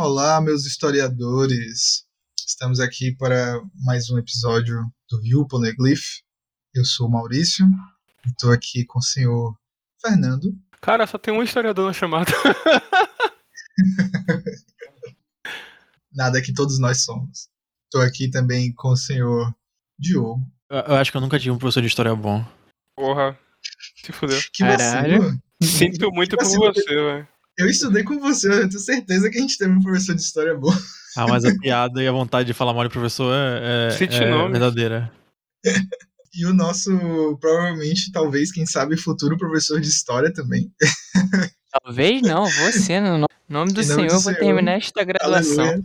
Olá, 0.00 0.40
meus 0.40 0.64
historiadores. 0.64 2.06
Estamos 2.46 2.78
aqui 2.78 3.16
para 3.16 3.60
mais 3.84 4.08
um 4.08 4.16
episódio 4.16 4.88
do 5.10 5.20
Rio 5.20 5.44
Poneglyph. 5.44 6.20
Eu 6.72 6.84
sou 6.84 7.08
o 7.08 7.10
Maurício 7.10 7.66
e 8.24 8.30
estou 8.30 8.52
aqui 8.52 8.84
com 8.84 9.00
o 9.00 9.02
senhor 9.02 9.58
Fernando. 10.00 10.56
Cara, 10.80 11.04
só 11.04 11.18
tem 11.18 11.34
um 11.34 11.42
historiador 11.42 11.88
na 11.88 11.92
chamada. 11.92 12.30
Nada 16.14 16.40
que 16.40 16.54
todos 16.54 16.78
nós 16.78 17.02
somos. 17.02 17.48
Estou 17.86 18.00
aqui 18.00 18.30
também 18.30 18.72
com 18.72 18.90
o 18.90 18.96
senhor 18.96 19.52
Diogo. 19.98 20.48
Eu, 20.70 20.78
eu 20.78 20.94
acho 20.94 21.10
que 21.10 21.16
eu 21.16 21.20
nunca 21.20 21.40
tive 21.40 21.50
um 21.50 21.58
professor 21.58 21.80
de 21.80 21.88
história 21.88 22.14
bom. 22.14 22.46
Porra. 22.94 23.36
Se 23.96 24.12
fudeu. 24.12 24.38
Que 24.52 24.62
Caralho. 24.62 25.22
vacilo. 25.22 25.42
Sinto 25.60 26.12
muito 26.12 26.36
por 26.36 26.44
Assim, 26.44 26.56
você, 26.56 26.84
velho. 26.84 27.26
Eu 27.58 27.66
estudei 27.68 28.04
com 28.04 28.18
você, 28.20 28.48
eu 28.48 28.68
tenho 28.68 28.80
certeza 28.80 29.28
que 29.28 29.36
a 29.36 29.40
gente 29.40 29.58
teve 29.58 29.72
um 29.72 29.82
professor 29.82 30.14
de 30.14 30.22
história 30.22 30.54
bom. 30.56 30.72
Ah, 31.16 31.26
mas 31.26 31.44
a 31.44 31.52
piada 31.58 32.00
e 32.02 32.06
a 32.06 32.12
vontade 32.12 32.46
de 32.46 32.54
falar 32.54 32.72
mal 32.72 32.84
de 32.84 32.90
professor 32.92 33.34
é, 33.34 33.88
é, 33.90 34.04
é 34.04 34.48
verdadeira. 34.48 35.12
E 36.32 36.46
o 36.46 36.54
nosso, 36.54 36.90
provavelmente, 37.40 38.12
talvez, 38.12 38.52
quem 38.52 38.64
sabe, 38.64 38.96
futuro 38.96 39.36
professor 39.36 39.80
de 39.80 39.88
história 39.88 40.32
também. 40.32 40.72
Talvez 41.82 42.22
não, 42.22 42.44
você, 42.46 43.00
no 43.00 43.18
no- 43.18 43.26
nome 43.48 43.72
do 43.72 43.82
nome 43.82 43.84
Senhor, 43.84 43.96
do 43.96 44.04
eu 44.04 44.20
vou 44.20 44.32
Senhor. 44.32 44.38
terminar 44.38 44.72
esta 44.74 45.02
graduação. 45.02 45.64
Aleluia. 45.64 45.84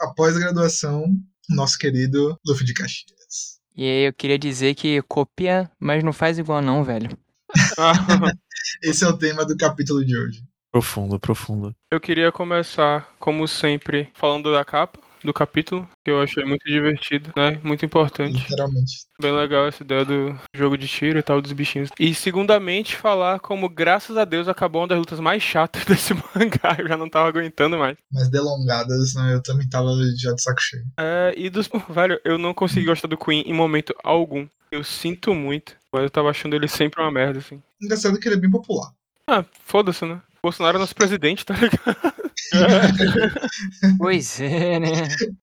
Após 0.00 0.36
a 0.36 0.40
graduação, 0.40 1.04
nosso 1.48 1.78
querido 1.78 2.36
Luffy 2.44 2.66
de 2.66 2.74
Caxias. 2.74 3.60
E 3.76 3.84
aí 3.84 4.06
eu 4.08 4.12
queria 4.12 4.38
dizer 4.38 4.74
que 4.74 5.00
copia, 5.02 5.70
mas 5.78 6.02
não 6.02 6.12
faz 6.12 6.38
igual 6.38 6.60
não, 6.60 6.82
velho. 6.82 7.16
Esse 8.82 9.04
é 9.04 9.08
o 9.08 9.16
tema 9.16 9.44
do 9.46 9.56
capítulo 9.56 10.04
de 10.04 10.16
hoje. 10.16 10.42
Profundo, 10.72 11.20
profundo. 11.20 11.76
eu 11.90 12.00
queria 12.00 12.32
começar, 12.32 13.06
como 13.18 13.46
sempre, 13.46 14.08
falando 14.14 14.50
da 14.50 14.64
capa 14.64 14.98
do 15.22 15.32
capítulo, 15.32 15.88
que 16.04 16.10
eu 16.10 16.20
achei 16.20 16.44
muito 16.44 16.64
divertido, 16.64 17.30
né? 17.36 17.60
Muito 17.62 17.84
importante. 17.84 18.32
Literalmente. 18.32 19.06
Bem 19.20 19.32
legal 19.32 19.66
essa 19.66 19.82
ideia 19.82 20.04
do 20.04 20.34
jogo 20.54 20.76
de 20.76 20.88
tiro 20.88 21.18
e 21.18 21.22
tal, 21.22 21.40
dos 21.40 21.52
bichinhos. 21.52 21.90
E, 21.98 22.14
segundamente, 22.14 22.96
falar 22.96 23.38
como, 23.38 23.68
graças 23.68 24.16
a 24.16 24.24
Deus, 24.24 24.48
acabou 24.48 24.82
uma 24.82 24.88
das 24.88 24.98
lutas 24.98 25.20
mais 25.20 25.42
chatas 25.42 25.84
desse 25.86 26.14
mangá. 26.14 26.76
Eu 26.78 26.88
já 26.88 26.96
não 26.96 27.08
tava 27.08 27.28
aguentando 27.28 27.78
mais. 27.78 27.96
Mas 28.10 28.28
delongadas, 28.28 29.14
né, 29.14 29.34
eu 29.34 29.42
também 29.42 29.68
tava 29.68 29.90
já 30.16 30.32
de 30.32 30.42
saco 30.42 30.60
cheio. 30.60 30.84
É, 30.98 31.34
e 31.36 31.48
dos. 31.48 31.68
Velho, 31.88 32.20
eu 32.24 32.38
não 32.38 32.54
consegui 32.54 32.86
gostar 32.86 33.08
do 33.08 33.18
Queen 33.18 33.42
em 33.42 33.54
momento 33.54 33.94
algum. 34.02 34.46
Eu 34.70 34.82
sinto 34.82 35.34
muito. 35.34 35.76
Mas 35.92 36.02
eu 36.02 36.10
tava 36.10 36.30
achando 36.30 36.56
ele 36.56 36.66
sempre 36.66 37.00
uma 37.00 37.10
merda, 37.10 37.38
assim. 37.38 37.62
Engraçado 37.80 38.18
que 38.18 38.26
ele 38.26 38.36
é 38.36 38.40
bem 38.40 38.50
popular. 38.50 38.90
Ah, 39.28 39.44
foda-se, 39.64 40.04
né? 40.04 40.20
Bolsonaro 40.44 40.76
é 40.76 40.80
nosso 40.80 40.94
presidente, 40.94 41.46
tá 41.46 41.54
ligado? 41.54 42.22
Pois 43.98 44.40
é, 44.40 44.80
né? 44.80 44.88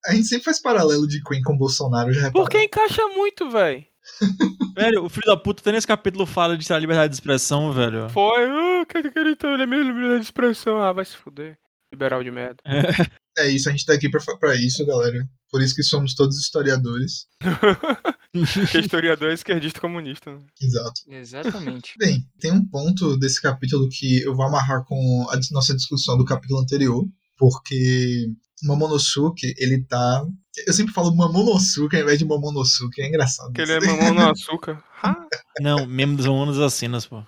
A 0.06 0.14
gente 0.14 0.26
sempre 0.26 0.44
faz 0.44 0.60
paralelo 0.60 1.08
de 1.08 1.22
Queen 1.22 1.42
com 1.42 1.56
Bolsonaro, 1.56 2.12
já 2.12 2.26
reparou? 2.26 2.44
Porque 2.44 2.62
encaixa 2.62 3.06
muito, 3.08 3.48
velho. 3.50 3.84
Velho, 4.74 5.04
o 5.04 5.08
filho 5.08 5.26
da 5.26 5.36
puta 5.36 5.60
até 5.60 5.72
nesse 5.72 5.86
capítulo 5.86 6.26
fala 6.26 6.56
de 6.56 6.72
a 6.72 6.78
liberdade 6.78 7.10
de 7.10 7.16
expressão, 7.16 7.72
velho. 7.72 8.08
Foi, 8.10 8.44
ah, 8.44 8.84
que 8.86 9.10
que 9.10 9.18
ele 9.18 9.30
então, 9.30 9.54
ele 9.54 9.62
é 9.62 9.66
meio 9.66 9.82
liberdade 9.82 10.20
de 10.20 10.24
expressão. 10.24 10.82
Ah, 10.82 10.92
vai 10.92 11.04
se 11.04 11.16
fuder. 11.16 11.58
Liberal 11.92 12.22
de 12.22 12.30
merda. 12.30 12.56
É 12.64 12.80
isso, 13.48 13.68
a 13.68 13.72
gente 13.72 13.84
tá 13.84 13.94
aqui 13.94 14.08
pra, 14.08 14.20
pra 14.38 14.54
isso, 14.56 14.84
galera. 14.84 15.28
Por 15.50 15.62
isso 15.62 15.74
que 15.74 15.82
somos 15.82 16.14
todos 16.14 16.38
historiadores. 16.38 17.26
que 18.70 18.78
é 18.78 18.80
historiador 18.80 19.30
é 19.30 19.34
esquerdista 19.34 19.80
comunista. 19.80 20.32
Né? 20.32 20.40
Exato. 20.60 21.00
Exatamente. 21.08 21.94
Bem, 21.98 22.24
tem 22.38 22.52
um 22.52 22.64
ponto 22.64 23.16
desse 23.16 23.42
capítulo 23.42 23.88
que 23.90 24.22
eu 24.22 24.34
vou 24.34 24.46
amarrar 24.46 24.84
com 24.84 25.26
a 25.30 25.38
nossa 25.50 25.74
discussão 25.74 26.16
do 26.16 26.24
capítulo 26.24 26.60
anterior, 26.60 27.04
porque 27.36 28.28
Momonosuke, 28.62 29.54
ele 29.58 29.84
tá. 29.84 30.24
Eu 30.66 30.72
sempre 30.72 30.92
falo 30.92 31.14
Momonosuke 31.14 31.96
ao 31.96 32.02
invés 32.02 32.18
de 32.18 32.24
Momonosuke, 32.24 33.00
é 33.00 33.08
engraçado. 33.08 33.52
Que 33.52 33.62
ele 33.62 33.72
é. 33.72 33.78
Ah, 35.02 35.14
Não, 35.60 35.86
mesmo 35.86 36.16
dos 36.16 36.26
humanos 36.26 36.58
assassinas, 36.58 37.06
pô. 37.06 37.22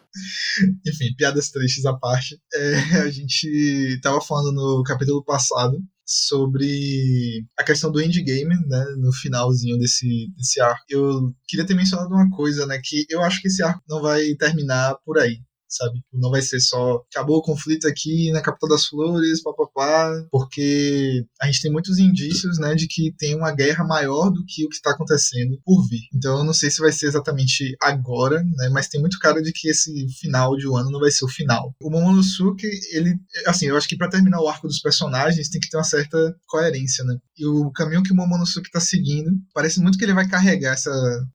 Enfim, 0.86 1.14
piadas 1.16 1.50
tristes 1.50 1.84
à 1.86 1.94
parte. 1.94 2.38
É, 2.54 2.74
a 3.00 3.10
gente 3.10 3.98
tava 4.02 4.20
falando 4.20 4.52
no 4.52 4.82
capítulo 4.84 5.24
passado 5.24 5.78
sobre 6.04 7.44
a 7.58 7.64
questão 7.64 7.90
do 7.90 8.00
endgame, 8.00 8.54
né, 8.66 8.84
no 8.98 9.12
finalzinho 9.12 9.78
desse, 9.78 10.28
desse 10.36 10.60
arco. 10.60 10.84
Eu 10.88 11.34
queria 11.46 11.66
ter 11.66 11.74
mencionado 11.74 12.14
uma 12.14 12.28
coisa, 12.30 12.66
né, 12.66 12.80
que 12.82 13.06
eu 13.08 13.22
acho 13.22 13.40
que 13.40 13.48
esse 13.48 13.62
arco 13.62 13.82
não 13.88 14.00
vai 14.02 14.34
terminar 14.34 14.96
por 15.04 15.18
aí. 15.18 15.40
Sabe? 15.72 16.00
Não 16.12 16.30
vai 16.30 16.42
ser 16.42 16.60
só 16.60 17.02
acabou 17.10 17.38
o 17.38 17.42
conflito 17.42 17.88
aqui 17.88 18.30
na 18.30 18.42
capital 18.42 18.68
das 18.68 18.84
flores, 18.86 19.42
papapá, 19.42 20.12
porque 20.30 21.24
a 21.40 21.46
gente 21.46 21.62
tem 21.62 21.72
muitos 21.72 21.98
indícios, 21.98 22.58
né, 22.58 22.74
de 22.74 22.86
que 22.86 23.14
tem 23.16 23.34
uma 23.34 23.52
guerra 23.52 23.82
maior 23.82 24.30
do 24.30 24.44
que 24.46 24.66
o 24.66 24.68
que 24.68 24.76
está 24.76 24.90
acontecendo 24.90 25.58
por 25.64 25.86
vir. 25.88 26.02
Então 26.14 26.38
eu 26.38 26.44
não 26.44 26.52
sei 26.52 26.70
se 26.70 26.80
vai 26.80 26.92
ser 26.92 27.06
exatamente 27.06 27.74
agora, 27.80 28.42
né, 28.42 28.68
mas 28.70 28.88
tem 28.88 29.00
muito 29.00 29.18
cara 29.18 29.40
de 29.40 29.50
que 29.50 29.68
esse 29.68 30.06
final 30.20 30.56
de 30.56 30.68
um 30.68 30.76
ano 30.76 30.90
não 30.90 31.00
vai 31.00 31.10
ser 31.10 31.24
o 31.24 31.28
final. 31.28 31.74
O 31.80 31.90
Momonosuke, 31.90 32.66
ele, 32.92 33.16
assim, 33.46 33.66
eu 33.66 33.76
acho 33.76 33.88
que 33.88 33.96
para 33.96 34.10
terminar 34.10 34.40
o 34.40 34.48
arco 34.48 34.68
dos 34.68 34.80
personagens 34.80 35.48
tem 35.48 35.60
que 35.60 35.70
ter 35.70 35.78
uma 35.78 35.84
certa 35.84 36.36
coerência, 36.46 37.02
né? 37.04 37.16
E 37.38 37.46
o 37.46 37.70
caminho 37.72 38.02
que 38.02 38.12
o 38.12 38.16
Momonosuke 38.16 38.70
tá 38.70 38.80
seguindo, 38.80 39.30
parece 39.54 39.80
muito 39.80 39.96
que 39.96 40.04
ele 40.04 40.14
vai 40.14 40.28
carregar 40.28 40.74
essa 40.74 40.90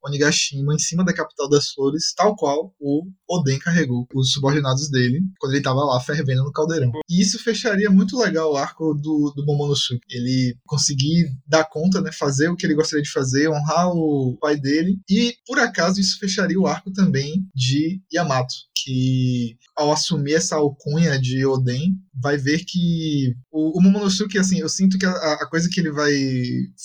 Onigashima 0.05 0.73
em 0.75 0.79
cima 0.79 1.03
da 1.03 1.13
capital 1.13 1.49
das 1.49 1.69
flores, 1.69 2.13
tal 2.15 2.35
qual 2.35 2.73
o 2.79 3.03
Oden 3.29 3.59
carregou 3.59 4.05
os 4.13 4.26
subordinados 4.31 4.89
dele 4.89 5.21
quando 5.39 5.53
ele 5.53 5.63
tava 5.63 5.83
lá 5.83 5.99
fervendo 5.99 6.43
no 6.43 6.51
caldeirão. 6.51 6.91
E 7.09 7.21
isso 7.21 7.39
fecharia 7.39 7.89
muito 7.89 8.17
legal 8.17 8.53
o 8.53 8.57
arco 8.57 8.93
do, 8.93 9.33
do 9.35 9.45
Momonosuke. 9.45 10.01
Ele 10.09 10.57
conseguir 10.65 11.31
dar 11.47 11.65
conta, 11.65 12.01
né, 12.01 12.11
fazer 12.11 12.49
o 12.49 12.55
que 12.55 12.65
ele 12.65 12.75
gostaria 12.75 13.03
de 13.03 13.11
fazer, 13.11 13.49
honrar 13.49 13.89
o 13.89 14.37
pai 14.39 14.57
dele, 14.57 14.99
e 15.09 15.35
por 15.45 15.59
acaso 15.59 15.99
isso 15.99 16.19
fecharia 16.19 16.59
o 16.59 16.67
arco 16.67 16.91
também 16.91 17.45
de 17.53 18.01
Yamato, 18.13 18.53
que 18.83 19.57
ao 19.75 19.91
assumir 19.91 20.33
essa 20.33 20.55
alcunha 20.55 21.19
de 21.19 21.45
Oden, 21.45 21.95
vai 22.21 22.37
ver 22.37 22.63
que 22.65 23.33
o, 23.51 23.77
o 23.77 23.81
Momonosuke, 23.81 24.37
assim, 24.37 24.59
eu 24.59 24.69
sinto 24.69 24.97
que 24.97 25.05
a, 25.05 25.11
a 25.11 25.47
coisa 25.49 25.69
que 25.71 25.79
ele 25.79 25.91
vai 25.91 26.11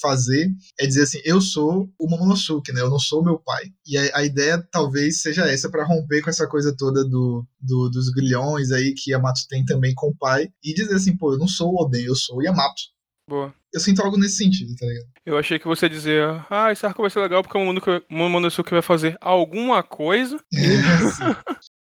fazer 0.00 0.48
é 0.78 0.86
dizer 0.86 1.02
assim, 1.02 1.20
eu 1.24 1.40
sou 1.40 1.88
o 1.98 2.08
Momonosuke, 2.08 2.72
né? 2.72 2.80
Eu 2.80 2.90
não 2.90 2.98
sou 2.98 3.20
o 3.20 3.24
meu 3.24 3.38
pai. 3.38 3.64
E 3.86 3.96
a, 3.96 4.18
a 4.18 4.24
ideia 4.24 4.62
talvez 4.70 5.22
seja 5.22 5.46
essa 5.50 5.70
para 5.70 5.84
romper 5.86 6.22
com 6.22 6.30
essa 6.30 6.46
coisa 6.46 6.74
toda 6.76 7.04
do, 7.04 7.46
do- 7.60 7.88
dos 7.90 8.08
grilhões 8.10 8.70
aí 8.72 8.94
que 8.94 9.10
Yamato 9.12 9.40
tem 9.48 9.64
também 9.64 9.94
com 9.94 10.08
o 10.08 10.16
pai 10.16 10.48
e 10.62 10.74
dizer 10.74 10.94
assim, 10.94 11.16
pô, 11.16 11.32
eu 11.34 11.38
não 11.38 11.48
sou 11.48 11.72
o 11.72 11.82
Oden, 11.82 12.04
eu 12.04 12.14
sou 12.16 12.36
o 12.38 12.42
Yamato. 12.42 12.82
boa. 13.28 13.54
Eu 13.74 13.80
sinto 13.80 14.02
algo 14.02 14.18
nesse 14.18 14.36
sentido, 14.36 14.74
tá 14.76 14.84
ligado? 14.84 15.06
Eu 15.24 15.38
achei 15.38 15.58
que 15.58 15.66
você 15.66 15.88
dizia, 15.88 16.44
ah, 16.50 16.70
esse 16.70 16.84
arco 16.84 17.00
vai 17.00 17.10
ser 17.10 17.20
legal 17.20 17.42
porque 17.42 17.56
o 17.56 17.64
Momonosuke- 18.10 18.70
vai 18.70 18.82
fazer 18.82 19.16
alguma 19.18 19.82
coisa. 19.82 20.38
assim, 20.52 21.24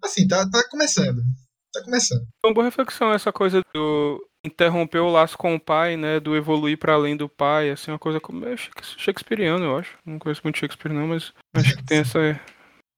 assim, 0.02 0.28
tá, 0.28 0.50
tá 0.50 0.64
começando. 0.70 1.22
Tá 1.74 1.84
começando. 1.84 2.24
É 2.44 2.48
uma 2.48 2.54
boa 2.54 2.66
reflexão 2.66 3.14
essa 3.14 3.32
coisa 3.32 3.62
do 3.74 4.28
interromper 4.46 5.00
o 5.00 5.12
laço 5.12 5.38
com 5.38 5.56
o 5.56 5.60
pai, 5.60 5.96
né? 5.96 6.20
Do 6.20 6.36
evoluir 6.36 6.78
pra 6.78 6.94
além 6.94 7.16
do 7.16 7.30
pai, 7.30 7.70
assim, 7.70 7.92
uma 7.92 8.00
coisa 8.00 8.20
como 8.20 8.46
é 8.46 8.58
shake- 8.58 8.84
shakespeariano, 8.98 9.64
eu 9.64 9.78
acho. 9.78 9.98
Não 10.06 10.18
conheço 10.20 10.42
muito 10.44 10.58
Shakespeare 10.58 10.92
não, 10.94 11.08
mas 11.08 11.32
acho 11.54 11.76
que 11.78 11.84
tem 11.84 12.00
essa, 12.00 12.20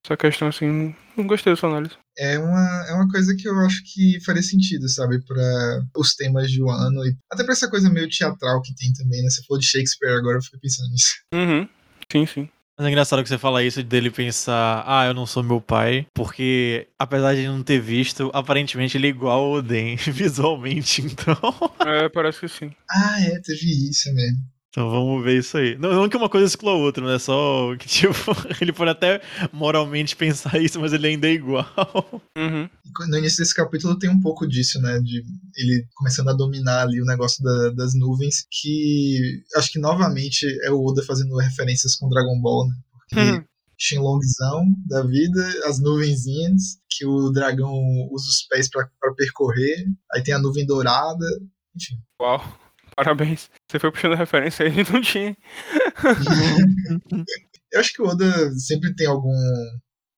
essa 0.05 0.17
questão 0.17 0.47
assim. 0.47 0.95
Não, 1.17 1.27
gostei 1.27 1.53
dessa 1.53 1.67
análise. 1.67 1.95
É 2.17 2.37
uma, 2.39 2.85
é 2.87 2.93
uma 2.93 3.07
coisa 3.09 3.35
que 3.35 3.47
eu 3.47 3.57
acho 3.61 3.81
que 3.91 4.19
faria 4.23 4.41
sentido, 4.43 4.87
sabe? 4.87 5.19
Pra 5.25 5.81
os 5.97 6.15
temas 6.15 6.49
de 6.49 6.63
um 6.63 6.69
ano 6.69 7.05
e 7.05 7.15
até 7.31 7.43
pra 7.43 7.53
essa 7.53 7.69
coisa 7.69 7.89
meio 7.89 8.07
teatral 8.07 8.61
que 8.61 8.73
tem 8.75 8.93
também, 8.93 9.21
né? 9.21 9.29
Você 9.29 9.43
falou 9.47 9.59
de 9.59 9.65
Shakespeare 9.67 10.17
agora, 10.17 10.37
eu 10.37 10.41
fiquei 10.43 10.59
pensando 10.59 10.89
nisso. 10.91 11.13
Uhum. 11.33 11.67
Sim, 12.11 12.25
sim. 12.25 12.49
Mas 12.77 12.87
é 12.87 12.89
engraçado 12.89 13.21
que 13.21 13.29
você 13.29 13.37
fala 13.37 13.63
isso 13.63 13.83
dele 13.83 14.09
pensar, 14.09 14.83
ah, 14.87 15.05
eu 15.05 15.13
não 15.13 15.27
sou 15.27 15.43
meu 15.43 15.61
pai, 15.61 16.07
porque 16.13 16.87
apesar 16.97 17.33
de 17.33 17.41
ele 17.41 17.49
não 17.49 17.61
ter 17.61 17.79
visto, 17.79 18.31
aparentemente 18.33 18.97
ele 18.97 19.07
é 19.07 19.09
igual 19.11 19.43
ao 19.43 19.51
Oden 19.51 19.95
visualmente, 20.11 21.01
então. 21.03 21.37
É, 21.85 22.09
parece 22.09 22.39
que 22.39 22.47
sim. 22.47 22.71
Ah, 22.89 23.21
é, 23.21 23.39
teve 23.41 23.89
isso 23.89 24.11
mesmo. 24.13 24.52
Então 24.75 24.89
vamos 24.89 25.23
ver 25.23 25.37
isso 25.37 25.55
aí. 25.55 25.77
Não, 25.77 25.93
não 25.93 26.09
que 26.09 26.17
uma 26.17 26.27
coisa 26.27 26.47
exclua 26.47 26.71
a 26.73 26.77
outra, 26.77 27.05
né? 27.05 27.19
Só 27.19 27.75
que, 27.77 27.85
tipo, 27.87 28.15
ele 28.59 28.73
pode 28.73 28.89
até 28.89 29.21
moralmente 29.51 30.15
pensar 30.15 30.59
isso, 30.59 30.79
mas 30.81 30.91
ele 30.93 31.05
ainda 31.05 31.27
é 31.27 31.33
igual. 31.33 31.63
Uhum. 32.35 32.67
No 33.07 33.17
início 33.19 33.37
desse 33.37 33.53
capítulo 33.53 33.99
tem 33.99 34.09
um 34.09 34.19
pouco 34.19 34.47
disso, 34.47 34.81
né? 34.81 34.99
De 34.99 35.23
ele 35.55 35.85
começando 35.93 36.29
a 36.29 36.33
dominar 36.33 36.81
ali 36.81 36.99
o 36.99 37.05
negócio 37.05 37.43
da- 37.43 37.69
das 37.69 37.93
nuvens, 37.93 38.47
que 38.49 39.43
acho 39.55 39.71
que 39.71 39.77
novamente 39.79 40.43
é 40.65 40.71
o 40.71 40.83
Oda 40.83 41.03
fazendo 41.03 41.37
referências 41.37 41.95
com 41.95 42.09
Dragon 42.09 42.41
Ball, 42.41 42.67
né? 42.67 42.73
Porque 43.09 43.31
Uhum. 43.31 43.43
Shenlongzão 43.77 44.65
da 44.87 45.03
vida, 45.03 45.53
as 45.65 45.79
nuvenzinhas, 45.79 46.77
que 46.89 47.05
o 47.05 47.29
dragão 47.31 47.71
usa 48.11 48.25
os 48.27 48.43
pés 48.49 48.67
pra 48.71 48.87
pra 48.99 49.13
percorrer, 49.13 49.85
aí 50.13 50.23
tem 50.23 50.33
a 50.33 50.39
nuvem 50.39 50.65
dourada, 50.65 51.25
enfim. 51.75 51.95
Uau. 52.19 52.41
Parabéns. 52.95 53.49
Você 53.69 53.79
foi 53.79 53.91
puxando 53.91 54.15
referência 54.15 54.65
aí, 54.65 54.73
não 54.91 55.01
tinha. 55.01 55.35
Eu 57.71 57.79
acho 57.79 57.93
que 57.93 58.01
o 58.01 58.07
Oda 58.07 58.51
sempre 58.53 58.93
tem 58.95 59.07
algum 59.07 59.33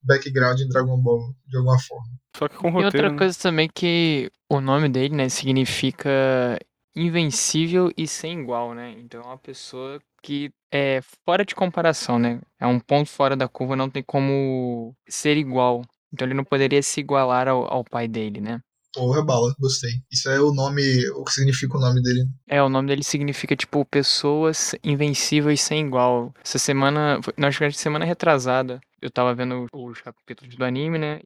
background 0.04 0.60
em 0.60 0.68
Dragon 0.68 0.98
Ball, 1.02 1.34
de 1.48 1.58
alguma 1.58 1.80
forma. 1.80 2.08
Só 2.36 2.48
que 2.48 2.58
com 2.58 2.68
E 2.68 2.72
roteiro. 2.72 2.88
outra 2.88 3.12
né? 3.12 3.18
coisa 3.18 3.40
também 3.40 3.70
que 3.74 4.30
o 4.50 4.60
nome 4.60 4.90
dele, 4.90 5.16
né, 5.16 5.30
significa 5.30 6.60
invencível 6.96 7.92
e 7.98 8.08
sem 8.08 8.40
igual, 8.42 8.74
né? 8.74 8.92
Então 9.00 9.22
é 9.22 9.26
uma 9.26 9.38
pessoa 9.38 10.00
que 10.22 10.52
é 10.72 11.02
fora 11.26 11.46
de 11.46 11.56
comparação, 11.56 12.18
né? 12.20 12.40
É 12.60 12.66
um 12.66 12.80
ponto 12.80 13.10
fora 13.10 13.36
da 13.36 13.48
curva, 13.48 13.76
não 13.76 13.90
tem 13.90 14.04
como 14.04 14.96
ser 15.08 15.38
igual. 15.38 15.82
Então 16.14 16.28
ele 16.28 16.34
não 16.34 16.44
poderia 16.44 16.82
se 16.82 17.00
igualar 17.02 17.48
ao, 17.48 17.66
ao 17.72 17.84
pai 17.84 18.08
dele, 18.08 18.40
né? 18.42 18.60
Porra, 18.96 19.22
bala, 19.22 19.54
gostei. 19.60 19.92
Isso 20.10 20.30
é 20.30 20.40
o 20.40 20.54
nome, 20.54 20.82
o 21.10 21.26
que 21.26 21.34
significa 21.34 21.78
o 21.78 21.82
nome 21.82 22.02
dele. 22.02 22.26
É, 22.48 22.64
o 22.64 22.70
nome 22.70 22.88
dele 22.88 23.04
significa, 23.04 23.54
tipo, 23.54 23.84
pessoas 23.84 24.74
invencíveis 24.82 25.60
sem 25.60 25.86
igual. 25.86 26.34
Essa 26.42 26.58
semana, 26.58 27.20
acho 27.46 27.60
que 27.60 27.72
semana 27.74 28.06
retrasada, 28.06 28.80
eu 29.02 29.12
tava 29.12 29.36
vendo 29.36 29.68
os 29.74 30.00
capítulos 30.00 30.56
do 30.56 30.64
anime, 30.64 30.98
né? 30.98 31.20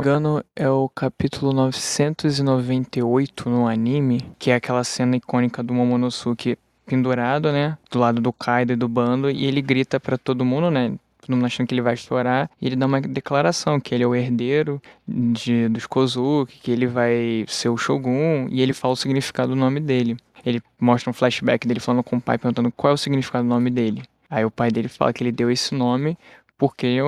Engano, 0.00 0.42
é 0.56 0.68
o 0.68 0.88
capítulo 0.88 1.52
998 1.52 3.50
no 3.50 3.68
anime, 3.68 4.34
que 4.38 4.50
é 4.50 4.54
aquela 4.54 4.82
cena 4.82 5.16
icônica 5.16 5.62
do 5.62 5.74
Momonosuke 5.74 6.56
pendurado, 6.86 7.52
né? 7.52 7.76
Do 7.90 7.98
lado 7.98 8.20
do 8.20 8.32
Kaido 8.32 8.72
e 8.72 8.76
do 8.76 8.88
bando, 8.88 9.30
e 9.30 9.44
ele 9.44 9.60
grita 9.60 10.00
pra 10.00 10.16
todo 10.16 10.44
mundo, 10.44 10.70
né? 10.70 10.96
Todo 11.30 11.36
mundo 11.36 11.46
achando 11.46 11.68
que 11.68 11.74
ele 11.74 11.80
vai 11.80 11.94
estourar, 11.94 12.50
e 12.60 12.66
ele 12.66 12.74
dá 12.74 12.86
uma 12.86 13.00
declaração 13.00 13.78
que 13.78 13.94
ele 13.94 14.02
é 14.02 14.06
o 14.06 14.16
herdeiro 14.16 14.82
de, 15.06 15.68
dos 15.68 15.86
Kozuki, 15.86 16.58
que 16.58 16.72
ele 16.72 16.88
vai 16.88 17.44
ser 17.46 17.68
o 17.68 17.76
Shogun, 17.76 18.48
e 18.50 18.60
ele 18.60 18.72
fala 18.72 18.94
o 18.94 18.96
significado 18.96 19.50
do 19.50 19.54
nome 19.56 19.78
dele. 19.78 20.16
Ele 20.44 20.60
mostra 20.80 21.08
um 21.08 21.12
flashback 21.12 21.68
dele 21.68 21.78
falando 21.78 22.02
com 22.02 22.16
o 22.16 22.20
pai, 22.20 22.36
perguntando 22.36 22.72
qual 22.72 22.90
é 22.90 22.94
o 22.94 22.98
significado 22.98 23.44
do 23.44 23.48
nome 23.48 23.70
dele. 23.70 24.02
Aí 24.28 24.44
o 24.44 24.50
pai 24.50 24.72
dele 24.72 24.88
fala 24.88 25.12
que 25.12 25.22
ele 25.22 25.30
deu 25.30 25.52
esse 25.52 25.72
nome 25.72 26.18
porque 26.58 26.86
é 26.88 27.00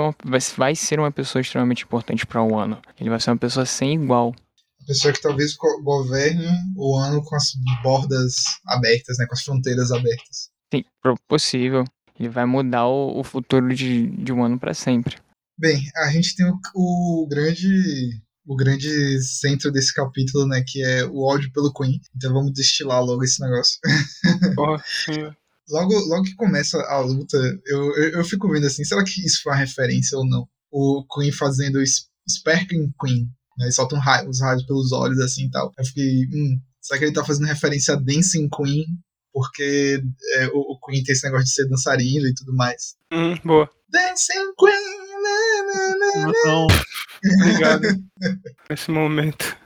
vai, 0.56 0.75
ser 0.76 1.00
uma 1.00 1.10
pessoa 1.10 1.40
extremamente 1.42 1.82
importante 1.82 2.25
para 2.25 2.42
o 2.42 2.56
ano. 2.56 2.80
Ele 3.00 3.10
vai 3.10 3.18
ser 3.18 3.30
uma 3.30 3.38
pessoa 3.38 3.66
sem 3.66 3.94
igual. 3.94 4.32
A 4.82 4.86
pessoa 4.86 5.12
que 5.12 5.20
talvez 5.20 5.56
go- 5.56 5.82
governe 5.82 6.46
o 6.76 6.96
ano 6.96 7.25
com 7.25 7.34
as 7.34 7.52
bordas 7.82 8.36
abertas, 8.68 9.18
né? 9.18 9.26
Com 9.26 9.34
as 9.34 9.42
fronteiras 9.42 9.90
abertas. 9.90 10.48
Sim, 10.72 10.84
possível. 11.26 11.84
Ele 12.22 12.28
vai 12.28 12.46
mudar 12.46 12.86
o, 12.86 13.19
o 13.19 13.24
futuro 13.24 13.74
de, 13.74 14.06
de 14.06 14.32
um 14.32 14.44
ano 14.44 14.56
para 14.58 14.72
sempre. 14.72 15.16
Bem, 15.58 15.82
a 15.96 16.08
gente 16.10 16.36
tem 16.36 16.46
o, 16.46 16.56
o 16.74 17.26
grande 17.28 18.22
o 18.46 18.56
grande 18.56 19.20
centro 19.22 19.70
desse 19.70 19.92
capítulo, 19.94 20.46
né, 20.46 20.64
que 20.66 20.82
é 20.84 21.04
o 21.04 21.20
ódio 21.22 21.50
pelo 21.52 21.72
Queen. 21.72 22.00
Então 22.16 22.32
vamos 22.32 22.52
destilar 22.52 23.02
logo 23.02 23.22
esse 23.24 23.40
negócio. 23.40 23.78
Logo, 25.69 25.94
logo 25.94 26.24
que 26.24 26.34
começa 26.34 26.80
a 26.82 27.00
luta, 27.00 27.36
eu, 27.66 27.96
eu, 27.96 28.10
eu 28.19 28.25
fico 28.25 28.48
vendo 28.50 28.66
assim, 28.66 28.84
será 28.84 29.02
que 29.04 29.25
isso 29.25 29.42
foi 29.42 29.52
uma 29.52 29.58
referência 29.58 30.18
ou 30.18 30.26
não? 30.26 30.46
O 30.70 31.04
Queen 31.12 31.32
fazendo 31.32 31.80
Sp- 31.82 32.10
Sparkling 32.28 32.92
Queen, 33.00 33.22
né, 33.58 33.66
ele 33.66 33.72
solta 33.72 33.94
um 33.94 34.00
raio, 34.00 34.28
os 34.28 34.40
raios 34.40 34.64
pelos 34.64 34.92
olhos 34.92 35.18
assim 35.20 35.46
e 35.46 35.50
tal. 35.50 35.72
Eu 35.78 35.84
fiquei, 35.84 36.25
hum, 36.32 36.60
será 36.80 36.98
que 36.98 37.04
ele 37.06 37.12
tá 37.14 37.25
fazendo 37.25 37.46
referência 37.46 37.94
a 37.94 37.96
Dancing 37.96 38.48
Queen? 38.48 38.84
Porque 39.32 40.02
é, 40.37 40.46
o, 40.49 40.58
o 40.75 40.79
Queen 40.81 41.02
tem 41.02 41.12
esse 41.12 41.25
negócio 41.25 41.46
de 41.46 41.52
ser 41.52 41.69
dançarino 41.69 42.26
e 42.29 42.34
tudo 42.34 42.55
mais. 42.55 42.96
Hum, 43.12 43.34
boa. 43.44 43.69
Dancing 43.88 44.52
Queen! 44.58 45.02
na, 45.23 45.62
na, 45.62 45.96
na, 45.99 46.26
na. 46.26 46.32
Não, 46.44 46.67
Obrigado. 47.40 47.87
Nesse 48.70 48.90
momento. 48.90 49.56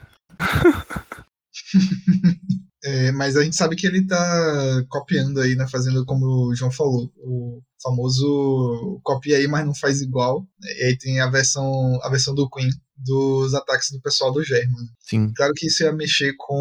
É, 2.83 3.11
mas 3.11 3.35
a 3.35 3.43
gente 3.43 3.55
sabe 3.55 3.75
que 3.75 3.87
ele 3.87 4.05
tá 4.05 4.83
copiando 4.89 5.39
aí, 5.41 5.55
né? 5.55 5.67
Fazendo 5.67 6.05
como 6.05 6.25
o 6.49 6.55
João 6.55 6.71
falou, 6.71 7.11
o 7.17 7.61
famoso 7.81 8.99
copia 9.03 9.37
aí, 9.37 9.47
mas 9.47 9.65
não 9.65 9.73
faz 9.75 10.01
igual. 10.01 10.47
E 10.61 10.85
aí 10.85 10.97
tem 10.97 11.19
a 11.19 11.29
versão, 11.29 11.99
a 12.03 12.09
versão 12.09 12.33
do 12.35 12.49
Queen 12.49 12.69
dos 12.95 13.53
ataques 13.53 13.89
do 13.91 13.99
pessoal 14.01 14.31
do 14.31 14.43
German. 14.43 14.87
sim. 15.01 15.31
Claro 15.35 15.53
que 15.55 15.67
isso 15.67 15.83
ia 15.83 15.91
mexer 15.91 16.33
com 16.37 16.55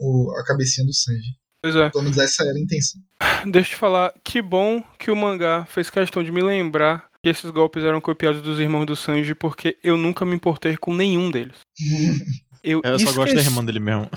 o- 0.00 0.34
a 0.38 0.44
cabecinha 0.44 0.86
do 0.86 0.94
Sanji. 0.94 1.36
Pois 1.62 1.76
é. 1.76 1.90
Pelo 1.90 2.02
menos 2.04 2.18
essa 2.18 2.42
era 2.42 2.52
a 2.56 2.60
intenção. 2.60 3.00
Deixa 3.46 3.70
eu 3.70 3.74
te 3.74 3.76
falar, 3.76 4.12
que 4.24 4.42
bom 4.42 4.82
que 4.98 5.10
o 5.10 5.16
mangá 5.16 5.64
fez 5.66 5.88
questão 5.88 6.22
de 6.22 6.32
me 6.32 6.42
lembrar 6.42 7.04
que 7.22 7.28
esses 7.28 7.48
golpes 7.50 7.84
eram 7.84 8.00
copiados 8.00 8.42
dos 8.42 8.58
irmãos 8.58 8.84
do 8.84 8.96
Sanji, 8.96 9.34
porque 9.34 9.78
eu 9.82 9.96
nunca 9.96 10.24
me 10.24 10.34
importei 10.34 10.76
com 10.76 10.92
nenhum 10.94 11.30
deles. 11.30 11.56
Eu, 12.64 12.80
Eu 12.84 12.96
só 12.96 13.06
gosto 13.06 13.16
da 13.18 13.24
esqueci- 13.40 13.48
irmã 13.48 13.64
dele 13.64 13.80
mesmo. 13.80 14.08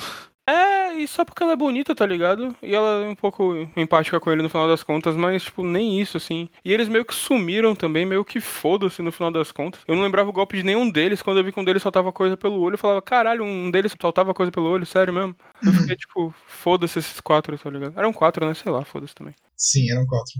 É, 0.47 0.93
e 0.93 1.07
só 1.07 1.25
porque 1.25 1.41
ela 1.41 1.53
é 1.53 1.55
bonita, 1.55 1.95
tá 1.95 2.05
ligado? 2.05 2.55
E 2.61 2.75
ela 2.75 3.03
é 3.03 3.09
um 3.09 3.15
pouco 3.15 3.55
empática 3.75 4.19
com 4.19 4.31
ele 4.31 4.43
no 4.43 4.49
final 4.49 4.67
das 4.67 4.83
contas, 4.83 5.15
mas, 5.15 5.43
tipo, 5.43 5.65
nem 5.65 5.99
isso, 5.99 6.17
assim. 6.17 6.47
E 6.63 6.71
eles 6.71 6.87
meio 6.87 7.03
que 7.03 7.15
sumiram 7.15 7.75
também, 7.75 8.05
meio 8.05 8.23
que 8.23 8.39
foda-se 8.39 9.01
no 9.01 9.11
final 9.11 9.31
das 9.31 9.51
contas. 9.51 9.81
Eu 9.87 9.95
não 9.95 10.03
lembrava 10.03 10.29
o 10.29 10.33
golpe 10.33 10.57
de 10.57 10.63
nenhum 10.63 10.89
deles. 10.89 11.23
Quando 11.23 11.37
eu 11.39 11.43
vi 11.43 11.51
que 11.51 11.59
um 11.59 11.63
deles 11.63 11.81
soltava 11.81 12.11
coisa 12.11 12.37
pelo 12.37 12.59
olho, 12.59 12.75
eu 12.75 12.77
falava, 12.77 13.01
caralho, 13.01 13.43
um 13.43 13.71
deles 13.71 13.95
soltava 13.99 14.35
coisa 14.35 14.51
pelo 14.51 14.69
olho, 14.69 14.85
sério 14.85 15.11
mesmo? 15.11 15.35
Eu 15.63 15.73
fiquei, 15.73 15.95
tipo, 15.97 16.33
foda-se 16.45 16.99
esses 16.99 17.19
quatro, 17.19 17.57
tá 17.57 17.69
ligado? 17.69 17.97
Eram 17.97 18.13
quatro, 18.13 18.45
né? 18.45 18.53
Sei 18.53 18.71
lá, 18.71 18.85
foda-se 18.85 19.15
também. 19.15 19.33
Sim, 19.57 19.91
eram 19.91 20.05
quatro. 20.05 20.33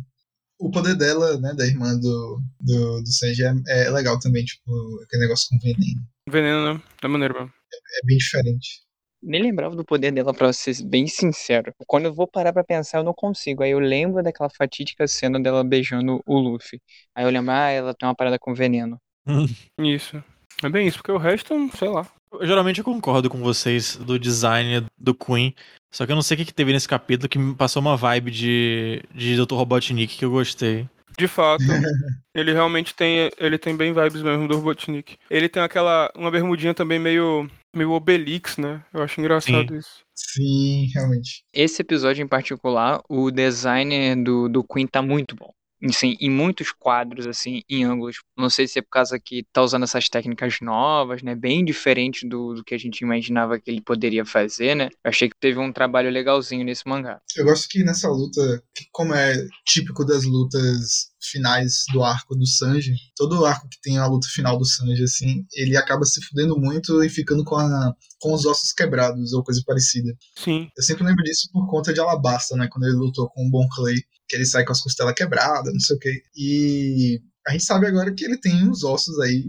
O 0.60 0.69
poder 0.69 0.96
dela, 0.96 1.38
né, 1.40 1.54
da 1.54 1.66
irmã 1.66 1.98
do, 2.00 2.40
do, 2.62 3.02
do 3.02 3.12
Sanji 3.12 3.44
é, 3.44 3.54
é 3.68 3.90
legal 3.90 4.19
também, 4.19 4.46
tipo, 4.46 4.72
aquele 5.04 5.24
negócio 5.24 5.50
com 5.50 5.57
veneno. 5.60 6.02
Veneno, 6.30 6.74
né? 6.74 6.81
Da 7.02 7.10
maneira 7.10 7.34
mesmo. 7.34 7.52
É 7.74 8.06
bem 8.06 8.18
diferente. 8.18 8.85
Nem 9.25 9.42
lembrava 9.42 9.75
do 9.75 9.83
poder 9.83 10.12
dela, 10.12 10.33
pra 10.33 10.54
ser 10.54 10.83
bem 10.83 11.07
sincero. 11.07 11.74
Quando 11.88 12.06
eu 12.06 12.13
vou 12.13 12.27
parar 12.27 12.54
pra 12.54 12.63
pensar, 12.63 13.00
eu 13.00 13.04
não 13.04 13.13
consigo. 13.13 13.63
Aí 13.63 13.72
eu 13.72 13.80
lembro 13.80 14.22
daquela 14.22 14.50
fatídica 14.50 15.07
cena 15.07 15.39
dela 15.39 15.63
beijando 15.63 16.22
o 16.25 16.38
Luffy. 16.38 16.80
Aí 17.16 17.25
eu 17.25 17.31
lembro, 17.31 17.51
ah, 17.51 17.69
ela 17.69 17.94
tem 17.94 18.07
uma 18.07 18.16
parada 18.16 18.38
com 18.38 18.54
veneno. 18.54 19.00
Isso. 19.80 20.24
É 20.63 20.69
bem 20.69 20.88
isso, 20.88 20.98
porque 20.98 21.12
o 21.12 21.18
resto, 21.18 21.54
sei 21.75 21.89
lá. 21.89 22.07
Eu, 22.31 22.45
geralmente 22.45 22.80
eu 22.80 22.86
concordo 22.86 23.30
com 23.30 23.39
vocês 23.39 23.98
do 23.98 24.18
design 24.18 24.86
do 24.98 25.13
Queen. 25.13 25.54
Só 25.94 26.06
que 26.06 26.12
eu 26.12 26.16
não 26.16 26.21
sei 26.21 26.36
o 26.36 26.38
que, 26.38 26.45
que 26.45 26.54
teve 26.54 26.71
nesse 26.71 26.88
capítulo 26.88 27.30
que 27.30 27.38
me 27.38 27.56
passou 27.56 27.81
uma 27.81 27.98
vibe 27.98 28.31
de, 28.31 29.04
de 29.13 29.36
Dr. 29.36 29.56
Robotnik 29.56 30.18
que 30.18 30.25
eu 30.25 30.31
gostei. 30.31 30.88
De 31.18 31.28
fato, 31.28 31.63
ele 32.36 32.51
realmente 32.51 32.94
tem, 32.94 33.31
ele 33.38 33.57
tem 33.57 33.75
bem 33.75 33.94
vibes 33.94 34.21
mesmo 34.21 34.48
do 34.48 34.56
Robotnik. 34.57 35.18
Ele 35.30 35.48
tem 35.48 35.63
aquela, 35.63 36.12
uma 36.16 36.30
bermudinha 36.30 36.74
também 36.74 37.00
meio, 37.00 37.50
meio 37.77 37.92
Obelix, 37.92 38.57
né? 38.57 38.83
Eu 38.94 39.04
acho 39.04 39.19
engraçado 39.19 39.75
isso. 39.75 40.04
Sim, 40.13 40.89
realmente. 40.94 41.44
Esse 41.54 41.81
episódio 41.81 42.24
em 42.24 42.27
particular, 42.27 43.01
o 43.10 43.30
design 43.31 44.24
do, 44.24 44.48
do 44.48 44.63
Queen 44.63 44.88
tá 44.88 45.01
muito 45.01 45.36
bom. 45.36 45.54
Assim, 45.83 46.16
em 46.19 46.30
muitos 46.30 46.72
quadros, 46.72 47.27
assim, 47.27 47.62
em 47.69 47.83
ângulos. 47.83 48.18
Não 48.38 48.50
sei 48.50 48.68
se 48.68 48.80
é 48.80 48.81
por 48.81 48.89
causa 48.89 49.19
que 49.19 49.45
tá 49.51 49.62
usando 49.62 49.83
essas 49.83 50.10
técnicas 50.10 50.60
novas, 50.62 51.22
né? 51.22 51.36
Bem 51.36 51.63
diferente 51.63 52.27
do, 52.27 52.56
do 52.56 52.63
que 52.63 52.74
a 52.74 52.77
gente 52.77 53.01
imaginava 53.01 53.60
que 53.60 53.69
ele 53.69 53.81
poderia 53.81 54.25
fazer, 54.25 54.75
né? 54.75 54.89
Eu 55.04 55.10
achei 55.10 55.30
que 55.30 55.36
teve 55.39 55.60
um 55.60 55.72
trabalho 55.72 56.10
legalzinho 56.10 56.66
nesse 56.66 56.88
mangá. 56.88 57.19
Eu 57.36 57.45
gosto 57.45 57.68
que 57.69 57.83
nessa 57.83 58.10
luta, 58.10 58.64
que 58.73 58.85
como 58.92 59.14
é 59.14 59.35
típico 59.66 60.06
das 60.06 60.23
lutas 60.23 61.14
finais 61.31 61.83
do 61.92 62.04
arco 62.04 62.35
do 62.35 62.47
Sanji, 62.47 62.94
todo 63.16 63.45
arco 63.45 63.68
que 63.69 63.81
tem 63.81 63.97
a 63.97 64.07
luta 64.07 64.28
final 64.28 64.57
do 64.57 64.66
Sanji, 64.66 65.04
assim, 65.04 65.45
ele 65.54 65.76
acaba 65.76 66.06
se 66.06 66.23
fudendo 66.26 66.57
muito 66.59 67.04
e 67.04 67.09
ficando 67.09 67.44
com, 67.44 67.56
a, 67.56 67.94
com 68.19 68.33
os 68.33 68.45
ossos 68.45 68.71
quebrados 68.71 69.33
ou 69.33 69.44
coisa 69.44 69.61
parecida. 69.66 70.14
Sim. 70.35 70.69
Eu 70.76 70.83
sempre 70.83 71.04
lembro 71.04 71.23
disso 71.23 71.50
por 71.52 71.68
conta 71.68 71.94
de 71.94 72.00
Alabasta, 72.00 72.56
né? 72.56 72.68
Quando 72.71 72.85
ele 72.85 72.95
lutou 72.95 73.30
com 73.30 73.45
o 73.45 73.50
Bon 73.50 73.68
Clay, 73.69 73.95
que 74.28 74.36
ele 74.36 74.46
sai 74.46 74.64
com 74.66 74.72
as 74.72 74.82
costelas 74.82 75.14
quebradas, 75.16 75.74
não 75.74 75.80
sei 75.80 75.96
o 75.96 76.00
quê. 76.00 76.24
E 76.36 77.22
a 77.48 77.52
gente 77.52 77.64
sabe 77.64 77.88
agora 77.88 78.14
que 78.14 78.26
ele 78.26 78.38
tem 78.38 78.70
os 78.70 78.84
ossos 78.84 79.20
aí 79.20 79.46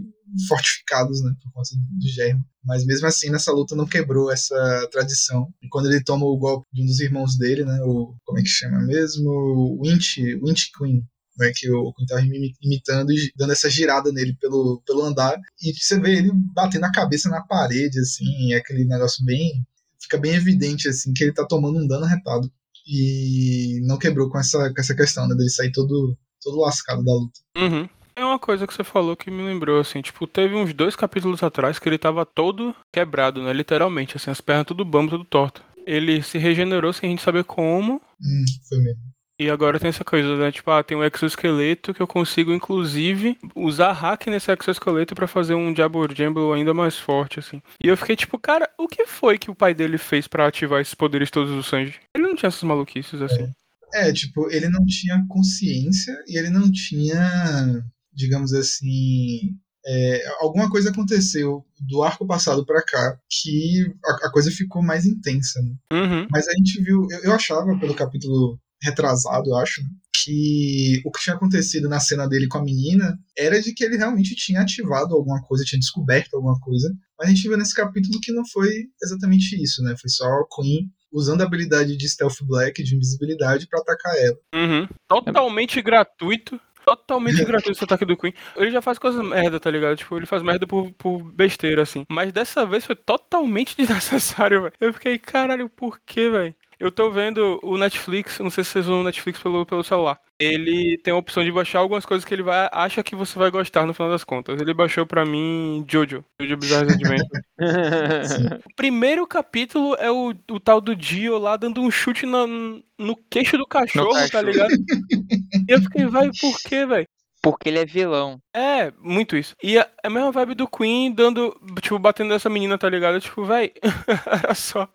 fortificados, 0.47 1.21
né? 1.23 1.33
Por 1.41 1.51
conta 1.51 1.69
do 1.75 2.07
germo. 2.07 2.43
Mas 2.63 2.85
mesmo 2.85 3.07
assim, 3.07 3.29
nessa 3.29 3.51
luta 3.51 3.75
não 3.75 3.85
quebrou 3.85 4.31
essa 4.31 4.87
tradição. 4.91 5.47
E 5.63 5.67
quando 5.69 5.85
ele 5.87 6.03
toma 6.03 6.25
o 6.25 6.37
golpe 6.37 6.67
de 6.73 6.83
um 6.83 6.85
dos 6.85 6.99
irmãos 6.99 7.37
dele, 7.37 7.63
né? 7.63 7.79
O, 7.83 8.13
como 8.25 8.39
é 8.39 8.41
que 8.41 8.49
chama 8.49 8.79
mesmo? 8.85 9.29
O 9.29 9.81
Winch, 9.83 10.21
Winch 10.43 10.71
Queen. 10.77 11.03
Né, 11.39 11.51
que 11.55 11.69
o 11.69 11.93
imi- 12.19 12.55
imitando 12.63 13.11
e 13.11 13.31
dando 13.37 13.51
essa 13.53 13.69
girada 13.69 14.11
nele 14.11 14.35
pelo, 14.41 14.81
pelo 14.87 15.03
andar. 15.03 15.39
E 15.61 15.71
você 15.71 15.99
vê 15.99 16.17
ele 16.17 16.31
batendo 16.33 16.85
a 16.85 16.91
cabeça 16.91 17.29
na 17.29 17.41
parede, 17.41 17.99
assim, 17.99 18.53
é 18.53 18.57
aquele 18.57 18.85
negócio 18.85 19.23
bem. 19.23 19.63
Fica 20.01 20.17
bem 20.17 20.33
evidente, 20.33 20.87
assim, 20.89 21.13
que 21.13 21.23
ele 21.23 21.33
tá 21.33 21.45
tomando 21.45 21.77
um 21.77 21.85
dano 21.87 22.07
retado. 22.07 22.51
E 22.87 23.81
não 23.85 23.97
quebrou 23.97 24.29
com 24.29 24.39
essa, 24.39 24.73
com 24.73 24.79
essa 24.79 24.95
questão, 24.95 25.27
né? 25.27 25.35
Dele 25.35 25.49
sair 25.49 25.71
todo, 25.71 26.17
todo 26.41 26.61
lascado 26.61 27.03
da 27.03 27.11
luta. 27.11 27.39
Uhum. 27.57 27.89
É 28.15 28.25
uma 28.25 28.39
coisa 28.39 28.65
que 28.65 28.73
você 28.73 28.83
falou 28.83 29.15
que 29.15 29.29
me 29.29 29.43
lembrou, 29.43 29.79
assim, 29.79 30.01
tipo, 30.01 30.25
teve 30.25 30.55
uns 30.55 30.73
dois 30.73 30.95
capítulos 30.95 31.43
atrás 31.43 31.77
que 31.77 31.87
ele 31.87 31.99
tava 31.99 32.25
todo 32.25 32.75
quebrado, 32.91 33.43
né? 33.43 33.53
Literalmente, 33.53 34.17
assim, 34.17 34.31
as 34.31 34.41
pernas 34.41 34.65
tudo 34.65 34.83
bambo, 34.83 35.11
tudo 35.11 35.25
torto. 35.25 35.61
Ele 35.85 36.23
se 36.23 36.37
regenerou 36.37 36.91
sem 36.91 37.07
a 37.07 37.11
gente 37.11 37.21
saber 37.21 37.43
como, 37.43 38.01
Hum, 38.19 38.45
foi 38.67 38.79
mesmo. 38.79 39.01
E 39.39 39.51
agora 39.51 39.79
tem 39.79 39.89
essa 39.89 40.03
coisa, 40.03 40.35
né? 40.35 40.51
Tipo, 40.51 40.71
ah, 40.71 40.83
tem 40.83 40.97
um 40.97 41.03
exoesqueleto 41.03 41.93
que 41.93 42.01
eu 42.01 42.07
consigo, 42.07 42.51
inclusive, 42.51 43.37
usar 43.55 43.91
hack 43.91 44.25
nesse 44.27 44.51
exoesqueleto 44.51 45.13
pra 45.13 45.27
fazer 45.27 45.53
um 45.53 45.71
Diablo 45.71 46.51
ainda 46.53 46.73
mais 46.73 46.97
forte, 46.97 47.39
assim. 47.39 47.61
E 47.83 47.87
eu 47.87 47.95
fiquei 47.95 48.15
tipo, 48.15 48.39
cara, 48.39 48.67
o 48.79 48.87
que 48.87 49.05
foi 49.05 49.37
que 49.37 49.51
o 49.51 49.55
pai 49.55 49.75
dele 49.75 49.99
fez 49.99 50.27
pra 50.27 50.47
ativar 50.47 50.81
esses 50.81 50.95
poderes 50.95 51.29
todos 51.29 51.53
do 51.53 51.61
Sanji? 51.61 51.99
Ele 52.15 52.27
não 52.27 52.35
tinha 52.35 52.47
essas 52.47 52.63
maluquices, 52.63 53.21
assim. 53.21 53.47
É, 53.93 54.11
tipo, 54.11 54.49
ele 54.49 54.69
não 54.69 54.83
tinha 54.85 55.23
consciência 55.29 56.13
e 56.27 56.37
ele 56.37 56.49
não 56.49 56.71
tinha, 56.71 57.83
digamos 58.11 58.53
assim, 58.53 59.55
É, 59.89 60.27
alguma 60.41 60.69
coisa 60.69 60.89
aconteceu 60.89 61.63
do 61.79 62.03
arco 62.03 62.27
passado 62.27 62.65
para 62.65 62.83
cá 62.83 63.17
que 63.29 63.85
a, 64.03 64.27
a, 64.27 64.31
coisa 64.31 64.51
ficou 64.51 64.83
mais 64.83 65.05
intensa. 65.05 65.61
Né? 65.61 65.75
Uhum. 65.93 66.27
Mas 66.29 66.45
a 66.47 66.51
gente 66.57 66.83
viu, 66.83 67.07
eu, 67.09 67.19
eu 67.19 67.31
achava 67.31 67.77
pelo 67.79 67.95
capítulo 67.95 68.59
retrasado, 68.81 69.49
eu 69.49 69.55
acho, 69.57 69.81
que 70.27 71.01
o 71.05 71.11
que 71.11 71.21
tinha 71.21 71.35
acontecido 71.35 71.87
na 71.87 71.99
cena 71.99 72.27
dele 72.27 72.47
com 72.47 72.57
a 72.57 72.63
menina 72.63 73.17
era 73.37 73.61
de 73.61 73.73
que 73.73 73.83
ele 73.83 73.97
realmente 73.97 74.35
tinha 74.35 74.61
ativado 74.61 75.15
alguma 75.15 75.41
coisa, 75.43 75.63
tinha 75.63 75.79
descoberto 75.79 76.35
alguma 76.35 76.59
coisa. 76.59 76.93
Mas 77.17 77.29
a 77.29 77.31
gente 77.31 77.47
viu 77.47 77.57
nesse 77.57 77.73
capítulo 77.73 78.19
que 78.21 78.33
não 78.33 78.45
foi 78.45 78.69
exatamente 79.01 79.61
isso, 79.61 79.81
né? 79.83 79.95
Foi 79.99 80.09
só 80.09 80.25
a 80.25 80.45
Queen 80.53 80.89
usando 81.11 81.41
a 81.41 81.45
habilidade 81.45 81.95
de 81.95 82.09
Stealth 82.09 82.41
Black, 82.41 82.83
de 82.83 82.95
invisibilidade, 82.95 83.67
para 83.67 83.79
atacar 83.79 84.15
ela. 84.17 84.37
Uhum. 84.53 84.87
Totalmente 85.07 85.81
gratuito. 85.81 86.59
Totalmente 86.85 87.43
gratuito 87.45 87.71
esse 87.71 87.83
ataque 87.83 88.05
do 88.05 88.17
Queen. 88.17 88.33
Ele 88.55 88.71
já 88.71 88.81
faz 88.81 88.99
coisas 88.99 89.23
merda, 89.25 89.59
tá 89.59 89.71
ligado? 89.71 89.97
Tipo, 89.97 90.17
ele 90.17 90.25
faz 90.25 90.43
merda 90.43 90.67
por, 90.67 90.91
por 90.93 91.23
besteira, 91.31 91.83
assim. 91.83 92.05
Mas 92.09 92.33
dessa 92.33 92.65
vez 92.65 92.85
foi 92.85 92.95
totalmente 92.95 93.75
desnecessário, 93.77 94.63
velho. 94.63 94.73
Eu 94.79 94.93
fiquei, 94.93 95.17
caralho, 95.17 95.69
por 95.69 95.99
quê, 96.05 96.29
velho? 96.29 96.55
Eu 96.79 96.91
tô 96.91 97.09
vendo 97.09 97.59
o 97.63 97.77
Netflix, 97.77 98.39
não 98.39 98.51
sei 98.51 98.63
se 98.63 98.71
vocês 98.71 98.85
usam 98.85 99.01
o 99.01 99.03
Netflix 99.03 99.39
pelo, 99.39 99.65
pelo 99.65 99.83
celular. 99.83 100.19
Ele 100.39 100.97
tem 100.99 101.11
a 101.11 101.17
opção 101.17 101.43
de 101.43 101.51
baixar 101.51 101.79
algumas 101.79 102.05
coisas 102.05 102.23
que 102.23 102.31
ele 102.31 102.43
vai, 102.43 102.69
acha 102.71 103.01
que 103.01 103.15
você 103.15 103.37
vai 103.39 103.49
gostar 103.49 103.87
no 103.87 103.93
final 103.93 104.11
das 104.11 104.23
contas. 104.23 104.61
Ele 104.61 104.73
baixou 104.73 105.05
pra 105.05 105.25
mim 105.25 105.83
Jojo, 105.87 106.23
Jojo 106.39 106.57
Bizarre 106.57 106.91
Adventure. 106.91 107.43
o 108.63 108.75
primeiro 108.75 109.25
capítulo 109.25 109.95
é 109.95 110.11
o, 110.11 110.35
o 110.51 110.59
tal 110.59 110.79
do 110.79 110.95
Dio 110.95 111.39
lá 111.39 111.57
dando 111.57 111.81
um 111.81 111.89
chute 111.89 112.27
no, 112.27 112.83
no 112.99 113.15
queixo 113.27 113.57
do 113.57 113.65
cachorro, 113.65 114.13
cachorro. 114.13 114.29
tá 114.29 114.41
ligado? 114.43 114.71
e 115.67 115.71
eu 115.71 115.81
fiquei, 115.81 116.05
vai, 116.05 116.29
por 116.39 116.59
quê, 116.61 116.85
velho? 116.85 117.07
Porque 117.51 117.69
ele 117.69 117.79
é 117.79 117.85
vilão. 117.85 118.39
É, 118.55 118.91
muito 119.01 119.35
isso. 119.37 119.55
E 119.61 119.77
a, 119.77 119.87
a 120.03 120.09
mesma 120.09 120.31
vibe 120.31 120.55
do 120.55 120.67
Queen 120.67 121.11
dando, 121.11 121.55
tipo, 121.81 121.97
batendo 121.99 122.29
nessa 122.29 122.49
menina, 122.49 122.77
tá 122.77 122.89
ligado? 122.89 123.19
Tipo, 123.19 123.45
véi, 123.45 123.73
era 124.43 124.53
só 124.55 124.87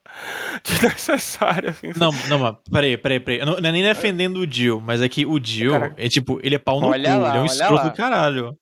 desnecessário, 0.65 1.71
assim. 1.71 1.93
Não, 1.97 2.11
não, 2.29 2.39
mas 2.39 2.57
peraí, 2.71 2.97
peraí, 2.97 3.21
peraí. 3.21 3.41
Eu 3.41 3.47
não, 3.47 3.57
não 3.57 3.69
é 3.69 3.73
nem 3.73 3.83
defendendo 3.83 4.39
o 4.39 4.51
Jill, 4.51 4.81
mas 4.81 5.01
é 5.01 5.09
que 5.09 5.25
o 5.25 5.43
Jill 5.43 5.75
é 5.97 6.09
tipo, 6.09 6.41
ele 6.43 6.55
é 6.55 6.59
pau 6.59 6.81
no 6.81 6.89
olha 6.89 7.15
cu, 7.15 7.21
lá, 7.21 7.29
ele 7.31 7.39
é 7.39 7.41
um 7.41 7.47
escroto 7.47 7.85
do 7.85 7.93
caralho. 7.93 8.57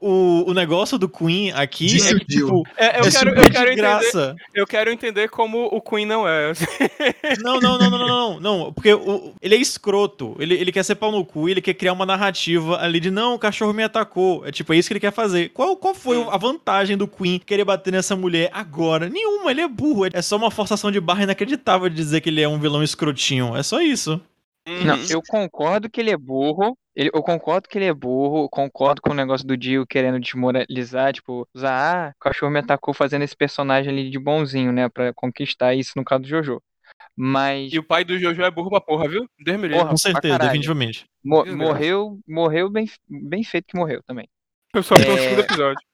O, 0.00 0.50
o 0.50 0.54
negócio 0.54 0.98
do 0.98 1.08
Queen 1.08 1.52
aqui 1.52 1.86
é 1.96 2.14
que, 2.18 2.24
tipo, 2.26 2.62
é, 2.76 3.00
eu, 3.00 3.04
é 3.04 3.10
quero, 3.10 3.30
eu 3.30 3.50
quero 3.50 3.76
graça. 3.76 4.08
Entender, 4.08 4.44
eu 4.54 4.66
quero 4.66 4.92
entender 4.92 5.28
como 5.28 5.64
o 5.66 5.80
Queen 5.80 6.06
não 6.06 6.28
é. 6.28 6.52
Não, 7.42 7.60
não, 7.60 7.78
não, 7.78 7.90
não, 7.90 7.98
não, 7.98 8.08
não, 8.08 8.40
não. 8.40 8.72
Porque 8.72 8.92
o, 8.92 9.32
ele 9.40 9.54
é 9.54 9.58
escroto. 9.58 10.36
Ele, 10.38 10.54
ele 10.54 10.72
quer 10.72 10.82
ser 10.82 10.94
pau 10.94 11.10
no 11.12 11.24
cu, 11.24 11.48
ele 11.48 11.60
quer 11.60 11.74
criar 11.74 11.92
uma 11.92 12.06
narrativa 12.06 12.78
ali 12.80 13.00
de 13.00 13.10
não, 13.10 13.34
o 13.34 13.38
cachorro 13.38 13.72
me 13.72 13.82
atacou. 13.82 14.46
É 14.46 14.50
tipo, 14.50 14.72
é 14.72 14.76
isso 14.76 14.88
que 14.88 14.94
ele 14.94 15.00
quer 15.00 15.12
fazer. 15.12 15.50
Qual, 15.50 15.76
qual 15.76 15.94
foi 15.94 16.22
a 16.30 16.36
vantagem 16.36 16.96
do 16.96 17.06
Queen 17.06 17.38
querer 17.38 17.64
bater 17.64 17.92
nessa 17.92 18.16
mulher 18.16 18.50
agora? 18.52 19.08
Nenhuma, 19.08 19.50
ele 19.50 19.60
é 19.60 19.68
burro. 19.68 20.06
É 20.12 20.22
só 20.22 20.36
uma 20.36 20.50
forçação 20.50 20.90
de 20.90 21.00
barra 21.00 21.24
inacreditável 21.24 21.88
de 21.88 21.94
dizer 21.94 22.20
que 22.20 22.28
ele 22.28 22.40
é 22.40 22.48
um 22.48 22.58
vilão 22.58 22.82
escrotinho. 22.82 23.56
É 23.56 23.62
só 23.62 23.80
isso. 23.80 24.20
Não, 24.84 24.96
uhum. 24.96 25.06
eu 25.10 25.22
concordo 25.26 25.88
que 25.88 26.00
ele 26.00 26.10
é 26.10 26.16
burro. 26.16 26.76
Ele, 26.94 27.10
eu 27.14 27.22
concordo 27.22 27.68
que 27.68 27.78
ele 27.78 27.86
é 27.86 27.94
burro, 27.94 28.48
concordo 28.48 29.00
com 29.00 29.10
o 29.10 29.14
negócio 29.14 29.46
do 29.46 29.56
Dio 29.56 29.86
querendo 29.86 30.20
desmoralizar, 30.20 31.12
tipo, 31.12 31.48
usar, 31.54 32.08
ah, 32.08 32.12
o 32.16 32.18
cachorro 32.18 32.50
me 32.50 32.58
atacou 32.58 32.92
fazendo 32.92 33.22
esse 33.22 33.36
personagem 33.36 33.90
ali 33.90 34.10
de 34.10 34.18
bonzinho, 34.18 34.72
né, 34.72 34.88
pra 34.88 35.12
conquistar 35.14 35.74
isso 35.74 35.92
no 35.96 36.04
caso 36.04 36.22
do 36.22 36.28
Jojo. 36.28 36.60
Mas. 37.16 37.72
E 37.72 37.78
o 37.78 37.82
pai 37.82 38.04
do 38.04 38.18
Jojo 38.18 38.42
é 38.42 38.50
burro 38.50 38.70
pra 38.70 38.80
porra, 38.80 39.08
viu? 39.08 39.28
Deus 39.38 39.60
porra, 39.72 39.90
Com 39.90 39.96
certeza, 39.96 40.38
definitivamente. 40.38 41.06
Mo 41.24 41.44
morreu, 41.46 42.18
morreu 42.26 42.70
bem, 42.70 42.88
bem 43.08 43.42
feito 43.42 43.66
que 43.68 43.78
morreu 43.78 44.02
também. 44.04 44.28
Eu 44.74 44.82
só 44.82 44.94
vi 44.94 45.06
é... 45.06 45.12
o 45.12 45.18
segundo 45.18 45.40
episódio. 45.40 45.88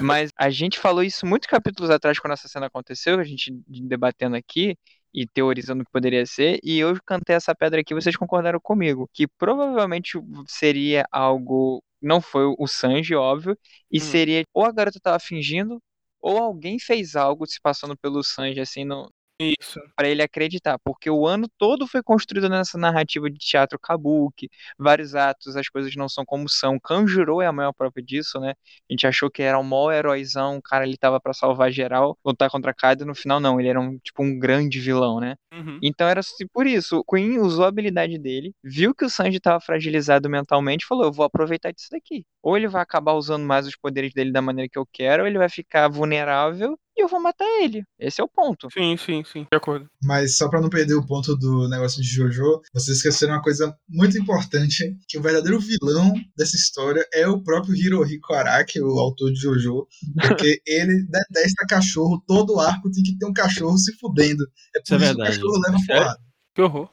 Mas 0.00 0.30
a 0.36 0.50
gente 0.50 0.78
falou 0.78 1.02
isso 1.02 1.26
muitos 1.26 1.48
capítulos 1.48 1.90
atrás 1.90 2.18
quando 2.18 2.32
essa 2.34 2.48
cena 2.48 2.66
aconteceu, 2.66 3.18
a 3.18 3.24
gente 3.24 3.52
debatendo 3.66 4.36
aqui, 4.36 4.76
e 5.14 5.26
teorizando 5.26 5.82
o 5.82 5.84
que 5.84 5.92
poderia 5.92 6.24
ser, 6.26 6.58
e 6.62 6.78
eu 6.78 6.96
cantei 7.04 7.36
essa 7.36 7.54
pedra 7.54 7.80
aqui, 7.80 7.94
vocês 7.94 8.16
concordaram 8.16 8.60
comigo, 8.60 9.08
que 9.12 9.26
provavelmente 9.26 10.18
seria 10.46 11.06
algo. 11.10 11.82
Não 12.00 12.20
foi 12.20 12.44
o 12.58 12.66
Sanji, 12.66 13.14
óbvio, 13.14 13.56
e 13.90 13.98
hum. 13.98 14.00
seria 14.00 14.44
ou 14.52 14.64
a 14.64 14.72
garota 14.72 14.98
tava 15.00 15.18
fingindo, 15.20 15.80
ou 16.20 16.38
alguém 16.38 16.78
fez 16.78 17.14
algo 17.16 17.46
se 17.46 17.60
passando 17.60 17.96
pelo 17.96 18.22
Sanji, 18.24 18.60
assim, 18.60 18.84
no, 18.84 19.10
isso. 19.40 19.80
Para 19.96 20.08
ele 20.08 20.22
acreditar, 20.22 20.78
porque 20.84 21.10
o 21.10 21.26
ano 21.26 21.48
todo 21.58 21.86
foi 21.86 22.02
construído 22.02 22.48
nessa 22.48 22.78
narrativa 22.78 23.30
de 23.30 23.38
teatro 23.38 23.78
kabuki, 23.78 24.48
vários 24.78 25.14
atos, 25.14 25.56
as 25.56 25.68
coisas 25.68 25.94
não 25.96 26.08
são 26.08 26.24
como 26.24 26.48
são. 26.48 26.78
Kanjuro 26.78 27.40
é 27.42 27.46
a 27.46 27.52
maior 27.52 27.72
prova 27.72 28.00
disso, 28.02 28.40
né? 28.40 28.50
A 28.52 28.92
gente 28.92 29.06
achou 29.06 29.30
que 29.30 29.42
era 29.42 29.58
um 29.58 29.62
maior 29.62 29.92
heróizão, 29.92 30.56
o 30.58 30.62
cara 30.62 30.86
ele 30.86 30.96
tava 30.96 31.20
para 31.20 31.32
salvar 31.32 31.70
geral, 31.70 32.16
lutar 32.24 32.50
contra 32.50 32.72
Kaido, 32.74 33.04
no 33.04 33.14
final 33.14 33.38
não, 33.40 33.60
ele 33.60 33.68
era 33.68 33.80
um 33.80 33.98
tipo 33.98 34.22
um 34.22 34.38
grande 34.38 34.80
vilão, 34.80 35.20
né? 35.20 35.36
Uhum. 35.52 35.78
Então 35.82 36.08
era 36.08 36.20
assim, 36.20 36.46
por 36.52 36.66
isso, 36.66 36.98
o 36.98 37.04
Queen 37.04 37.38
usou 37.38 37.64
a 37.64 37.68
habilidade 37.68 38.18
dele, 38.18 38.52
viu 38.64 38.94
que 38.94 39.04
o 39.04 39.10
Sanji 39.10 39.40
tava 39.40 39.60
fragilizado 39.60 40.28
mentalmente, 40.30 40.86
falou: 40.86 41.04
"Eu 41.04 41.12
vou 41.12 41.24
aproveitar 41.26 41.72
disso 41.72 41.88
daqui". 41.90 42.24
Ou 42.42 42.56
ele 42.56 42.68
vai 42.68 42.82
acabar 42.82 43.12
usando 43.14 43.44
mais 43.44 43.66
os 43.66 43.76
poderes 43.76 44.12
dele 44.14 44.32
da 44.32 44.40
maneira 44.42 44.68
que 44.70 44.78
eu 44.78 44.86
quero, 44.90 45.22
ou 45.22 45.28
ele 45.28 45.38
vai 45.38 45.48
ficar 45.48 45.88
vulnerável 45.88 46.78
e 46.96 47.02
eu 47.02 47.08
vou 47.08 47.20
matar 47.20 47.46
ele. 47.62 47.82
Esse 47.98 48.20
é 48.20 48.24
o 48.24 48.28
ponto. 48.28 48.68
Sim, 48.72 48.96
sim, 48.96 49.24
sim, 49.24 49.46
de 49.50 49.56
acordo. 49.56 49.88
Mas 50.02 50.36
só 50.36 50.48
para 50.48 50.60
não 50.60 50.68
perder 50.68 50.94
o 50.94 51.06
ponto 51.06 51.36
do 51.36 51.68
negócio 51.68 52.02
de 52.02 52.08
Jojo, 52.08 52.60
vocês 52.72 52.98
esqueceram 52.98 53.34
uma 53.34 53.42
coisa 53.42 53.74
muito 53.88 54.18
importante, 54.18 54.96
que 55.08 55.18
o 55.18 55.22
verdadeiro 55.22 55.58
vilão 55.58 56.12
dessa 56.36 56.56
história 56.56 57.06
é 57.12 57.26
o 57.26 57.42
próprio 57.42 57.74
Hirohiko 57.74 58.34
Araki, 58.34 58.80
o 58.80 58.98
autor 58.98 59.32
de 59.32 59.40
Jojo, 59.40 59.86
porque 60.20 60.60
ele 60.66 61.06
detesta 61.08 61.66
cachorro, 61.68 62.22
todo 62.26 62.60
arco 62.60 62.90
tem 62.90 63.02
que 63.02 63.16
ter 63.16 63.26
um 63.26 63.32
cachorro 63.32 63.78
se 63.78 63.96
fudendo. 63.98 64.44
É 64.76 64.80
por 64.80 64.82
isso, 64.82 64.82
isso 64.82 64.94
é 64.94 64.98
verdade. 64.98 65.38
que 65.38 65.44
o 65.44 65.48
cachorro 65.48 65.62
leva 65.66 65.78
porrada. 65.86 66.20
Que 66.54 66.62
horror. 66.62 66.90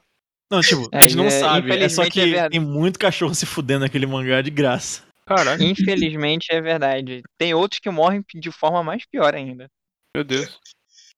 Não, 0.52 0.62
tipo, 0.62 0.90
a 0.92 1.02
gente 1.04 1.16
não 1.16 1.26
é, 1.26 1.30
sabe, 1.30 1.72
é 1.72 1.90
só 1.90 2.10
que 2.10 2.36
é 2.36 2.50
tem 2.50 2.60
muito 2.60 2.98
cachorro 2.98 3.36
se 3.36 3.46
fudendo 3.46 3.82
naquele 3.82 4.08
mangá 4.08 4.42
de 4.42 4.50
graça. 4.50 5.04
Caraca. 5.30 5.64
Infelizmente 5.64 6.48
é 6.50 6.60
verdade. 6.60 7.22
Tem 7.38 7.54
outros 7.54 7.80
que 7.80 7.90
morrem 7.92 8.24
de 8.34 8.52
forma 8.52 8.84
mais 8.84 9.06
pior 9.06 9.36
ainda. 9.36 9.70
Meu 10.16 10.24
Deus. 10.24 10.60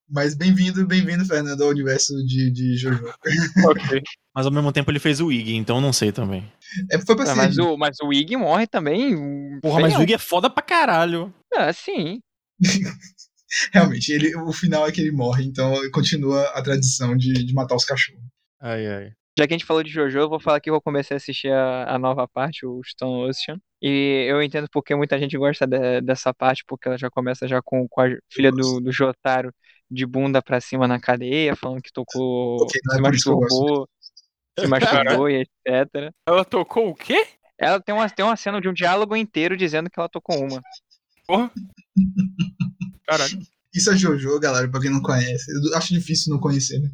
Mas 0.10 0.36
bem-vindo, 0.36 0.86
bem-vindo, 0.86 1.26
Fernando, 1.26 1.64
ao 1.64 1.70
universo 1.70 2.14
de, 2.26 2.52
de 2.52 2.76
Jojo. 2.76 3.08
ok. 3.66 4.02
Mas 4.36 4.46
ao 4.46 4.52
mesmo 4.52 4.72
tempo 4.74 4.92
ele 4.92 5.00
fez 5.00 5.22
o 5.22 5.32
Ig, 5.32 5.56
então 5.56 5.80
não 5.80 5.94
sei 5.94 6.12
também. 6.12 6.52
É, 6.92 7.00
foi 7.00 7.16
pra 7.16 7.32
ah, 7.32 7.36
mas, 7.36 7.58
o, 7.58 7.78
mas 7.78 7.98
o 8.04 8.12
Ig 8.12 8.36
morre 8.36 8.68
também. 8.68 9.60
Porra, 9.62 9.80
mas 9.80 9.96
o 9.96 10.02
Ig 10.02 10.14
é 10.14 10.18
foda 10.18 10.50
pra 10.50 10.62
caralho. 10.62 11.34
Ah, 11.54 11.72
sim. 11.72 12.20
Realmente, 13.74 14.12
ele, 14.12 14.36
o 14.36 14.52
final 14.52 14.86
é 14.86 14.92
que 14.92 15.00
ele 15.00 15.12
morre, 15.12 15.46
então 15.46 15.74
continua 15.92 16.44
a 16.50 16.62
tradição 16.62 17.16
de, 17.16 17.34
de 17.34 17.54
matar 17.54 17.76
os 17.76 17.86
cachorros. 17.86 18.24
Ai, 18.62 18.88
ai. 18.88 19.14
Já 19.38 19.48
que 19.48 19.54
a 19.54 19.58
gente 19.58 19.66
falou 19.66 19.82
de 19.82 19.90
Jojo, 19.90 20.20
eu 20.20 20.30
vou 20.30 20.40
falar 20.40 20.60
que 20.60 20.70
eu 20.70 20.74
vou 20.74 20.82
começar 20.82 21.16
a 21.16 21.18
assistir 21.18 21.52
a, 21.52 21.96
a 21.96 21.98
nova 21.98 22.28
parte, 22.28 22.66
o 22.66 22.82
Stone 22.84 23.30
Ocean. 23.30 23.58
E 23.82 24.26
eu 24.30 24.42
entendo 24.44 24.68
porque 24.72 24.94
muita 24.94 25.18
gente 25.18 25.38
gosta 25.38 25.66
de, 25.66 26.02
dessa 26.02 26.34
parte, 26.34 26.64
porque 26.68 26.88
ela 26.88 26.98
já 26.98 27.10
começa 27.10 27.48
já 27.48 27.62
com, 27.62 27.88
com 27.88 28.02
a 28.02 28.08
filha 28.30 28.52
do, 28.52 28.82
do 28.82 28.92
Jotaro 28.92 29.54
de 29.90 30.06
bunda 30.06 30.42
pra 30.42 30.62
cima 30.62 30.88
na 30.88 31.00
cadeia, 31.00 31.56
falando 31.56 31.82
que 31.82 31.92
tocou, 31.92 32.58
okay, 32.62 32.80
se 32.90 33.02
masturbou, 33.02 33.90
se 34.60 34.68
masturbou 34.68 35.30
e 35.30 35.42
etc. 35.42 36.14
Ela 36.28 36.46
tocou 36.46 36.90
o 36.90 36.96
quê? 36.96 37.26
Ela 37.58 37.80
tem 37.80 37.96
uma, 37.96 38.10
tem 38.10 38.26
uma 38.26 38.36
cena 38.36 38.60
de 38.60 38.68
um 38.68 38.74
diálogo 38.74 39.16
inteiro 39.16 39.56
dizendo 39.56 39.90
que 39.90 40.00
ela 40.00 40.10
tocou 40.10 40.38
uma. 40.38 40.62
Porra. 41.26 41.52
Caralho. 43.08 43.40
Isso 43.74 43.90
é 43.92 43.96
Jojo, 43.96 44.40
galera, 44.40 44.70
pra 44.70 44.82
quem 44.82 44.90
não 44.90 45.02
conhece. 45.02 45.46
Eu 45.52 45.78
acho 45.78 45.94
difícil 45.94 46.34
não 46.34 46.40
conhecer, 46.40 46.80
né? 46.80 46.90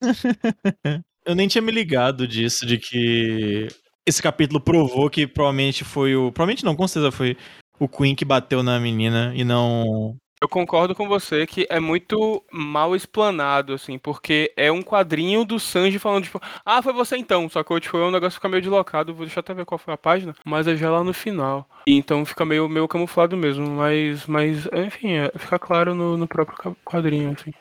Eu 1.24 1.34
nem 1.34 1.48
tinha 1.48 1.62
me 1.62 1.72
ligado 1.72 2.28
disso, 2.28 2.66
de 2.66 2.78
que 2.78 3.68
esse 4.06 4.22
capítulo 4.22 4.60
provou 4.60 5.08
que 5.08 5.26
provavelmente 5.26 5.84
foi 5.84 6.14
o. 6.14 6.30
Provavelmente 6.30 6.64
não, 6.64 6.76
com 6.76 6.86
certeza 6.86 7.10
foi 7.10 7.36
o 7.78 7.88
Queen 7.88 8.14
que 8.14 8.24
bateu 8.24 8.62
na 8.62 8.78
menina 8.78 9.32
e 9.34 9.44
não. 9.44 10.16
Eu 10.40 10.48
concordo 10.48 10.94
com 10.94 11.08
você 11.08 11.46
que 11.46 11.66
é 11.70 11.80
muito 11.80 12.44
mal 12.52 12.94
explanado, 12.94 13.72
assim, 13.72 13.98
porque 13.98 14.52
é 14.58 14.70
um 14.70 14.82
quadrinho 14.82 15.42
do 15.42 15.58
Sanji 15.58 15.98
falando, 15.98 16.24
tipo, 16.24 16.38
ah, 16.66 16.82
foi 16.82 16.92
você 16.92 17.16
então. 17.16 17.48
Só 17.48 17.64
que 17.64 17.80
tipo, 17.80 17.96
é 17.96 18.04
um 18.04 18.10
negócio 18.10 18.32
que 18.32 18.40
fica 18.40 18.48
meio 18.50 18.60
deslocado, 18.60 19.14
vou 19.14 19.24
deixar 19.24 19.40
até 19.40 19.54
ver 19.54 19.64
qual 19.64 19.78
foi 19.78 19.94
a 19.94 19.98
página, 19.98 20.34
mas 20.44 20.66
é 20.66 20.76
já 20.76 20.90
lá 20.90 21.02
no 21.02 21.14
final. 21.14 21.66
E 21.88 21.94
então 21.94 22.26
fica 22.26 22.44
meio, 22.44 22.68
meio 22.68 22.86
camuflado 22.86 23.38
mesmo, 23.38 23.66
mas, 23.66 24.26
mas 24.26 24.66
enfim, 24.66 25.12
é, 25.12 25.32
fica 25.38 25.58
claro 25.58 25.94
no, 25.94 26.18
no 26.18 26.28
próprio 26.28 26.76
quadrinho, 26.84 27.30
assim. 27.30 27.52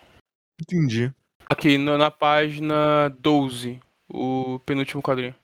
Entendi. 0.62 1.14
Aqui 1.50 1.78
na 1.78 2.10
página 2.10 3.10
12, 3.20 3.80
o 4.10 4.60
penúltimo 4.60 5.02
quadrinho. 5.02 5.36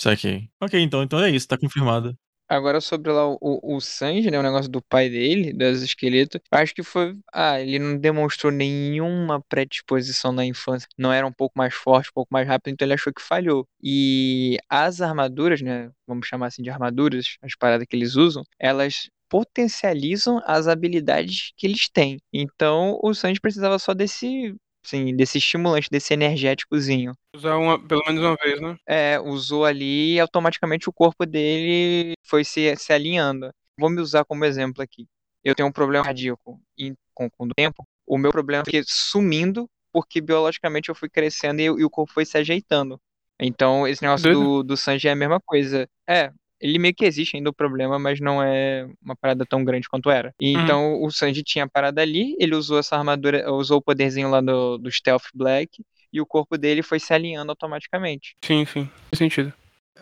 Saquei. 0.00 0.48
Ok, 0.60 0.80
então, 0.80 1.02
então 1.02 1.20
é 1.20 1.30
isso, 1.30 1.48
tá 1.48 1.56
confirmado. 1.56 2.16
Agora 2.46 2.80
sobre 2.80 3.10
lá 3.10 3.26
o, 3.26 3.38
o 3.40 3.80
Sanji, 3.80 4.30
né, 4.30 4.38
o 4.38 4.42
negócio 4.42 4.70
do 4.70 4.82
pai 4.82 5.08
dele, 5.08 5.52
dos 5.52 5.80
esqueletos, 5.82 6.40
acho 6.50 6.74
que 6.74 6.82
foi, 6.82 7.16
ah, 7.32 7.58
ele 7.58 7.78
não 7.78 7.96
demonstrou 7.96 8.52
nenhuma 8.52 9.40
predisposição 9.48 10.30
na 10.30 10.44
infância, 10.44 10.86
não 10.98 11.10
era 11.10 11.26
um 11.26 11.32
pouco 11.32 11.56
mais 11.56 11.72
forte, 11.74 12.10
um 12.10 12.14
pouco 12.14 12.28
mais 12.32 12.46
rápido, 12.46 12.72
então 12.72 12.84
ele 12.86 12.92
achou 12.94 13.12
que 13.14 13.22
falhou. 13.22 13.66
E 13.82 14.58
as 14.68 15.00
armaduras, 15.00 15.62
né, 15.62 15.90
vamos 16.06 16.26
chamar 16.26 16.48
assim 16.48 16.62
de 16.62 16.68
armaduras, 16.68 17.38
as 17.42 17.56
paradas 17.56 17.86
que 17.88 17.96
eles 17.96 18.14
usam, 18.14 18.44
elas 18.58 19.08
potencializam 19.28 20.40
as 20.44 20.68
habilidades 20.68 21.52
que 21.56 21.66
eles 21.66 21.88
têm. 21.88 22.18
Então, 22.32 22.98
o 23.02 23.14
Sanji 23.14 23.40
precisava 23.40 23.78
só 23.78 23.94
desse, 23.94 24.54
assim, 24.84 25.14
desse 25.16 25.38
estimulante, 25.38 25.88
desse 25.90 26.12
energéticozinho. 26.12 27.12
Usar 27.34 27.56
uma, 27.56 27.78
pelo 27.78 28.02
menos 28.06 28.22
uma 28.22 28.36
vez, 28.36 28.60
né? 28.60 28.76
É, 28.86 29.18
usou 29.20 29.64
ali 29.64 30.14
e 30.14 30.20
automaticamente 30.20 30.88
o 30.88 30.92
corpo 30.92 31.24
dele 31.24 32.14
foi 32.22 32.44
se, 32.44 32.74
se 32.76 32.92
alinhando. 32.92 33.50
Vou 33.78 33.90
me 33.90 34.00
usar 34.00 34.24
como 34.24 34.44
exemplo 34.44 34.82
aqui. 34.82 35.06
Eu 35.42 35.54
tenho 35.54 35.68
um 35.68 35.72
problema 35.72 36.04
cardíaco 36.04 36.60
e 36.78 36.94
com, 37.12 37.28
com 37.30 37.46
o 37.46 37.54
tempo, 37.54 37.86
o 38.06 38.18
meu 38.18 38.30
problema 38.30 38.64
foi 38.64 38.82
sumindo 38.86 39.68
porque 39.92 40.20
biologicamente 40.20 40.88
eu 40.88 40.94
fui 40.94 41.08
crescendo 41.08 41.60
e, 41.60 41.64
e 41.64 41.84
o 41.84 41.90
corpo 41.90 42.12
foi 42.12 42.24
se 42.24 42.36
ajeitando. 42.36 43.00
Então, 43.40 43.86
esse 43.86 44.02
negócio 44.02 44.24
Doido. 44.24 44.40
do, 44.40 44.62
do 44.62 44.76
Sanji 44.76 45.08
é 45.08 45.12
a 45.12 45.16
mesma 45.16 45.40
coisa. 45.40 45.88
É, 46.08 46.32
ele 46.64 46.78
meio 46.78 46.94
que 46.94 47.04
existe 47.04 47.36
ainda 47.36 47.50
o 47.50 47.54
problema, 47.54 47.98
mas 47.98 48.20
não 48.20 48.42
é 48.42 48.88
uma 49.04 49.14
parada 49.14 49.44
tão 49.44 49.62
grande 49.62 49.86
quanto 49.86 50.10
era. 50.10 50.34
E 50.40 50.54
Uhum. 50.54 50.62
Então, 50.62 51.02
o 51.02 51.10
Sanji 51.10 51.42
tinha 51.42 51.64
a 51.64 51.68
parada 51.68 52.00
ali, 52.00 52.34
ele 52.38 52.54
usou 52.54 52.78
essa 52.78 52.96
armadura, 52.96 53.52
usou 53.52 53.78
o 53.78 53.82
poderzinho 53.82 54.30
lá 54.30 54.40
do, 54.40 54.78
do 54.78 54.90
Stealth 54.90 55.26
Black, 55.34 55.84
e 56.10 56.20
o 56.20 56.26
corpo 56.26 56.56
dele 56.56 56.82
foi 56.82 56.98
se 56.98 57.12
alinhando 57.12 57.50
automaticamente. 57.50 58.34
Sim, 58.42 58.64
sim. 58.64 58.88
Faz 59.10 59.18
sentido. 59.18 59.52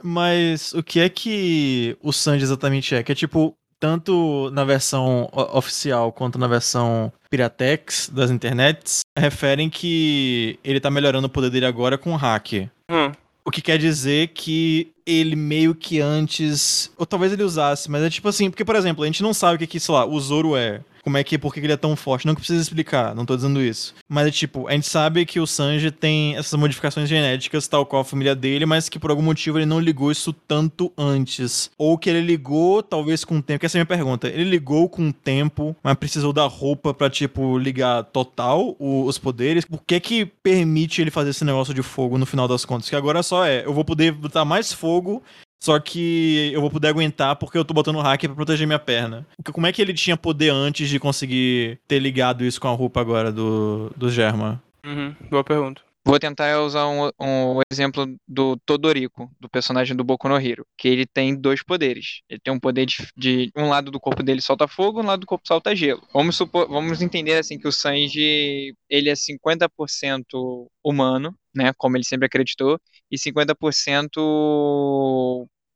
Mas 0.03 0.73
o 0.73 0.83
que 0.83 1.01
é 1.01 1.09
que 1.09 1.97
o 2.01 2.13
Sanji 2.13 2.45
exatamente 2.45 2.95
é? 2.95 3.03
Que 3.03 3.13
é 3.13 3.15
tipo, 3.15 3.57
tanto 3.81 4.51
na 4.53 4.63
versão 4.63 5.29
oficial 5.33 6.13
quanto 6.13 6.39
na 6.39 6.47
versão 6.47 7.13
Piratex 7.29 8.09
das 8.09 8.31
internets, 8.31 9.01
referem 9.19 9.69
que 9.69 10.59
ele 10.63 10.79
tá 10.79 10.91
melhorando 10.91 11.27
o 11.27 11.31
poder 11.31 11.51
dele 11.51 11.67
agora 11.67 11.99
com 11.99 12.15
hack. 12.15 12.69
Hum. 12.89 13.11
O 13.45 13.51
que 13.51 13.61
quer 13.61 13.79
dizer 13.79 14.29
que 14.29 14.92
ele 15.07 15.37
meio 15.37 15.75
que 15.75 16.01
antes. 16.01 16.91
Ou 16.97 17.07
talvez 17.07 17.33
ele 17.33 17.43
usasse, 17.43 17.91
mas 17.91 18.03
é 18.03 18.11
tipo 18.11 18.29
assim, 18.29 18.51
porque, 18.51 18.65
por 18.65 18.77
exemplo, 18.77 19.03
a 19.03 19.07
gente 19.07 19.23
não 19.23 19.35
sabe 19.35 19.57
o 19.57 19.59
que, 19.59 19.67
que 19.67 19.81
sei 19.81 19.95
lá, 19.95 20.05
o 20.07 20.19
Zoro 20.21 20.57
é. 20.57 20.81
Como 21.03 21.17
é 21.17 21.25
que, 21.25 21.37
por 21.37 21.53
que 21.53 21.59
ele 21.61 21.73
é 21.73 21.77
tão 21.77 21.97
forte? 21.97 22.27
Não 22.27 22.35
que 22.35 22.41
precisa 22.41 22.63
explicar, 22.63 23.15
não 23.15 23.27
tô 23.27 23.35
dizendo 23.35 23.61
isso. 23.61 23.93
Mas 24.09 24.29
é 24.29 24.31
tipo, 24.31 24.69
a 24.69 24.73
gente 24.73 24.87
sabe 24.89 25.27
que 25.27 25.41
o 25.41 25.47
Sanji 25.47 25.91
tem 25.91 26.37
essas 26.37 26.59
modificações 26.59 27.09
genéticas, 27.09 27.67
tal 27.67 27.85
qual 27.85 28.03
a 28.03 28.05
família 28.05 28.35
dele, 28.37 28.65
mas 28.67 28.89
que 28.89 28.99
por 29.01 29.11
algum 29.11 29.23
motivo 29.23 29.59
ele 29.59 29.67
não 29.67 29.81
ligou 29.81 30.13
isso 30.13 30.33
tanto 30.33 30.93
antes. 30.97 31.71
Ou 31.77 31.99
que 31.99 32.09
ele 32.09 32.21
ligou, 32.21 32.83
talvez 32.83 33.25
com 33.25 33.39
o 33.39 33.43
tempo. 33.43 33.61
Que 33.61 33.67
essa 33.67 33.77
é 33.77 33.81
a 33.81 33.85
minha 33.85 33.87
pergunta. 33.97 34.29
Ele 34.29 34.45
ligou 34.45 34.89
com 34.89 35.09
o 35.09 35.13
tempo, 35.13 35.75
mas 35.83 35.95
precisou 35.97 36.33
da 36.33 36.47
roupa 36.47 36.95
pra, 36.95 37.11
tipo, 37.11 37.59
ligar 37.59 38.05
total 38.05 38.77
o- 38.79 39.05
os 39.05 39.19
poderes. 39.19 39.65
O 39.71 39.79
que 39.79 39.97
é 39.97 40.01
que 40.01 40.25
permite 40.25 41.01
ele 41.01 41.11
fazer 41.11 41.31
esse 41.31 41.45
negócio 41.45 41.75
de 41.75 41.83
fogo 41.83 42.17
no 42.17 42.27
final 42.27 42.47
das 42.47 42.65
contas? 42.65 42.89
Que 42.89 42.95
agora 42.97 43.23
só 43.23 43.45
é, 43.45 43.65
eu 43.67 43.75
vou 43.75 43.85
poder 43.85 44.13
botar 44.13 44.45
mais 44.45 44.73
fogo 44.73 45.23
só 45.63 45.79
que 45.79 46.51
eu 46.53 46.61
vou 46.61 46.69
poder 46.69 46.89
aguentar 46.89 47.37
porque 47.37 47.57
eu 47.57 47.65
tô 47.65 47.73
botando 47.73 48.01
hack 48.01 48.21
pra 48.23 48.35
proteger 48.35 48.67
minha 48.67 48.81
perna. 48.81 49.25
Como 49.53 49.65
é 49.65 49.71
que 49.71 49.81
ele 49.81 49.95
tinha 49.95 50.17
poder 50.17 50.51
antes 50.51 50.89
de 50.89 50.99
conseguir 50.99 51.79
ter 51.87 52.01
ligado 52.01 52.45
isso 52.45 52.61
com 52.61 52.67
a 52.67 52.73
roupa 52.73 53.01
agora 53.01 53.31
do, 53.31 53.89
do 53.97 54.11
Germa? 54.11 54.61
Uhum. 54.85 55.15
Boa 55.31 55.45
pergunta. 55.45 55.81
Vou 56.05 56.19
tentar 56.19 56.61
usar 56.61 56.89
um, 56.89 57.11
um 57.21 57.61
exemplo 57.71 58.05
do 58.27 58.57
Todoriko, 58.67 59.31
do 59.39 59.49
personagem 59.49 59.97
do 59.97 60.03
Boku 60.03 60.29
no 60.29 60.37
Hero, 60.37 60.67
que 60.77 60.89
ele 60.89 61.07
tem 61.07 61.35
dois 61.41 61.63
poderes. 61.63 62.23
Ele 62.29 62.41
tem 62.41 62.53
um 62.53 62.59
poder 62.59 62.87
de, 62.87 62.97
de- 63.17 63.53
um 63.57 63.69
lado 63.69 63.89
do 63.91 64.01
corpo 64.01 64.21
dele 64.23 64.41
solta 64.41 64.67
fogo, 64.67 65.01
um 65.01 65.07
lado 65.07 65.21
do 65.21 65.27
corpo 65.27 65.47
solta 65.47 65.77
gelo. 65.77 66.03
Vamos 66.13 66.37
supor, 66.37 66.69
vamos 66.69 67.01
entender 67.03 67.35
assim 67.39 67.57
que 67.57 67.69
o 67.69 67.73
Sanji, 67.73 68.75
ele 68.89 69.11
é 69.11 69.15
50% 69.15 70.69
humano, 70.83 71.37
né, 71.55 71.73
como 71.79 71.97
ele 71.97 72.05
sempre 72.05 72.27
acreditou, 72.27 72.81
e 73.11 73.17
50% 73.19 74.21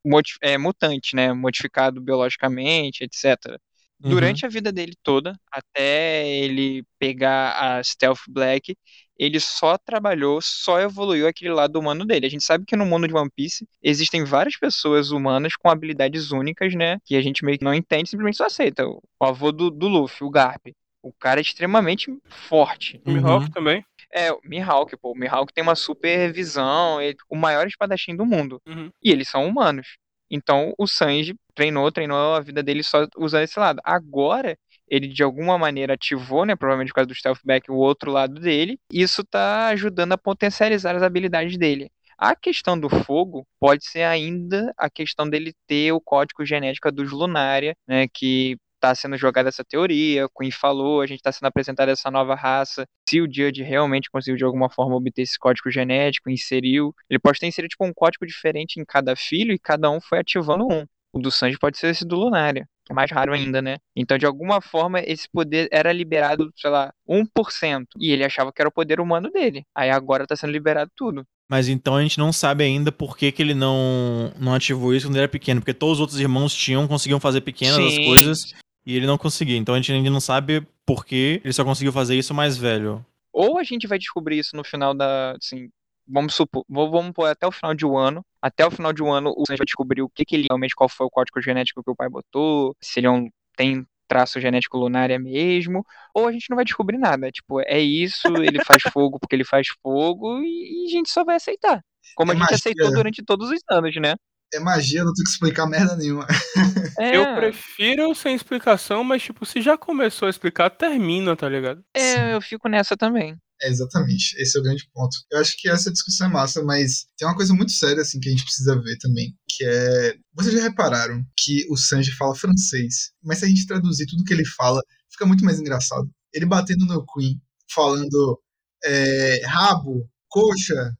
modi- 0.04 0.35
é, 0.42 0.59
mutante, 0.59 1.14
né, 1.16 1.33
modificado 1.33 2.00
biologicamente, 2.00 3.04
etc. 3.04 3.61
Durante 4.04 4.47
a 4.47 4.49
vida 4.49 4.71
dele 4.73 4.92
toda, 5.02 5.37
até 5.50 6.28
ele 6.28 6.85
pegar 6.99 7.78
a 7.78 7.83
Stealth 7.83 8.21
Black, 8.28 8.76
ele 9.18 9.40
só 9.40 9.78
trabalhou, 9.78 10.40
só 10.42 10.80
evoluiu 10.80 11.26
aquele 11.26 11.50
lado 11.52 11.78
humano 11.78 12.04
dele. 12.04 12.26
A 12.26 12.30
gente 12.30 12.44
sabe 12.44 12.64
que 12.66 12.76
no 12.76 12.85
mundo 12.87 13.08
de 13.08 13.14
One 13.14 13.30
Piece 13.35 13.66
existem 13.82 14.25
várias 14.25 14.56
pessoas 14.56 15.10
humanas 15.10 15.54
com 15.56 15.69
habilidades 15.71 16.30
únicas, 16.30 16.75
né? 16.75 16.99
Que 17.04 17.17
a 17.17 17.23
gente 17.23 17.45
meio 17.45 17.58
que 17.58 17.64
não 17.64 17.75
entende, 17.75 18.10
simplesmente 18.10 18.36
só 18.36 18.47
aceita. 18.47 18.86
O 18.86 19.00
avô 19.21 19.50
do, 19.52 19.71
do 19.71 19.88
Luffy, 19.88 20.26
o 20.26 20.30
Garp. 20.30 20.67
O 21.02 21.12
cara 21.12 21.41
é 21.41 21.43
extremamente 21.43 22.12
forte. 22.28 23.00
O 23.06 23.10
Uhum. 23.10 23.17
Mihawk 23.17 23.50
também. 23.52 23.84
É, 24.12 24.32
o 24.32 24.41
Mihawk, 24.45 24.97
pô. 24.97 25.12
O 25.12 25.17
Mihawk 25.19 25.52
tem 25.52 25.62
uma 25.62 25.75
super 25.76 26.32
visão, 26.32 27.00
ele- 27.00 27.17
o 27.28 27.36
maior 27.36 27.67
espadachim 27.67 28.17
do 28.17 28.26
mundo. 28.26 28.60
Uhum. 28.67 28.91
E 29.02 29.10
eles 29.12 29.28
são 29.28 29.47
humanos. 29.47 29.97
Então 30.28 30.75
o 30.76 30.86
Sanji 30.88 31.36
treinou, 31.54 31.91
treinou 31.93 32.34
a 32.34 32.41
vida 32.41 32.60
dele 32.60 32.82
só 32.82 33.06
usando 33.17 33.45
esse 33.45 33.58
lado. 33.58 33.80
Agora, 33.84 34.56
ele 34.88 35.08
de 35.08 35.22
alguma 35.22 35.58
maneira 35.58 35.94
ativou, 35.94 36.44
né? 36.44 36.56
Provavelmente 36.56 36.88
por 36.88 36.96
causa 36.96 37.08
do 37.08 37.14
Stealth 37.14 37.40
Back, 37.44 37.70
o 37.70 37.76
outro 37.76 38.10
lado 38.10 38.40
dele. 38.40 38.78
Isso 38.90 39.25
tá 39.25 39.68
ajudando 39.68 40.12
a 40.12 40.18
potencializar 40.18 40.94
as 40.96 41.02
habilidades 41.02 41.56
dele. 41.58 41.90
A 42.18 42.34
questão 42.34 42.78
do 42.78 42.88
fogo 42.88 43.46
pode 43.60 43.84
ser 43.84 44.02
ainda 44.02 44.72
a 44.78 44.88
questão 44.88 45.28
dele 45.28 45.52
ter 45.66 45.92
o 45.92 46.00
código 46.00 46.46
genético 46.46 46.90
dos 46.90 47.12
Lunária, 47.12 47.76
né? 47.86 48.06
Que 48.08 48.56
tá 48.80 48.94
sendo 48.94 49.16
jogada 49.16 49.49
essa 49.49 49.64
teoria, 49.64 50.26
o 50.26 50.30
Queen 50.30 50.50
falou, 50.50 51.00
a 51.00 51.06
gente 51.06 51.22
tá 51.22 51.32
sendo 51.32 51.46
apresentada 51.46 51.90
essa 51.92 52.10
nova 52.10 52.34
raça. 52.34 52.86
Se 53.08 53.20
o 53.20 53.25
Judge 53.25 53.62
realmente 53.62 54.10
conseguiu 54.10 54.36
de 54.36 54.44
alguma 54.44 54.70
forma 54.70 54.94
obter 54.94 55.22
esse 55.22 55.38
código 55.38 55.70
genético, 55.70 56.30
inseriu, 56.30 56.94
ele 57.10 57.18
pode 57.18 57.38
ter 57.38 57.46
inserido 57.46 57.70
tipo 57.70 57.84
um 57.84 57.92
código 57.92 58.26
diferente 58.26 58.80
em 58.80 58.84
cada 58.84 59.16
filho 59.16 59.52
e 59.52 59.58
cada 59.58 59.90
um 59.90 60.00
foi 60.00 60.18
ativando 60.18 60.66
um. 60.70 60.86
O 61.12 61.18
do 61.18 61.30
Sanji 61.30 61.58
pode 61.58 61.78
ser 61.78 61.88
esse 61.88 62.04
do 62.04 62.16
Lunária, 62.16 62.68
que 62.86 62.92
é 62.92 62.94
mais 62.94 63.10
raro 63.10 63.34
ainda, 63.34 63.60
né? 63.60 63.78
Então, 63.96 64.16
de 64.16 64.25
alguma 64.25 64.60
forma, 64.60 65.00
esse 65.00 65.28
poder 65.28 65.68
era 65.72 65.92
liberado, 65.92 66.52
sei 66.56 66.70
lá, 66.70 66.92
1%. 67.08 67.84
E 67.99 68.12
ele 68.12 68.25
achava 68.25 68.52
que 68.52 68.62
era 68.62 68.68
o 68.68 68.72
poder 68.72 69.00
humano 69.00 69.28
dele. 69.28 69.64
Aí 69.75 69.90
agora 69.90 70.26
tá 70.26 70.36
sendo 70.36 70.52
liberado 70.52 70.90
tudo. 70.96 71.26
Mas 71.49 71.68
então 71.68 71.96
a 71.96 72.02
gente 72.02 72.18
não 72.18 72.32
sabe 72.32 72.64
ainda 72.64 72.92
por 72.92 73.16
que, 73.16 73.30
que 73.32 73.42
ele 73.42 73.54
não, 73.54 74.32
não 74.38 74.54
ativou 74.54 74.94
isso 74.94 75.06
quando 75.06 75.16
ele 75.16 75.22
era 75.25 75.28
pequeno. 75.28 75.60
Porque 75.60 75.75
todos 75.75 75.94
os 75.94 76.00
outros 76.00 76.20
irmãos 76.20 76.54
tinham, 76.54 76.86
conseguiam 76.86 77.20
fazer 77.20 77.40
pequenas 77.40 77.78
as 77.78 77.94
Sim. 77.94 78.04
coisas 78.04 78.54
e 78.84 78.96
ele 78.96 79.06
não 79.06 79.18
conseguia. 79.18 79.56
Então 79.56 79.75
a 79.75 79.78
gente 79.78 79.92
ainda 79.92 80.10
não 80.10 80.20
sabe 80.20 80.66
por 80.84 81.04
que 81.04 81.40
ele 81.42 81.52
só 81.52 81.64
conseguiu 81.64 81.92
fazer 81.92 82.16
isso 82.16 82.32
mais 82.32 82.56
velho. 82.56 83.04
Ou 83.32 83.58
a 83.58 83.64
gente 83.64 83.86
vai 83.86 83.99
descobrir 83.99 84.38
isso 84.38 84.56
no 84.56 84.64
final 84.64 84.94
da. 84.94 85.36
Assim, 85.36 85.68
vamos 86.06 86.34
supor. 86.34 86.64
Vamos 86.68 87.12
pôr 87.12 87.26
até 87.26 87.46
o 87.46 87.52
final 87.52 87.75
de 87.75 87.84
um 87.84 87.99
ano. 87.99 88.25
Até 88.47 88.65
o 88.67 88.71
final 88.71 88.93
de 88.93 89.02
um 89.02 89.13
ano, 89.13 89.32
o 89.37 89.45
Sanji 89.47 89.59
vai 89.59 89.65
descobrir 89.67 90.02
o 90.02 90.09
que, 90.09 90.25
que 90.25 90.37
ele 90.37 90.47
realmente, 90.49 90.75
qual 90.75 90.89
foi 90.89 91.06
o 91.06 91.11
código 91.11 91.41
genético 91.43 91.82
que 91.82 91.91
o 91.91 91.97
pai 91.97 92.09
botou, 92.09 92.76
se 92.80 93.00
ele 93.00 93.06
é 93.06 93.11
um- 93.11 93.28
tem 93.56 93.85
traço 94.09 94.41
genético 94.41 94.78
lunária 94.78 95.19
mesmo, 95.19 95.85
ou 96.15 96.28
a 96.28 96.32
gente 96.32 96.49
não 96.49 96.54
vai 96.56 96.65
descobrir 96.65 96.97
nada. 96.99 97.28
Tipo, 97.32 97.61
é 97.63 97.80
isso, 97.80 98.28
ele 98.37 98.63
faz 98.65 98.82
fogo 98.93 99.19
porque 99.19 99.35
ele 99.35 99.45
faz 99.45 99.67
fogo, 99.82 100.41
e, 100.43 100.85
e 100.85 100.87
a 100.87 100.91
gente 100.91 101.11
só 101.11 101.25
vai 101.25 101.37
aceitar. 101.37 101.82
Como 102.15 102.30
É 102.30 102.35
a 102.35 102.39
gente 102.39 102.45
magia. 102.45 102.56
aceitou 102.56 102.93
durante 102.93 103.25
todos 103.25 103.50
os 103.50 103.59
anos, 103.69 103.97
né? 103.97 104.15
É 104.54 104.61
magia, 104.61 105.02
não 105.04 105.13
tenho 105.13 105.25
que 105.25 105.30
explicar 105.30 105.67
merda 105.67 105.97
nenhuma. 105.97 106.25
É, 106.99 107.15
Eu 107.17 107.35
prefiro 107.35 108.15
sem 108.15 108.35
explicação, 108.35 109.04
mas 109.04 109.23
tipo, 109.23 109.45
se 109.45 109.61
já 109.61 109.76
começou 109.76 110.26
a 110.26 110.30
explicar, 110.30 110.71
termina, 110.71 111.37
tá 111.37 111.47
ligado? 111.49 111.82
é, 111.95 112.32
eu 112.35 112.41
fico 112.41 112.69
nessa 112.69 112.97
também. 112.97 113.37
É, 113.62 113.69
exatamente. 113.69 114.34
Esse 114.38 114.56
é 114.56 114.60
o 114.60 114.62
grande 114.62 114.88
ponto. 114.92 115.16
Eu 115.30 115.38
acho 115.38 115.56
que 115.58 115.69
essa 115.69 115.90
discussão 115.90 116.26
é 116.26 116.30
massa, 116.30 116.62
mas 116.62 117.06
tem 117.16 117.26
uma 117.26 117.36
coisa 117.36 117.54
muito 117.54 117.73
séria 117.73 118.02
assim 118.02 118.21
que 118.21 118.28
a 118.28 118.32
gente 118.32 118.45
precisa 118.45 118.80
ver 118.80 118.99
também, 118.99 119.34
que 119.49 119.64
é, 119.64 120.16
vocês 120.34 120.54
já 120.54 120.62
repararam 120.62 121.25
que 121.36 121.66
o 121.71 121.76
Sanji 121.76 122.12
fala 122.12 122.34
francês, 122.34 123.12
mas 123.23 123.38
se 123.38 123.47
a 123.47 123.49
gente 123.49 123.66
traduzir 123.66 124.06
tudo 124.06 124.25
que 124.25 124.34
ele 124.34 124.45
fala, 124.45 124.80
fica 125.10 125.26
muito 125.26 125.45
mais 125.45 125.58
engraçado. 125.58 126.10
Ele 126.32 126.47
batendo 126.47 126.84
no 126.84 127.04
Queen, 127.06 127.40
falando 127.73 128.40
é, 128.84 129.47
rabo, 129.47 130.08
coxa, 130.28 130.95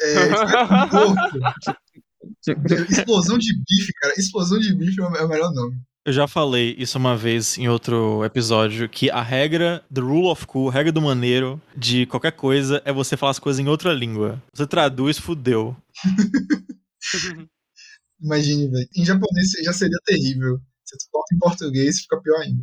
é, 0.00 0.28
porco, 0.90 1.38
explosão 2.90 3.38
de 3.38 3.54
bife, 3.56 3.92
cara. 4.00 4.14
Explosão 4.16 4.58
de 4.58 4.74
bife 4.74 5.00
é 5.00 5.04
o 5.04 5.16
é 5.16 5.24
o 5.24 5.28
melhor 5.28 5.52
nome. 5.52 5.80
Eu 6.06 6.12
já 6.12 6.28
falei 6.28 6.74
isso 6.78 6.98
uma 6.98 7.16
vez 7.16 7.56
em 7.56 7.66
outro 7.66 8.22
episódio, 8.24 8.86
que 8.90 9.10
a 9.10 9.22
regra 9.22 9.82
do 9.90 10.06
rule 10.06 10.26
of 10.26 10.46
cool, 10.46 10.68
a 10.68 10.72
regra 10.72 10.92
do 10.92 11.00
maneiro 11.00 11.58
de 11.74 12.04
qualquer 12.04 12.32
coisa 12.32 12.82
é 12.84 12.92
você 12.92 13.16
falar 13.16 13.30
as 13.30 13.38
coisas 13.38 13.58
em 13.58 13.68
outra 13.68 13.90
língua. 13.90 14.42
Você 14.52 14.66
traduz, 14.66 15.18
fudeu. 15.18 15.74
Imagine, 18.20 18.68
velho. 18.68 18.88
Em 18.94 19.04
japonês 19.04 19.52
já 19.64 19.72
seria 19.72 19.96
terrível. 20.04 20.60
Se 20.84 20.98
tu 20.98 21.04
bota 21.10 21.34
em 21.34 21.38
português, 21.38 22.00
fica 22.00 22.20
pior 22.20 22.40
ainda. 22.42 22.62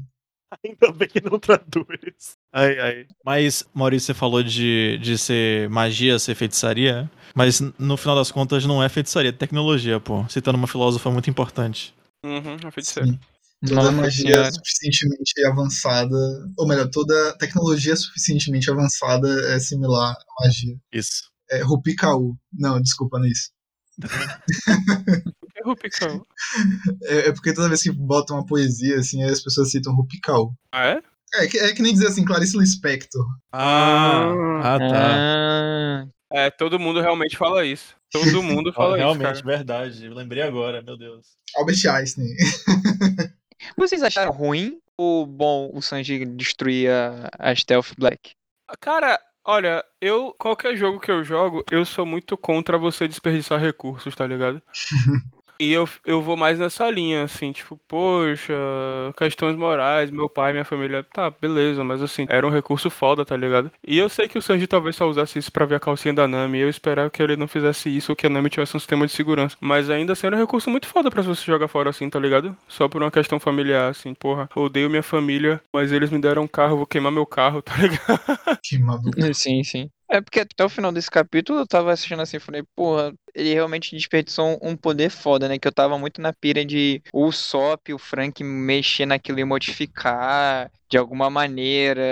Ainda 0.65 0.91
bem 0.91 1.07
que 1.07 1.21
não 1.21 1.39
traduz. 1.39 2.35
Ai, 2.51 2.77
ai. 2.77 3.07
Mas, 3.25 3.63
Maurício, 3.73 4.07
você 4.07 4.13
falou 4.13 4.43
de, 4.43 4.97
de 5.01 5.17
ser 5.17 5.69
magia, 5.69 6.19
ser 6.19 6.35
feitiçaria. 6.35 7.09
Mas 7.33 7.61
no 7.79 7.95
final 7.95 8.17
das 8.17 8.31
contas 8.31 8.65
não 8.65 8.83
é 8.83 8.89
feitiçaria, 8.89 9.29
é 9.29 9.31
tecnologia, 9.31 9.97
pô. 9.97 10.27
Citando 10.27 10.57
uma 10.57 10.67
filósofa 10.67 11.09
muito 11.09 11.29
importante. 11.29 11.95
Uhum, 12.25 12.57
a 12.65 12.69
feiticeira. 12.69 13.07
Sim. 13.07 13.19
Toda 13.63 13.75
Nossa 13.75 13.91
magia 13.91 14.51
suficientemente 14.51 15.45
avançada, 15.45 16.15
ou 16.57 16.67
melhor, 16.67 16.89
toda 16.89 17.37
tecnologia 17.37 17.95
suficientemente 17.95 18.71
avançada 18.71 19.27
é 19.53 19.59
similar 19.59 20.13
à 20.13 20.43
magia. 20.45 20.75
Isso. 20.91 21.29
É 21.51 21.61
Rupikau. 21.61 22.35
Não, 22.51 22.81
desculpa, 22.81 23.19
não 23.19 23.25
é 23.25 23.29
isso. 23.29 23.51
é 25.55 25.63
Rupical? 25.63 26.25
É, 27.03 27.27
é 27.27 27.31
porque 27.31 27.53
toda 27.53 27.67
vez 27.67 27.83
que 27.83 27.91
botam 27.91 28.37
uma 28.37 28.45
poesia, 28.45 28.97
assim, 28.97 29.23
aí 29.23 29.29
as 29.29 29.41
pessoas 29.43 29.69
citam 29.69 29.93
Rupical. 29.93 30.53
Ah, 30.71 30.85
é? 30.87 31.01
É, 31.35 31.47
que- 31.47 31.59
é 31.59 31.73
que 31.73 31.81
nem 31.81 31.93
dizer 31.93 32.07
assim, 32.07 32.25
Clarice 32.25 32.57
Lispector. 32.57 33.25
Ah, 33.51 34.33
ah 34.63 34.79
tá. 34.79 35.15
Ah, 35.15 36.07
É, 36.33 36.49
todo 36.49 36.79
mundo 36.79 36.99
realmente 37.01 37.37
fala 37.37 37.65
isso. 37.65 37.95
Todo 38.11 38.41
mundo 38.43 38.73
fala 38.73 38.97
isso, 38.97 38.97
Realmente, 38.97 39.43
verdade. 39.43 40.05
Eu 40.05 40.13
lembrei 40.13 40.41
agora, 40.41 40.81
meu 40.81 40.97
Deus. 40.97 41.27
Albert 41.55 41.85
Einstein. 41.85 42.25
Vocês 43.77 44.03
acharam 44.03 44.31
ruim 44.31 44.79
ou 44.97 45.25
bom 45.25 45.71
o 45.73 45.81
Sanji 45.81 46.25
destruir 46.25 46.89
a, 46.91 47.29
a 47.39 47.55
Stealth 47.55 47.93
Black? 47.97 48.33
Cara, 48.79 49.19
olha, 49.43 49.83
eu. 49.99 50.33
Qualquer 50.37 50.75
jogo 50.75 50.99
que 50.99 51.11
eu 51.11 51.23
jogo, 51.23 51.63
eu 51.71 51.85
sou 51.85 52.05
muito 52.05 52.37
contra 52.37 52.77
você 52.77 53.07
desperdiçar 53.07 53.59
recursos, 53.59 54.15
tá 54.15 54.25
ligado? 54.25 54.61
E 55.61 55.71
eu, 55.71 55.87
eu 56.03 56.23
vou 56.23 56.35
mais 56.35 56.57
nessa 56.57 56.89
linha, 56.89 57.23
assim, 57.23 57.51
tipo, 57.51 57.77
poxa, 57.87 58.51
questões 59.15 59.55
morais, 59.55 60.09
meu 60.09 60.27
pai, 60.27 60.53
minha 60.53 60.65
família, 60.65 61.03
tá, 61.03 61.29
beleza, 61.29 61.83
mas 61.83 62.01
assim, 62.01 62.25
era 62.29 62.47
um 62.47 62.49
recurso 62.49 62.89
foda, 62.89 63.23
tá 63.23 63.37
ligado? 63.37 63.71
E 63.85 63.95
eu 63.99 64.09
sei 64.09 64.27
que 64.27 64.39
o 64.39 64.41
Sanji 64.41 64.65
talvez 64.65 64.95
só 64.95 65.07
usasse 65.07 65.37
isso 65.37 65.51
pra 65.51 65.65
ver 65.65 65.75
a 65.75 65.79
calcinha 65.79 66.15
da 66.15 66.27
Nami, 66.27 66.57
e 66.57 66.61
eu 66.61 66.69
esperava 66.69 67.11
que 67.11 67.21
ele 67.21 67.35
não 67.37 67.47
fizesse 67.47 67.95
isso 67.95 68.11
ou 68.11 68.15
que 68.15 68.25
a 68.25 68.29
Nami 68.29 68.49
tivesse 68.49 68.75
um 68.75 68.79
sistema 68.79 69.05
de 69.05 69.11
segurança. 69.13 69.55
Mas 69.61 69.87
ainda 69.89 70.13
assim 70.13 70.25
era 70.25 70.35
um 70.35 70.39
recurso 70.39 70.67
muito 70.69 70.87
foda 70.87 71.11
pra 71.11 71.21
você 71.21 71.45
jogar 71.45 71.67
fora 71.67 71.91
assim, 71.91 72.09
tá 72.09 72.19
ligado? 72.19 72.57
Só 72.67 72.87
por 72.87 73.03
uma 73.03 73.11
questão 73.11 73.39
familiar, 73.39 73.89
assim, 73.91 74.15
porra, 74.15 74.49
odeio 74.55 74.89
minha 74.89 75.03
família, 75.03 75.61
mas 75.71 75.91
eles 75.91 76.09
me 76.09 76.19
deram 76.19 76.43
um 76.43 76.47
carro, 76.47 76.77
vou 76.77 76.87
queimar 76.87 77.11
meu 77.11 77.25
carro, 77.25 77.61
tá 77.63 77.75
ligado? 77.77 78.19
Que 78.63 78.77
maluco. 78.79 79.33
Sim, 79.33 79.63
sim. 79.63 79.91
É 80.13 80.19
porque 80.19 80.41
até 80.41 80.65
o 80.65 80.67
final 80.67 80.91
desse 80.91 81.09
capítulo 81.09 81.59
eu 81.59 81.65
tava 81.65 81.89
assistindo 81.93 82.21
assim 82.21 82.37
falei, 82.37 82.63
porra, 82.75 83.13
ele 83.33 83.53
realmente 83.53 83.95
desperdiçou 83.95 84.59
um, 84.61 84.75
poder 84.75 85.09
foda, 85.09 85.47
né? 85.47 85.57
Que 85.57 85.65
eu 85.65 85.71
tava 85.71 85.97
muito 85.97 86.19
na 86.19 86.33
pira 86.33 86.65
de 86.65 87.01
o 87.13 87.31
Sop, 87.31 87.93
o 87.93 87.97
Frank 87.97 88.43
mexer 88.43 89.05
naquilo 89.05 89.39
e 89.39 89.45
modificar 89.45 90.69
de 90.89 90.97
alguma 90.97 91.29
maneira, 91.29 92.03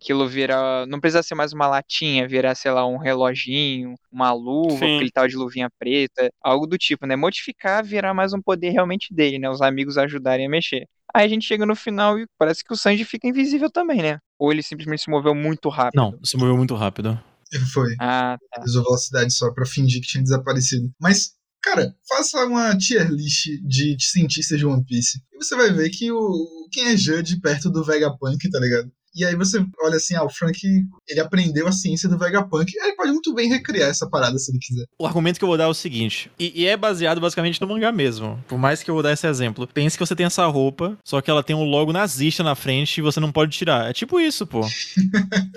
aquilo 0.00 0.26
virar. 0.26 0.86
Não 0.86 0.98
precisa 0.98 1.22
ser 1.22 1.34
mais 1.34 1.52
uma 1.52 1.66
latinha, 1.66 2.26
virar, 2.26 2.54
sei 2.54 2.70
lá, 2.70 2.86
um 2.86 2.96
reloginho, 2.96 3.94
uma 4.10 4.32
luva, 4.32 4.70
Sim. 4.70 4.78
porque 4.78 5.04
ele 5.04 5.10
tava 5.10 5.28
de 5.28 5.36
luvinha 5.36 5.68
preta, 5.78 6.30
algo 6.42 6.66
do 6.66 6.78
tipo, 6.78 7.06
né? 7.06 7.16
Modificar, 7.16 7.84
virar 7.84 8.14
mais 8.14 8.32
um 8.32 8.40
poder 8.40 8.70
realmente 8.70 9.12
dele, 9.12 9.38
né? 9.38 9.50
Os 9.50 9.60
amigos 9.60 9.98
ajudarem 9.98 10.46
a 10.46 10.48
mexer. 10.48 10.88
Aí 11.12 11.26
a 11.26 11.28
gente 11.28 11.44
chega 11.44 11.66
no 11.66 11.76
final 11.76 12.18
e 12.18 12.26
parece 12.38 12.64
que 12.64 12.72
o 12.72 12.76
Sanji 12.76 13.04
fica 13.04 13.28
invisível 13.28 13.70
também, 13.70 14.00
né? 14.00 14.18
Ou 14.38 14.52
ele 14.52 14.62
simplesmente 14.62 15.02
se 15.02 15.10
moveu 15.10 15.34
muito 15.34 15.68
rápido. 15.68 15.96
Não, 16.00 16.18
se 16.24 16.36
moveu 16.36 16.56
muito 16.56 16.74
rápido. 16.74 17.18
Ele 17.52 17.64
foi. 17.64 17.94
Ah, 18.00 18.36
tá. 18.50 18.62
Usou 18.64 18.82
velocidade 18.82 19.32
só 19.32 19.52
pra 19.52 19.64
fingir 19.64 20.00
que 20.00 20.08
tinha 20.08 20.22
desaparecido. 20.22 20.90
Mas, 21.00 21.32
cara, 21.62 21.94
faça 22.08 22.44
uma 22.44 22.76
tier 22.76 23.08
list 23.10 23.46
de 23.64 23.96
cientistas 24.00 24.58
de 24.58 24.66
One 24.66 24.84
Piece. 24.84 25.20
E 25.32 25.36
você 25.42 25.56
vai 25.56 25.70
ver 25.72 25.90
que 25.90 26.10
o 26.10 26.68
quem 26.72 26.88
é 26.88 26.96
Judge 26.96 27.40
perto 27.40 27.70
do 27.70 27.84
Vegapunk, 27.84 28.50
tá 28.50 28.58
ligado? 28.58 28.90
E 29.16 29.24
aí 29.24 29.34
você 29.34 29.64
olha 29.80 29.96
assim, 29.96 30.14
ah, 30.14 30.24
o 30.24 30.28
Frank, 30.28 30.60
ele 31.08 31.20
aprendeu 31.20 31.66
a 31.66 31.72
ciência 31.72 32.06
do 32.06 32.18
Vegapunk. 32.18 32.70
Ele 32.76 32.94
pode 32.94 33.12
muito 33.12 33.32
bem 33.32 33.48
recriar 33.48 33.88
essa 33.88 34.06
parada 34.06 34.38
se 34.38 34.52
ele 34.52 34.58
quiser. 34.58 34.84
O 34.98 35.06
argumento 35.06 35.38
que 35.38 35.44
eu 35.44 35.48
vou 35.48 35.56
dar 35.56 35.64
é 35.64 35.68
o 35.68 35.74
seguinte, 35.74 36.30
e, 36.38 36.52
e 36.62 36.66
é 36.66 36.76
baseado 36.76 37.18
basicamente 37.18 37.58
no 37.60 37.66
mangá 37.66 37.90
mesmo. 37.90 38.38
Por 38.46 38.58
mais 38.58 38.82
que 38.82 38.90
eu 38.90 38.94
vou 38.94 39.02
dar 39.02 39.12
esse 39.12 39.26
exemplo. 39.26 39.66
Pense 39.66 39.96
que 39.96 40.04
você 40.04 40.14
tem 40.14 40.26
essa 40.26 40.44
roupa, 40.44 40.98
só 41.02 41.22
que 41.22 41.30
ela 41.30 41.42
tem 41.42 41.56
um 41.56 41.64
logo 41.64 41.94
nazista 41.94 42.42
na 42.42 42.54
frente 42.54 42.98
e 42.98 43.02
você 43.02 43.18
não 43.18 43.32
pode 43.32 43.56
tirar. 43.56 43.88
É 43.88 43.92
tipo 43.94 44.20
isso, 44.20 44.46
pô. 44.46 44.60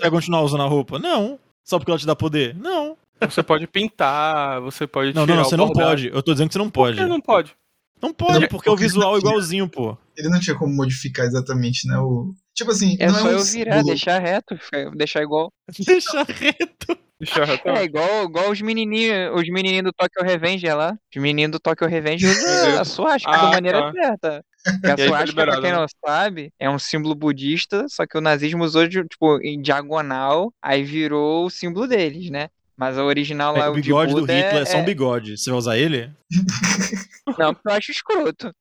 vai 0.00 0.10
continuar 0.10 0.42
usando 0.42 0.62
a 0.62 0.66
roupa? 0.66 0.98
Não. 0.98 1.38
Só 1.62 1.78
porque 1.78 1.90
ela 1.90 1.98
te 1.98 2.06
dá 2.06 2.16
poder? 2.16 2.56
Não. 2.56 2.96
Você 3.20 3.42
pode 3.42 3.66
pintar, 3.66 4.60
você 4.62 4.86
pode 4.86 5.14
Não, 5.14 5.26
tirar 5.26 5.36
não, 5.36 5.42
o 5.42 5.44
você 5.44 5.56
não 5.56 5.72
pode. 5.72 6.08
Eu 6.08 6.22
tô 6.22 6.32
dizendo 6.32 6.48
que 6.48 6.54
você 6.54 6.58
não 6.58 6.70
pode. 6.70 6.96
Por 6.96 7.02
que 7.02 7.08
não 7.08 7.20
pode? 7.20 7.54
Não 8.00 8.14
pode, 8.14 8.40
Não, 8.40 8.48
porque 8.48 8.68
o 8.68 8.72
porque 8.72 8.84
visual 8.84 9.10
é 9.10 9.12
não 9.12 9.18
igualzinho, 9.18 9.68
pô. 9.68 9.96
Ele 10.16 10.28
não 10.28 10.40
tinha 10.40 10.56
como 10.56 10.74
modificar 10.74 11.26
exatamente, 11.26 11.86
né? 11.86 11.98
O... 11.98 12.34
Tipo 12.54 12.70
assim, 12.72 12.96
É 12.98 13.06
não 13.06 13.14
só 13.14 13.30
é 13.30 13.36
um 13.36 13.38
eu 13.38 13.44
virar, 13.44 13.72
símbolo. 13.76 13.86
deixar 13.94 14.18
reto, 14.18 14.58
deixar 14.96 15.22
igual. 15.22 15.52
Deixa 15.86 16.22
reto. 16.24 16.98
Deixa 17.20 17.40
eu 17.66 17.74
É 17.74 17.84
igual, 17.84 18.24
igual 18.24 18.50
os 18.50 18.62
menininhos, 18.62 19.38
os 19.38 19.46
menininhos 19.50 19.84
do 19.84 19.92
Tokyo 19.92 20.22
Revenger 20.24 20.74
lá. 20.74 20.92
Os 21.14 21.20
menininhos 21.20 21.52
do 21.52 21.60
Tokyo 21.60 21.86
Revenger 21.86 22.28
Meu 22.28 22.30
usam 22.56 22.80
a 22.80 22.84
suástica 22.84 23.32
Ah, 23.34 23.42
da 23.42 23.50
maneira 23.50 23.80
tá. 23.82 23.92
certa. 23.92 24.44
Porque 24.82 24.86
a 24.86 24.90
aí 24.90 24.96
tá 24.96 25.06
suástica, 25.06 25.42
pra 25.44 25.52
quem 25.60 25.70
né? 25.70 25.76
não 25.76 25.86
sabe, 26.04 26.52
é 26.58 26.68
um 26.68 26.78
símbolo 26.78 27.14
budista, 27.14 27.86
só 27.88 28.06
que 28.06 28.16
o 28.18 28.20
nazismo 28.20 28.62
usou 28.64 28.86
de, 28.86 29.02
tipo, 29.04 29.38
em 29.42 29.60
diagonal, 29.60 30.52
aí 30.62 30.82
virou 30.82 31.46
o 31.46 31.50
símbolo 31.50 31.86
deles, 31.86 32.30
né? 32.30 32.48
Mas 32.80 32.96
a 32.96 33.04
original 33.04 33.54
lá, 33.54 33.66
É, 33.66 33.68
o 33.68 33.72
o 33.72 33.74
bigode 33.74 34.14
de 34.14 34.20
do 34.22 34.26
Hitler 34.26 34.62
é 34.62 34.64
só 34.64 34.78
um 34.78 34.80
é... 34.80 34.84
bigode. 34.84 35.36
Você 35.36 35.50
vai 35.50 35.58
usar 35.58 35.76
ele? 35.76 36.10
Não, 37.38 37.52
porque 37.52 37.68
eu 37.68 37.72
acho 37.72 37.90
escroto. 37.90 38.54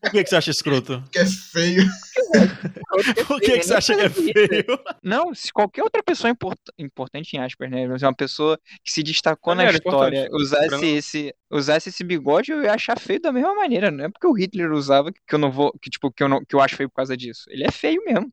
Por 0.00 0.10
que, 0.12 0.24
que 0.24 0.30
você 0.30 0.36
acha 0.36 0.50
escroto? 0.50 1.04
Que 1.12 1.18
é 1.18 1.26
feio. 1.26 1.84
Por 3.28 3.38
que, 3.38 3.58
que 3.58 3.62
você 3.62 3.74
acha 3.74 3.94
que 3.94 4.00
é 4.00 4.08
feio? 4.08 4.80
Não, 5.02 5.34
se 5.34 5.52
qualquer 5.52 5.82
outra 5.82 6.02
pessoa 6.02 6.30
import... 6.30 6.58
importante 6.78 7.36
em 7.36 7.40
aspas, 7.40 7.70
né? 7.70 7.86
Mas 7.86 8.02
uma 8.02 8.14
pessoa 8.14 8.58
que 8.82 8.90
se 8.90 9.02
destacou 9.02 9.54
na 9.54 9.64
Maneiro, 9.64 9.76
história 9.76 10.26
importante. 10.26 10.42
usasse 10.42 10.86
esse, 10.86 11.34
usasse 11.50 11.88
esse 11.90 12.02
bigode, 12.02 12.52
eu 12.52 12.62
ia 12.62 12.72
achar 12.72 12.98
feio 12.98 13.20
da 13.20 13.30
mesma 13.30 13.54
maneira. 13.54 13.90
Não 13.90 14.06
é 14.06 14.08
porque 14.08 14.26
o 14.26 14.32
Hitler 14.32 14.72
usava 14.72 15.12
que 15.12 15.34
eu 15.34 15.38
não 15.38 15.50
vou. 15.50 15.70
Que, 15.82 15.90
tipo, 15.90 16.10
que 16.10 16.22
eu, 16.22 16.28
não, 16.28 16.42
que 16.42 16.56
eu 16.56 16.62
acho 16.62 16.76
feio 16.76 16.88
por 16.88 16.96
causa 16.96 17.14
disso. 17.14 17.44
Ele 17.50 17.64
é 17.64 17.70
feio 17.70 18.02
mesmo. 18.06 18.32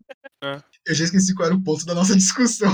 Eu 0.86 0.96
já 0.96 1.06
esqueci 1.06 1.34
qual 1.34 1.48
era 1.48 1.56
o 1.56 1.64
ponto 1.64 1.86
da 1.86 1.94
nossa 1.94 2.16
discussão. 2.18 2.74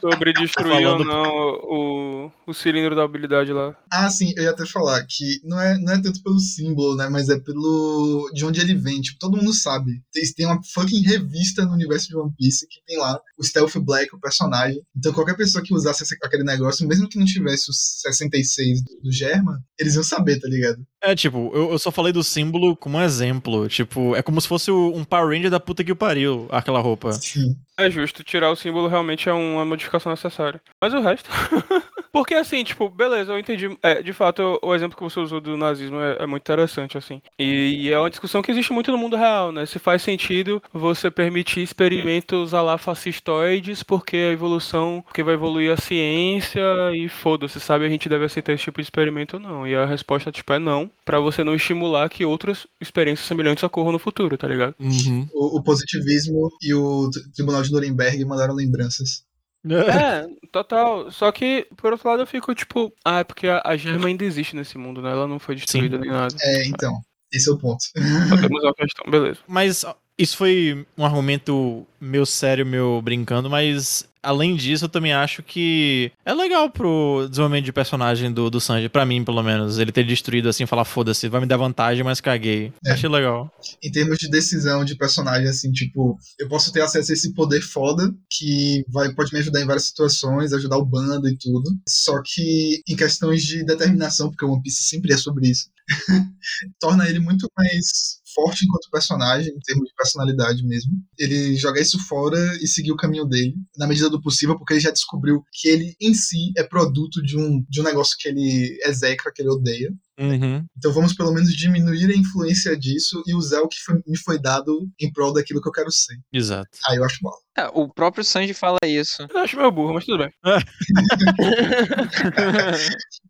Sobre 0.00 0.32
destruir 0.32 0.86
ou 0.86 1.04
não 1.04 1.24
o, 1.62 2.32
o 2.46 2.54
cilindro 2.54 2.96
da 2.96 3.04
habilidade 3.04 3.52
lá. 3.52 3.76
Ah, 3.90 4.10
sim, 4.10 4.32
eu 4.36 4.42
ia 4.42 4.50
até 4.50 4.66
falar 4.66 5.04
que 5.06 5.40
não 5.44 5.60
é, 5.60 5.78
não 5.78 5.92
é 5.92 6.02
tanto 6.02 6.22
pelo 6.22 6.38
símbolo, 6.38 6.96
né? 6.96 7.08
Mas 7.08 7.28
é 7.28 7.38
pelo. 7.38 8.30
de 8.34 8.44
onde 8.44 8.60
ele 8.60 8.74
vem. 8.74 9.00
Tipo, 9.00 9.18
todo 9.18 9.36
mundo 9.36 9.52
sabe. 9.54 10.02
Tem, 10.12 10.22
tem 10.32 10.46
uma 10.46 10.60
fucking 10.74 11.02
revista 11.02 11.64
no 11.64 11.72
universo 11.72 12.08
de 12.08 12.16
One 12.16 12.32
Piece 12.36 12.66
que 12.68 12.80
tem 12.86 12.98
lá 12.98 13.20
o 13.38 13.44
Stealth 13.44 13.76
Black, 13.78 14.14
o 14.14 14.20
personagem. 14.20 14.82
Então 14.96 15.12
qualquer 15.12 15.36
pessoa 15.36 15.62
que 15.62 15.74
usasse 15.74 16.04
aquele 16.22 16.44
negócio, 16.44 16.86
mesmo 16.86 17.08
que 17.08 17.18
não 17.18 17.26
tivesse 17.26 17.70
os 17.70 18.00
66 18.02 18.82
do, 18.82 19.00
do 19.02 19.12
Germa, 19.12 19.62
eles 19.78 19.94
iam 19.94 20.02
saber, 20.04 20.40
tá 20.40 20.48
ligado? 20.48 20.84
É, 21.00 21.14
tipo, 21.14 21.50
eu, 21.54 21.70
eu 21.70 21.78
só 21.78 21.90
falei 21.92 22.12
do 22.12 22.24
símbolo 22.24 22.76
como 22.76 22.98
um 22.98 23.02
exemplo. 23.02 23.68
Tipo, 23.68 24.16
é 24.16 24.22
como 24.22 24.40
se 24.40 24.48
fosse 24.48 24.70
um 24.70 25.04
Power 25.04 25.28
Ranger 25.28 25.50
da 25.50 25.60
puta 25.60 25.84
que 25.84 25.92
o 25.92 25.96
pariu, 25.96 26.48
aquela 26.50 26.80
roupa. 26.80 27.12
Sim. 27.12 27.56
É 27.76 27.88
justo, 27.90 28.24
tirar 28.24 28.50
o 28.50 28.56
símbolo 28.56 28.88
realmente 28.88 29.28
é 29.28 29.32
uma 29.32 29.64
modificação 29.64 30.10
necessária. 30.10 30.60
Mas 30.80 30.92
o 30.92 31.00
resto. 31.00 31.30
Porque 32.12 32.34
assim, 32.34 32.64
tipo, 32.64 32.88
beleza, 32.88 33.32
eu 33.32 33.38
entendi. 33.38 33.76
É, 33.82 34.02
de 34.02 34.12
fato, 34.12 34.58
o 34.62 34.74
exemplo 34.74 34.96
que 34.96 35.02
você 35.02 35.20
usou 35.20 35.40
do 35.40 35.56
nazismo 35.56 36.00
é, 36.00 36.16
é 36.20 36.26
muito 36.26 36.42
interessante, 36.42 36.96
assim. 36.98 37.20
E, 37.38 37.84
e 37.86 37.92
é 37.92 37.98
uma 37.98 38.10
discussão 38.10 38.42
que 38.42 38.50
existe 38.50 38.72
muito 38.72 38.90
no 38.90 38.98
mundo 38.98 39.16
real, 39.16 39.52
né? 39.52 39.66
Se 39.66 39.78
faz 39.78 40.02
sentido 40.02 40.62
você 40.72 41.10
permitir 41.10 41.60
experimentos 41.62 42.54
a 42.54 42.62
lá 42.62 42.78
fascistoides, 42.78 43.82
porque 43.82 44.16
a 44.16 44.32
evolução, 44.32 45.02
porque 45.06 45.22
vai 45.22 45.34
evoluir 45.34 45.72
a 45.72 45.76
ciência 45.76 46.60
e 46.94 47.08
foda-se, 47.08 47.60
sabe? 47.60 47.84
A 47.84 47.88
gente 47.88 48.08
deve 48.08 48.24
aceitar 48.24 48.52
esse 48.52 48.64
tipo 48.64 48.80
de 48.80 48.86
experimento 48.86 49.36
ou 49.36 49.42
não. 49.42 49.66
E 49.66 49.74
a 49.74 49.84
resposta, 49.86 50.32
tipo, 50.32 50.52
é 50.52 50.58
não, 50.58 50.90
pra 51.04 51.20
você 51.20 51.44
não 51.44 51.54
estimular 51.54 52.08
que 52.08 52.24
outras 52.24 52.66
experiências 52.80 53.26
semelhantes 53.26 53.62
ocorram 53.62 53.92
no 53.92 53.98
futuro, 53.98 54.36
tá 54.36 54.48
ligado? 54.48 54.74
Uhum. 54.78 55.26
O, 55.32 55.58
o 55.58 55.62
positivismo 55.62 56.50
e 56.62 56.74
o 56.74 57.10
Tri- 57.10 57.30
Tribunal 57.34 57.62
de 57.62 57.72
Nuremberg 57.72 58.24
mandaram 58.24 58.54
lembranças. 58.54 59.27
É, 59.88 60.26
total. 60.52 61.10
Só 61.10 61.30
que, 61.32 61.66
por 61.76 61.92
outro 61.92 62.08
lado, 62.08 62.22
eu 62.22 62.26
fico 62.26 62.54
tipo, 62.54 62.92
ah, 63.04 63.20
é 63.20 63.24
porque 63.24 63.48
a, 63.48 63.62
a 63.64 63.76
Germa 63.76 64.08
ainda 64.08 64.24
existe 64.24 64.56
nesse 64.56 64.78
mundo, 64.78 65.02
né? 65.02 65.10
Ela 65.10 65.26
não 65.26 65.38
foi 65.38 65.54
destruída 65.54 65.98
nem 65.98 66.10
nada. 66.10 66.34
É, 66.40 66.66
então. 66.66 67.00
Esse 67.32 67.50
é 67.50 67.52
o 67.52 67.58
ponto. 67.58 67.82
Só 67.82 68.36
temos 68.36 68.62
uma 68.62 68.74
questão, 68.74 69.10
beleza. 69.10 69.40
Mas 69.46 69.84
isso 70.16 70.36
foi 70.36 70.86
um 70.96 71.04
argumento 71.04 71.86
meu 72.00 72.24
sério, 72.24 72.64
meu 72.64 73.00
brincando, 73.02 73.50
mas 73.50 74.07
além 74.22 74.56
disso, 74.56 74.84
eu 74.84 74.88
também 74.88 75.12
acho 75.12 75.42
que 75.42 76.12
é 76.24 76.32
legal 76.32 76.70
pro 76.70 77.26
desenvolvimento 77.28 77.64
de 77.64 77.72
personagem 77.72 78.32
do, 78.32 78.50
do 78.50 78.60
Sanji, 78.60 78.88
pra 78.88 79.06
mim, 79.06 79.24
pelo 79.24 79.42
menos. 79.42 79.78
Ele 79.78 79.92
ter 79.92 80.04
destruído 80.04 80.48
assim, 80.48 80.66
falar, 80.66 80.84
foda-se, 80.84 81.28
vai 81.28 81.40
me 81.40 81.46
dar 81.46 81.56
vantagem, 81.56 82.04
mas 82.04 82.20
caguei. 82.20 82.72
É. 82.84 82.92
Achei 82.92 83.08
legal. 83.08 83.50
em 83.82 83.90
termos 83.90 84.18
de 84.18 84.28
decisão 84.28 84.84
de 84.84 84.96
personagem, 84.96 85.48
assim, 85.48 85.70
tipo, 85.72 86.16
eu 86.38 86.48
posso 86.48 86.72
ter 86.72 86.80
acesso 86.80 87.12
a 87.12 87.14
esse 87.14 87.32
poder 87.34 87.60
foda 87.60 88.12
que 88.30 88.84
vai, 88.88 89.12
pode 89.14 89.32
me 89.32 89.38
ajudar 89.40 89.60
em 89.60 89.66
várias 89.66 89.84
situações, 89.84 90.52
ajudar 90.52 90.78
o 90.78 90.84
bando 90.84 91.28
e 91.28 91.36
tudo. 91.36 91.70
Só 91.88 92.20
que 92.24 92.80
em 92.88 92.96
questões 92.96 93.42
de 93.42 93.64
determinação, 93.64 94.28
porque 94.28 94.44
o 94.44 94.52
One 94.52 94.62
Piece 94.62 94.84
sempre 94.84 95.12
é 95.12 95.16
sobre 95.16 95.48
isso, 95.48 95.70
torna 96.80 97.08
ele 97.08 97.18
muito 97.18 97.48
mais 97.56 98.17
forte 98.34 98.64
enquanto 98.64 98.90
personagem, 98.90 99.52
em 99.52 99.60
termos 99.60 99.88
de 99.88 99.94
personalidade 99.94 100.64
mesmo. 100.66 100.92
Ele 101.18 101.56
jogar 101.56 101.80
isso 101.80 101.98
fora 102.06 102.38
e 102.60 102.66
seguir 102.66 102.92
o 102.92 102.96
caminho 102.96 103.24
dele, 103.24 103.54
na 103.76 103.86
medida 103.86 104.10
do 104.10 104.20
possível, 104.20 104.56
porque 104.56 104.74
ele 104.74 104.80
já 104.80 104.90
descobriu 104.90 105.42
que 105.52 105.68
ele 105.68 105.94
em 106.00 106.14
si 106.14 106.52
é 106.56 106.62
produto 106.62 107.22
de 107.22 107.36
um, 107.36 107.64
de 107.68 107.80
um 107.80 107.84
negócio 107.84 108.16
que 108.18 108.28
ele 108.28 108.78
execra, 108.84 109.32
que 109.34 109.42
ele 109.42 109.50
odeia. 109.50 109.90
Uhum. 110.18 110.64
Então 110.76 110.92
vamos 110.92 111.14
pelo 111.14 111.32
menos 111.32 111.54
diminuir 111.54 112.10
a 112.10 112.16
influência 112.16 112.76
disso 112.76 113.22
e 113.24 113.34
usar 113.34 113.60
o 113.60 113.68
que 113.68 113.76
foi- 113.84 114.02
me 114.04 114.18
foi 114.18 114.40
dado 114.40 114.88
em 115.00 115.12
prol 115.12 115.32
daquilo 115.32 115.62
que 115.62 115.68
eu 115.68 115.72
quero 115.72 115.92
ser. 115.92 116.16
Exato. 116.32 116.68
Aí 116.88 116.96
eu 116.96 117.04
acho 117.04 117.18
mal. 117.22 117.34
É, 117.56 117.68
o 117.72 117.88
próprio 117.88 118.24
Sanji 118.24 118.52
fala 118.52 118.78
isso. 118.84 119.24
Eu 119.30 119.38
acho 119.38 119.56
meio 119.56 119.70
burro, 119.70 119.94
mas 119.94 120.04
tudo 120.04 120.18
bem. 120.18 120.30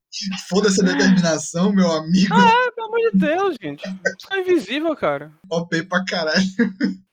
Foda-se 0.49 0.81
a 0.83 0.85
determinação, 0.85 1.73
meu 1.73 1.91
amigo. 1.91 2.35
Ah, 2.35 2.73
pelo 2.75 2.87
amor 2.89 3.11
de 3.13 3.19
Deus, 3.19 3.57
gente. 3.61 3.83
Ficar 4.21 4.39
invisível, 4.39 4.95
cara. 4.97 5.33
OP 5.51 5.83
pra 5.85 6.05
caralho. 6.05 6.45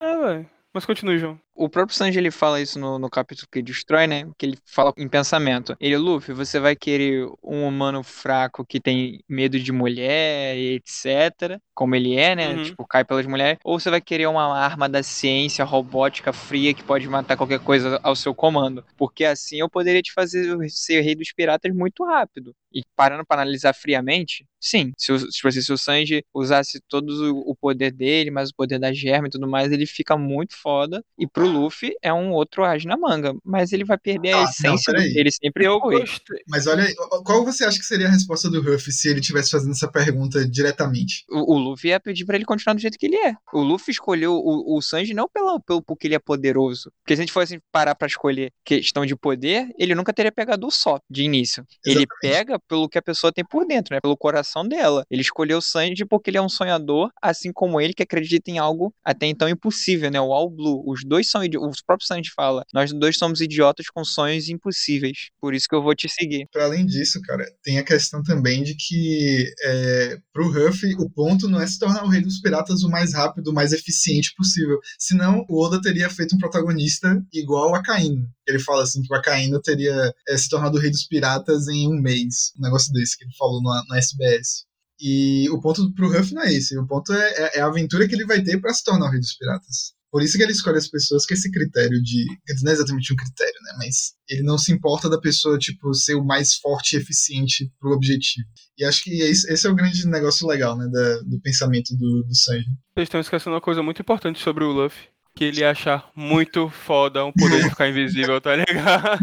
É, 0.01 0.17
velho. 0.17 0.49
Mas 0.73 0.85
continue, 0.85 1.17
João. 1.17 1.39
O 1.55 1.69
próprio 1.69 1.95
Sanji 1.95 2.19
ele 2.19 2.31
fala 2.31 2.61
isso 2.61 2.77
no, 2.77 2.99
no 2.99 3.09
capítulo 3.09 3.47
que 3.49 3.61
destrói, 3.61 4.07
né? 4.07 4.29
Que 4.37 4.45
ele 4.45 4.57
fala 4.65 4.93
em 4.97 5.07
pensamento. 5.07 5.75
Ele, 5.79 5.97
Luffy, 5.97 6.33
você 6.33 6.59
vai 6.59 6.75
querer 6.75 7.25
um 7.41 7.65
humano 7.65 8.03
fraco 8.03 8.65
que 8.65 8.79
tem 8.79 9.23
medo 9.27 9.57
de 9.57 9.71
mulher 9.71 10.57
etc. 10.57 11.59
Como 11.73 11.95
ele 11.95 12.15
é, 12.17 12.35
né? 12.35 12.49
Uhum. 12.49 12.63
Tipo, 12.63 12.85
cai 12.85 13.05
pelas 13.05 13.25
mulheres. 13.25 13.57
Ou 13.63 13.79
você 13.79 13.89
vai 13.89 14.01
querer 14.01 14.27
uma 14.27 14.57
arma 14.57 14.89
da 14.89 15.01
ciência 15.01 15.63
robótica 15.63 16.33
fria 16.33 16.73
que 16.73 16.83
pode 16.83 17.07
matar 17.07 17.37
qualquer 17.37 17.59
coisa 17.59 17.99
ao 18.03 18.15
seu 18.15 18.35
comando. 18.35 18.83
Porque 18.97 19.23
assim 19.23 19.59
eu 19.59 19.69
poderia 19.69 20.01
te 20.01 20.11
fazer 20.11 20.57
ser 20.69 21.01
rei 21.01 21.15
dos 21.15 21.31
piratas 21.31 21.73
muito 21.73 22.03
rápido. 22.03 22.53
E 22.73 22.83
parando 22.93 23.25
para 23.25 23.41
analisar 23.41 23.73
friamente, 23.73 24.45
sim. 24.59 24.91
Se 24.97 25.13
o, 25.13 25.17
tipo 25.29 25.47
assim, 25.47 25.61
se 25.61 25.71
o 25.71 25.77
Sanji 25.77 26.25
usasse 26.33 26.81
todo 26.89 27.09
o, 27.09 27.51
o 27.51 27.55
poder 27.55 27.89
dele, 27.91 28.29
mais 28.29 28.49
o 28.49 28.55
poder 28.55 28.77
da 28.77 28.91
germa 28.91 29.27
e 29.27 29.31
tudo 29.31 29.47
mais, 29.47 29.71
ele 29.71 29.85
fica 29.85 30.17
muito 30.17 30.57
foda. 30.57 31.01
E 31.17 31.25
pro 31.25 31.44
Luffy 31.45 31.93
é 32.01 32.13
um 32.13 32.31
outro 32.31 32.63
as 32.63 32.83
na 32.85 32.97
manga. 32.97 33.33
Mas 33.43 33.71
ele 33.71 33.83
vai 33.83 33.97
perder 33.97 34.33
Ah, 34.33 34.37
a 34.37 34.43
não, 34.43 34.49
essência 34.49 34.93
peraí. 34.93 35.13
dele 35.13 35.31
sempre 35.31 35.65
Eu 35.65 35.79
foi. 35.79 35.99
gostei. 35.99 36.41
Mas 36.47 36.67
olha, 36.67 36.85
qual 37.23 37.43
você 37.45 37.63
acha 37.65 37.77
que 37.79 37.85
seria 37.85 38.07
a 38.07 38.11
resposta 38.11 38.49
do 38.49 38.61
Ruff 38.61 38.91
se 38.91 39.09
ele 39.09 39.19
estivesse 39.19 39.51
fazendo 39.51 39.71
essa 39.71 39.89
pergunta 39.91 40.47
diretamente? 40.47 41.23
O, 41.29 41.55
o 41.55 41.57
Luffy 41.57 41.89
ia 41.89 41.99
pedir 41.99 42.25
pra 42.25 42.35
ele 42.35 42.45
continuar 42.45 42.73
do 42.75 42.81
jeito 42.81 42.97
que 42.97 43.05
ele 43.05 43.15
é. 43.17 43.35
O 43.53 43.61
Luffy 43.61 43.91
escolheu 43.91 44.33
o, 44.33 44.77
o 44.77 44.81
Sanji 44.81 45.13
não 45.13 45.27
pelo, 45.31 45.59
pelo 45.61 45.81
porque 45.81 46.07
ele 46.07 46.15
é 46.15 46.19
poderoso. 46.19 46.91
Porque 47.03 47.15
se 47.15 47.21
a 47.21 47.23
gente 47.25 47.31
fosse 47.33 47.59
parar 47.71 47.95
pra 47.95 48.07
escolher 48.07 48.51
questão 48.63 49.05
de 49.05 49.15
poder, 49.15 49.69
ele 49.77 49.95
nunca 49.95 50.13
teria 50.13 50.31
pegado 50.31 50.67
o 50.67 50.71
Sop 50.71 51.01
de 51.09 51.23
início. 51.23 51.65
Ele 51.85 51.99
Exatamente. 52.05 52.21
pega 52.21 52.59
pelo 52.67 52.89
que 52.89 52.97
a 52.97 53.01
pessoa 53.01 53.31
tem 53.31 53.45
por 53.45 53.65
dentro, 53.65 53.93
né? 53.93 54.01
Pelo 54.01 54.17
coração 54.17 54.67
dela. 54.67 55.03
Ele 55.09 55.21
escolheu 55.21 55.57
o 55.59 55.61
Sanji 55.61 56.05
porque 56.05 56.29
ele 56.29 56.37
é 56.37 56.41
um 56.41 56.49
sonhador, 56.49 57.09
assim 57.21 57.51
como 57.53 57.79
ele 57.79 57.93
que 57.93 58.03
acredita 58.03 58.49
em 58.51 58.57
algo 58.57 58.93
até 59.03 59.25
então 59.27 59.47
impossível, 59.49 60.09
né? 60.11 60.19
O 60.19 60.33
All 60.33 60.49
Blue. 60.49 60.83
Os 60.85 61.03
dois 61.05 61.29
são 61.35 61.43
idi- 61.43 61.57
o 61.57 61.69
próprio 61.85 62.07
Sanji 62.07 62.31
fala. 62.35 62.63
Nós 62.73 62.91
dois 62.93 63.17
somos 63.17 63.41
idiotas 63.41 63.87
com 63.93 64.03
sonhos 64.05 64.47
impossíveis. 64.47 65.29
Por 65.41 65.53
isso 65.53 65.67
que 65.67 65.75
eu 65.75 65.81
vou 65.83 65.93
te 65.95 66.07
seguir. 66.07 66.47
Para 66.51 66.65
além 66.65 66.85
disso, 66.85 67.19
cara, 67.21 67.45
tem 67.63 67.77
a 67.77 67.83
questão 67.83 68.23
também 68.23 68.63
de 68.63 68.75
que 68.75 69.45
é, 69.63 70.17
pro 70.33 70.49
Ruff 70.51 70.85
o 70.97 71.09
ponto 71.09 71.47
não 71.49 71.59
é 71.59 71.67
se 71.67 71.77
tornar 71.79 72.03
o 72.03 72.09
rei 72.09 72.21
dos 72.21 72.39
piratas 72.39 72.83
o 72.83 72.89
mais 72.89 73.13
rápido, 73.13 73.49
o 73.49 73.53
mais 73.53 73.73
eficiente 73.73 74.33
possível. 74.37 74.79
Senão 74.99 75.45
o 75.49 75.61
Oda 75.65 75.81
teria 75.81 76.09
feito 76.09 76.35
um 76.35 76.39
protagonista 76.39 77.21
igual 77.33 77.75
a 77.75 77.83
Caíno. 77.83 78.25
Ele 78.47 78.59
fala 78.59 78.83
assim 78.83 79.01
que 79.01 79.11
o 79.13 79.17
Akainu 79.17 79.59
teria 79.61 80.13
é, 80.29 80.37
se 80.37 80.47
tornado 80.49 80.77
o 80.77 80.81
rei 80.81 80.91
dos 80.91 81.05
piratas 81.07 81.67
em 81.67 81.87
um 81.87 81.99
mês. 81.99 82.51
Um 82.57 82.61
negócio 82.61 82.93
desse 82.93 83.17
que 83.17 83.23
ele 83.25 83.33
falou 83.37 83.61
no 83.61 83.95
SBS. 83.95 84.65
E 84.99 85.49
o 85.49 85.59
ponto 85.59 85.93
pro 85.93 86.07
Ruff 86.09 86.33
não 86.33 86.43
é 86.43 86.53
esse. 86.53 86.77
O 86.77 86.87
ponto 86.87 87.11
é, 87.11 87.29
é- 87.31 87.57
é 87.57 87.61
a 87.61 87.65
aventura 87.65 88.07
que 88.07 88.15
ele 88.15 88.25
vai 88.25 88.41
ter 88.41 88.61
para 88.61 88.73
se 88.73 88.83
tornar 88.83 89.07
o 89.07 89.09
rei 89.11 89.19
dos 89.19 89.35
piratas. 89.35 89.94
Por 90.15 90.23
isso 90.23 90.37
que 90.37 90.43
ele 90.43 90.53
escolhe 90.53 90.77
as 90.77 90.87
pessoas 90.87 91.25
com 91.25 91.33
esse 91.33 91.51
critério 91.51 92.01
de. 92.01 92.25
Não 92.63 92.71
é 92.71 92.73
exatamente 92.73 93.11
um 93.11 93.17
critério, 93.17 93.59
né? 93.63 93.73
Mas 93.79 94.13
ele 94.29 94.43
não 94.43 94.57
se 94.57 94.71
importa 94.71 95.09
da 95.09 95.19
pessoa, 95.19 95.57
tipo, 95.57 95.93
ser 95.93 96.15
o 96.15 96.23
mais 96.23 96.53
forte 96.53 96.95
e 96.95 96.99
eficiente 96.99 97.69
pro 97.77 97.91
objetivo. 97.91 98.47
E 98.77 98.85
acho 98.85 99.03
que 99.03 99.11
esse, 99.11 99.51
esse 99.51 99.67
é 99.67 99.69
o 99.69 99.75
grande 99.75 100.07
negócio 100.07 100.47
legal, 100.47 100.77
né? 100.77 100.87
do 101.25 101.41
pensamento 101.41 101.93
do, 101.97 102.23
do 102.25 102.33
Sanji. 102.33 102.63
Vocês 102.95 103.07
estão 103.07 103.19
esquecendo 103.19 103.55
uma 103.55 103.61
coisa 103.61 103.83
muito 103.83 104.01
importante 104.01 104.39
sobre 104.39 104.63
o 104.63 104.71
Luffy. 104.71 105.05
Que 105.35 105.45
ele 105.45 105.61
ia 105.61 105.71
achar 105.71 106.09
muito 106.15 106.69
foda 106.69 107.25
um 107.25 107.31
poder 107.31 107.63
de 107.63 107.69
ficar 107.69 107.89
invisível, 107.89 108.39
tá 108.39 108.55
ligado? 108.55 109.19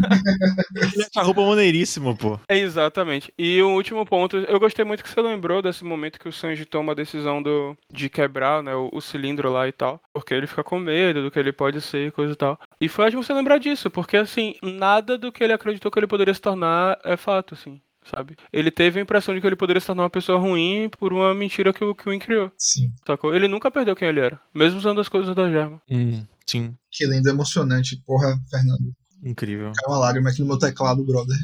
Ele 0.75 1.03
acha 1.03 1.19
a 1.19 1.23
roupa 1.23 1.41
maneiríssima, 1.41 2.15
pô. 2.15 2.39
É, 2.47 2.57
Exatamente. 2.57 3.33
E 3.37 3.61
o 3.61 3.69
último 3.69 4.05
ponto, 4.05 4.37
eu 4.37 4.59
gostei 4.59 4.85
muito 4.85 5.03
que 5.03 5.09
você 5.09 5.21
lembrou 5.21 5.61
desse 5.61 5.83
momento 5.83 6.19
que 6.19 6.27
o 6.27 6.31
Sanji 6.31 6.65
toma 6.65 6.91
a 6.91 6.95
decisão 6.95 7.41
do, 7.41 7.77
de 7.91 8.09
quebrar 8.09 8.63
né, 8.63 8.75
o, 8.75 8.89
o 8.91 9.01
cilindro 9.01 9.51
lá 9.51 9.67
e 9.67 9.71
tal. 9.71 9.99
Porque 10.13 10.33
ele 10.33 10.47
fica 10.47 10.63
com 10.63 10.79
medo 10.79 11.21
do 11.23 11.31
que 11.31 11.39
ele 11.39 11.51
pode 11.51 11.81
ser 11.81 12.07
e 12.07 12.11
coisa 12.11 12.33
e 12.33 12.35
tal. 12.35 12.59
E 12.79 12.87
foi 12.87 13.05
ótimo 13.05 13.23
você 13.23 13.33
lembrar 13.33 13.57
disso, 13.57 13.89
porque 13.89 14.17
assim, 14.17 14.55
nada 14.61 15.17
do 15.17 15.31
que 15.31 15.43
ele 15.43 15.53
acreditou 15.53 15.91
que 15.91 15.99
ele 15.99 16.07
poderia 16.07 16.33
se 16.33 16.41
tornar 16.41 16.99
é 17.03 17.17
fato, 17.17 17.53
assim. 17.53 17.81
Sabe? 18.05 18.35
Ele 18.51 18.69
teve 18.69 18.99
a 18.99 19.03
impressão 19.03 19.33
de 19.33 19.41
que 19.41 19.47
ele 19.47 19.55
poderia 19.55 19.79
se 19.79 19.87
tornar 19.87 20.03
uma 20.03 20.09
pessoa 20.09 20.39
ruim 20.39 20.89
por 20.89 21.13
uma 21.13 21.33
mentira 21.33 21.73
que 21.73 21.83
o 21.83 21.95
Queen 21.95 22.19
criou. 22.19 22.51
Sim. 22.57 22.91
Sacou? 23.05 23.33
Ele 23.33 23.47
nunca 23.47 23.71
perdeu 23.71 23.95
quem 23.95 24.07
ele 24.07 24.19
era, 24.19 24.39
mesmo 24.53 24.79
usando 24.79 24.99
as 24.99 25.09
coisas 25.09 25.35
da 25.35 25.49
Germa. 25.49 25.81
Hum, 25.89 26.25
sim. 26.45 26.75
Que 26.91 27.05
lindo, 27.05 27.29
emocionante. 27.29 28.01
Porra, 28.05 28.37
Fernando. 28.49 28.93
Incrível. 29.23 29.71
Caiu 29.75 29.93
uma 29.93 29.99
lágrima 29.99 30.29
aqui 30.29 30.41
no 30.41 30.47
meu 30.47 30.57
teclado, 30.57 31.03
brother. 31.03 31.37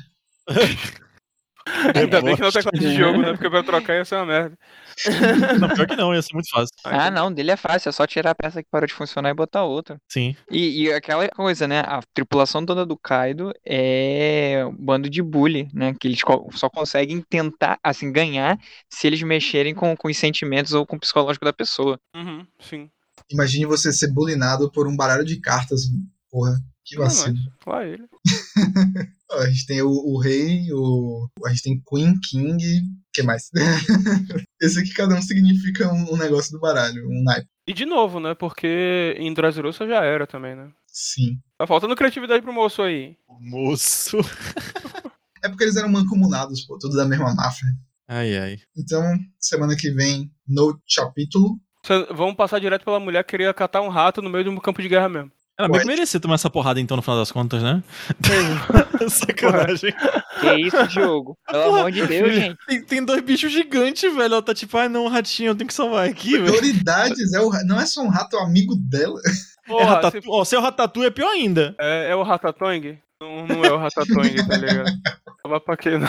Ainda 1.95 2.21
bem 2.21 2.35
que 2.35 2.41
não 2.41 2.49
Rebote. 2.49 2.71
tem 2.71 2.79
de 2.79 2.95
jogo, 2.95 3.21
né? 3.21 3.31
Porque 3.33 3.49
pra 3.49 3.63
trocar 3.63 3.95
ia 3.95 4.05
ser 4.05 4.15
uma 4.15 4.25
merda. 4.25 4.57
Não, 5.59 5.69
pior 5.69 5.87
que 5.87 5.95
não, 5.95 6.13
ia 6.13 6.21
ser 6.21 6.33
muito 6.33 6.49
fácil. 6.49 6.73
Ah, 6.83 7.09
não, 7.11 7.31
dele 7.31 7.51
é 7.51 7.57
fácil, 7.57 7.89
é 7.89 7.91
só 7.91 8.05
tirar 8.05 8.31
a 8.31 8.35
peça 8.35 8.61
que 8.61 8.69
parou 8.69 8.87
de 8.87 8.93
funcionar 8.93 9.29
e 9.29 9.33
botar 9.33 9.63
outra. 9.63 9.99
Sim. 10.09 10.35
E, 10.49 10.83
e 10.83 10.93
aquela 10.93 11.27
coisa, 11.29 11.67
né? 11.67 11.79
A 11.81 12.01
tripulação 12.13 12.65
toda 12.65 12.85
do 12.85 12.97
Kaido 12.97 13.53
é 13.65 14.65
um 14.65 14.75
bando 14.75 15.09
de 15.09 15.21
bully, 15.21 15.69
né? 15.73 15.95
Que 15.99 16.07
eles 16.07 16.19
só 16.51 16.69
conseguem 16.69 17.21
tentar, 17.21 17.79
assim, 17.83 18.11
ganhar 18.11 18.57
se 18.89 19.07
eles 19.07 19.21
mexerem 19.21 19.73
com, 19.73 19.95
com 19.95 20.07
os 20.07 20.17
sentimentos 20.17 20.73
ou 20.73 20.85
com 20.85 20.95
o 20.95 20.99
psicológico 20.99 21.45
da 21.45 21.53
pessoa. 21.53 21.99
Uhum, 22.15 22.45
sim. 22.59 22.89
Imagine 23.31 23.65
você 23.65 23.93
ser 23.93 24.11
bulinado 24.11 24.71
por 24.71 24.87
um 24.87 24.95
baralho 24.95 25.23
de 25.23 25.39
cartas. 25.39 25.81
Porra, 26.31 26.59
que 26.89 26.97
vacilo. 26.97 27.37
Lá 27.65 27.85
ele. 27.85 28.03
A 29.31 29.47
gente 29.47 29.67
tem 29.67 29.81
o, 29.83 29.91
o 29.91 30.19
rei, 30.19 30.73
o, 30.73 31.29
a 31.45 31.49
gente 31.49 31.61
tem 31.61 31.83
Queen, 31.87 32.19
King, 32.19 32.79
o 32.79 32.81
que 33.13 33.21
mais? 33.21 33.51
Esse 34.59 34.79
aqui 34.79 34.91
cada 34.91 35.13
um 35.13 35.21
significa 35.21 35.87
um, 35.93 36.13
um 36.15 36.17
negócio 36.17 36.51
do 36.51 36.59
baralho, 36.59 37.07
um 37.07 37.23
naipe. 37.23 37.47
E 37.67 37.71
de 37.71 37.85
novo, 37.85 38.19
né? 38.19 38.33
Porque 38.33 39.15
em 39.19 39.31
Dressrosa 39.31 39.87
já 39.87 40.03
era 40.03 40.25
também, 40.25 40.55
né? 40.55 40.71
Sim. 40.87 41.37
Tá 41.59 41.67
faltando 41.67 41.95
criatividade 41.95 42.41
pro 42.41 42.51
moço 42.51 42.81
aí. 42.81 43.17
Moço. 43.39 44.17
É 45.41 45.47
porque 45.47 45.63
eles 45.63 45.77
eram 45.77 45.87
mancomunados, 45.87 46.65
pô, 46.65 46.77
tudo 46.77 46.97
da 46.97 47.05
mesma 47.05 47.33
máfia. 47.33 47.69
Ai, 48.09 48.37
ai. 48.37 48.57
Então, 48.75 49.01
semana 49.39 49.73
que 49.73 49.89
vem, 49.89 50.29
no 50.45 50.77
capítulo. 50.93 51.57
Vamos 52.13 52.35
passar 52.35 52.59
direto 52.59 52.83
pela 52.83 52.99
mulher 52.99 53.23
que 53.23 53.31
queria 53.31 53.53
catar 53.53 53.79
um 53.79 53.87
rato 53.87 54.21
no 54.21 54.29
meio 54.29 54.43
de 54.43 54.49
um 54.49 54.57
campo 54.57 54.81
de 54.81 54.89
guerra 54.89 55.07
mesmo. 55.07 55.31
Ela 55.59 55.79
que 55.79 55.85
merecia 55.85 56.19
tomar 56.21 56.35
essa 56.35 56.49
porrada 56.49 56.79
então, 56.79 56.95
no 56.95 57.03
final 57.03 57.17
das 57.19 57.31
contas, 57.33 57.61
né? 57.61 57.83
Sacanagem. 59.09 59.93
Que 60.39 60.55
isso, 60.55 60.87
Diogo? 60.87 61.37
Pelo 61.51 61.75
amor 61.75 61.91
de 61.91 62.07
Deus, 62.07 62.33
gente. 62.33 62.57
Tem, 62.65 62.81
tem 62.83 63.05
dois 63.05 63.21
bichos 63.21 63.51
gigantes, 63.51 64.03
velho. 64.13 64.33
Ela 64.33 64.41
tá 64.41 64.53
tipo, 64.53 64.77
ai 64.77 64.87
não, 64.87 65.07
ratinho, 65.07 65.49
eu 65.49 65.55
tenho 65.55 65.67
que 65.67 65.73
salvar 65.73 66.07
aqui, 66.07 66.31
velho. 66.37 66.45
Prioridades, 66.45 67.33
é 67.33 67.41
o, 67.41 67.49
não 67.65 67.79
é 67.79 67.85
só 67.85 68.01
um 68.01 68.09
rato, 68.09 68.37
é 68.37 68.41
amigo 68.43 68.73
dela. 68.75 69.19
É 69.25 69.69
Porra, 69.69 69.95
ratatu... 69.95 70.21
se- 70.21 70.29
Ó, 70.29 70.45
seu 70.45 70.61
ratatouille 70.61 71.07
é 71.07 71.11
pior 71.11 71.29
ainda. 71.29 71.75
é, 71.79 72.11
é 72.11 72.15
o 72.15 72.23
Ratatouille? 72.23 72.97
Não, 73.21 73.45
não 73.45 73.65
é 73.65 73.71
o 73.71 73.77
Ratatouille, 73.77 74.47
tá 74.47 74.55
ligado? 74.57 74.89
Tava 75.43 75.59
pra 75.59 75.75
quê, 75.77 75.97
não? 75.97 76.07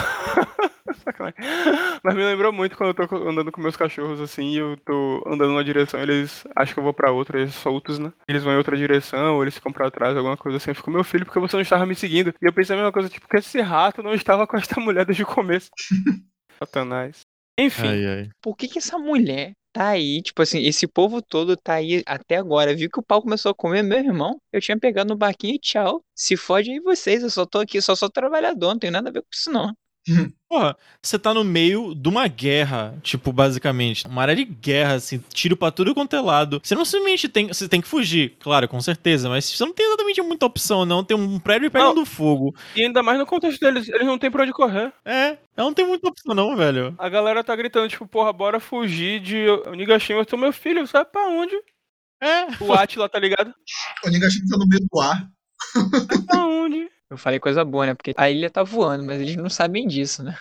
Sacanagem. 1.12 1.36
Mas 2.02 2.14
me 2.14 2.24
lembrou 2.24 2.52
muito 2.52 2.76
quando 2.76 2.96
eu 2.98 3.08
tô 3.08 3.16
andando 3.28 3.52
com 3.52 3.60
meus 3.60 3.76
cachorros 3.76 4.20
assim 4.20 4.50
e 4.50 4.56
eu 4.58 4.76
tô 4.84 5.22
andando 5.26 5.50
numa 5.50 5.64
direção, 5.64 6.00
eles 6.00 6.44
acham 6.56 6.74
que 6.74 6.80
eu 6.80 6.84
vou 6.84 6.94
pra 6.94 7.12
outra, 7.12 7.40
eles 7.40 7.54
soltos, 7.54 7.98
né? 7.98 8.12
Eles 8.28 8.42
vão 8.42 8.52
em 8.52 8.56
outra 8.56 8.76
direção, 8.76 9.36
ou 9.36 9.42
eles 9.42 9.54
ficam 9.54 9.72
pra 9.72 9.90
trás, 9.90 10.16
alguma 10.16 10.36
coisa 10.36 10.56
assim. 10.56 10.70
Eu 10.70 10.74
fico, 10.74 10.90
meu 10.90 11.04
filho, 11.04 11.24
porque 11.24 11.40
você 11.40 11.56
não 11.56 11.62
estava 11.62 11.86
me 11.86 11.94
seguindo? 11.94 12.34
E 12.40 12.46
eu 12.46 12.52
pensei 12.52 12.74
a 12.74 12.78
mesma 12.78 12.92
coisa, 12.92 13.08
tipo, 13.08 13.28
que 13.28 13.36
esse 13.36 13.60
rato 13.60 14.02
não 14.02 14.14
estava 14.14 14.46
com 14.46 14.56
esta 14.56 14.80
mulher 14.80 15.04
desde 15.04 15.22
o 15.22 15.26
começo. 15.26 15.70
Satanás. 16.58 17.22
Enfim, 17.58 17.88
Ai, 17.88 18.06
ai. 18.06 18.28
Por 18.40 18.56
que 18.56 18.68
que 18.68 18.78
essa 18.78 18.98
mulher 18.98 19.52
tá 19.72 19.88
aí, 19.88 20.22
tipo 20.22 20.42
assim, 20.42 20.62
esse 20.64 20.86
povo 20.86 21.20
todo 21.22 21.56
tá 21.56 21.74
aí 21.74 22.02
até 22.06 22.36
agora? 22.36 22.74
Viu 22.74 22.88
que 22.90 22.98
o 23.00 23.02
pau 23.02 23.22
começou 23.22 23.50
a 23.50 23.54
comer, 23.54 23.82
meu 23.82 23.98
irmão? 23.98 24.40
Eu 24.52 24.60
tinha 24.60 24.78
pegado 24.78 25.10
no 25.10 25.16
barquinho 25.16 25.54
e 25.54 25.58
tchau. 25.58 26.02
Se 26.14 26.36
fode 26.36 26.70
aí 26.70 26.80
vocês, 26.80 27.22
eu 27.22 27.30
só 27.30 27.44
tô 27.46 27.58
aqui, 27.58 27.80
só 27.82 27.94
sou 27.94 28.10
trabalhador, 28.10 28.68
não 28.72 28.78
tenho 28.78 28.92
nada 28.92 29.10
a 29.10 29.12
ver 29.12 29.20
com 29.20 29.28
isso 29.32 29.50
não. 29.50 29.74
Porra, 30.48 30.76
você 31.00 31.16
tá 31.16 31.32
no 31.32 31.44
meio 31.44 31.94
de 31.94 32.08
uma 32.08 32.26
guerra, 32.26 32.98
tipo, 33.02 33.32
basicamente. 33.32 34.04
Uma 34.06 34.22
área 34.22 34.34
de 34.34 34.44
guerra, 34.44 34.94
assim, 34.94 35.22
tiro 35.32 35.56
pra 35.56 35.70
tudo 35.70 35.94
quanto 35.94 36.16
é 36.16 36.20
lado. 36.20 36.60
Você 36.62 36.74
não 36.74 36.84
simplesmente 36.84 37.28
tem. 37.28 37.46
Você 37.46 37.68
tem 37.68 37.80
que 37.80 37.86
fugir, 37.86 38.36
claro, 38.40 38.66
com 38.66 38.80
certeza, 38.80 39.28
mas 39.28 39.44
você 39.44 39.64
não 39.64 39.72
tem 39.72 39.86
exatamente 39.86 40.20
muita 40.22 40.46
opção, 40.46 40.84
não. 40.84 41.04
Tem 41.04 41.16
um 41.16 41.38
prédio 41.38 41.70
pegando 41.70 42.04
fogo. 42.04 42.52
e 42.74 42.82
ainda 42.82 43.00
mais 43.02 43.16
no 43.18 43.26
contexto 43.26 43.60
deles, 43.60 43.88
eles 43.88 44.06
não 44.06 44.18
tem 44.18 44.28
pra 44.30 44.42
onde 44.42 44.52
correr. 44.52 44.92
É, 45.04 45.38
ela 45.56 45.68
não 45.68 45.74
tem 45.74 45.86
muita 45.86 46.08
opção, 46.08 46.34
não, 46.34 46.56
velho. 46.56 46.94
A 46.98 47.08
galera 47.08 47.44
tá 47.44 47.54
gritando, 47.54 47.88
tipo, 47.88 48.06
porra, 48.08 48.32
bora 48.32 48.58
fugir 48.58 49.20
de 49.20 49.48
Onigashima. 49.68 50.18
Eu 50.20 50.26
tô, 50.26 50.36
meu 50.36 50.52
filho, 50.52 50.84
sabe 50.86 51.10
pra 51.12 51.28
onde? 51.28 51.54
É. 52.22 52.46
O 52.60 52.72
Atila, 52.72 53.08
tá 53.08 53.18
ligado? 53.18 53.54
O 54.04 54.08
Nigashima 54.10 54.46
tá 54.50 54.58
no 54.58 54.66
meio 54.66 54.82
do 54.90 55.00
ar. 55.00 55.28
Pra 56.26 56.44
onde? 56.46 56.88
Eu 57.10 57.18
falei 57.18 57.40
coisa 57.40 57.64
boa, 57.64 57.86
né? 57.86 57.94
Porque 57.94 58.14
a 58.16 58.30
ilha 58.30 58.48
tá 58.48 58.62
voando, 58.62 59.04
mas 59.04 59.20
eles 59.20 59.36
não 59.36 59.50
sabem 59.50 59.86
disso, 59.86 60.22
né? 60.22 60.38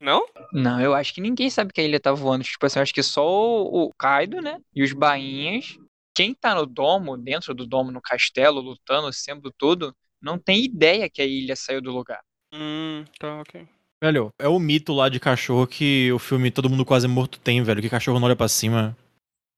Não? 0.00 0.24
Não, 0.52 0.80
eu 0.80 0.94
acho 0.94 1.12
que 1.12 1.20
ninguém 1.20 1.50
sabe 1.50 1.72
que 1.72 1.80
a 1.80 1.84
ilha 1.84 1.98
tá 1.98 2.12
voando. 2.12 2.44
Tipo 2.44 2.66
assim, 2.66 2.78
eu 2.78 2.82
acho 2.82 2.94
que 2.94 3.02
só 3.02 3.26
o 3.26 3.86
o 3.86 3.92
Kaido, 3.94 4.40
né? 4.40 4.60
E 4.74 4.82
os 4.82 4.92
bainhas. 4.92 5.76
Quem 6.14 6.32
tá 6.32 6.54
no 6.54 6.64
domo, 6.64 7.16
dentro 7.16 7.52
do 7.52 7.66
domo, 7.66 7.90
no 7.90 8.00
castelo, 8.00 8.60
lutando, 8.60 9.12
sendo 9.12 9.50
tudo, 9.50 9.92
não 10.22 10.38
tem 10.38 10.62
ideia 10.62 11.10
que 11.10 11.20
a 11.20 11.26
ilha 11.26 11.56
saiu 11.56 11.82
do 11.82 11.90
lugar. 11.90 12.20
Hum, 12.52 13.04
tá, 13.18 13.40
ok. 13.40 13.66
Velho, 14.00 14.32
é 14.38 14.46
o 14.46 14.58
mito 14.58 14.92
lá 14.92 15.08
de 15.08 15.18
cachorro 15.18 15.66
que 15.66 16.12
o 16.12 16.18
filme 16.18 16.50
Todo 16.50 16.70
Mundo 16.70 16.84
Quase 16.84 17.08
Morto 17.08 17.40
tem, 17.40 17.62
velho. 17.62 17.82
Que 17.82 17.88
cachorro 17.88 18.20
não 18.20 18.26
olha 18.26 18.36
pra 18.36 18.46
cima. 18.46 18.96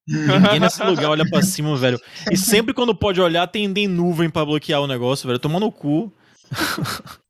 Ninguém 0.08 0.60
nesse 0.60 0.82
lugar 0.82 1.10
olha 1.10 1.28
pra 1.28 1.42
cima, 1.42 1.76
velho. 1.76 2.00
E 2.30 2.36
sempre 2.36 2.72
quando 2.72 2.94
pode 2.94 3.20
olhar, 3.20 3.46
tem, 3.48 3.72
tem 3.74 3.88
nuvem 3.88 4.30
pra 4.30 4.44
bloquear 4.44 4.80
o 4.80 4.86
negócio, 4.86 5.26
velho. 5.26 5.38
Tomando 5.38 5.66
o 5.66 5.72
cu. 5.72 6.12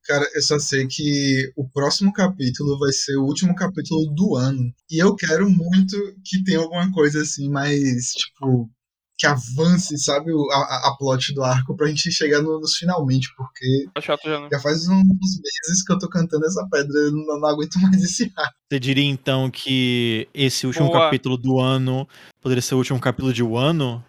Cara, 0.06 0.24
eu 0.34 0.42
só 0.42 0.58
sei 0.58 0.86
que 0.86 1.52
o 1.56 1.68
próximo 1.68 2.12
capítulo 2.12 2.78
vai 2.78 2.92
ser 2.92 3.16
o 3.16 3.24
último 3.24 3.54
capítulo 3.56 4.06
do 4.14 4.36
ano. 4.36 4.72
E 4.90 5.02
eu 5.02 5.16
quero 5.16 5.50
muito 5.50 5.96
que 6.24 6.44
tenha 6.44 6.60
alguma 6.60 6.90
coisa 6.92 7.22
assim, 7.22 7.48
mais, 7.50 8.12
tipo, 8.12 8.70
que 9.18 9.26
avance, 9.26 9.98
sabe, 9.98 10.30
o- 10.32 10.48
a, 10.52 10.56
a- 10.56 10.88
a 10.90 10.96
plot 10.96 11.34
do 11.34 11.42
arco 11.42 11.74
pra 11.74 11.88
gente 11.88 12.12
chegar 12.12 12.40
no- 12.40 12.60
nos 12.60 12.76
finalmente, 12.76 13.28
porque 13.36 13.86
Tá 13.94 14.00
chato 14.00 14.20
já, 14.28 14.38
né? 14.38 14.48
já 14.52 14.60
faz 14.60 14.86
uns 14.86 15.02
meses 15.02 15.82
que 15.84 15.92
eu 15.92 15.98
tô 15.98 16.08
cantando 16.08 16.44
essa 16.46 16.64
pedra, 16.70 16.92
eu 17.00 17.10
não, 17.12 17.40
não 17.40 17.48
aguento 17.48 17.74
mais 17.80 18.00
esse 18.02 18.30
arco. 18.36 18.54
Você 18.70 18.78
diria 18.78 19.04
então 19.04 19.50
que 19.50 20.28
esse 20.34 20.66
último 20.68 20.88
Boa. 20.88 21.00
capítulo 21.04 21.36
do 21.36 21.58
ano 21.58 22.06
poderia 22.40 22.62
ser 22.62 22.74
o 22.74 22.78
último 22.78 23.00
capítulo 23.00 23.32
de 23.32 23.42
um 23.42 23.56
ano? 23.56 24.04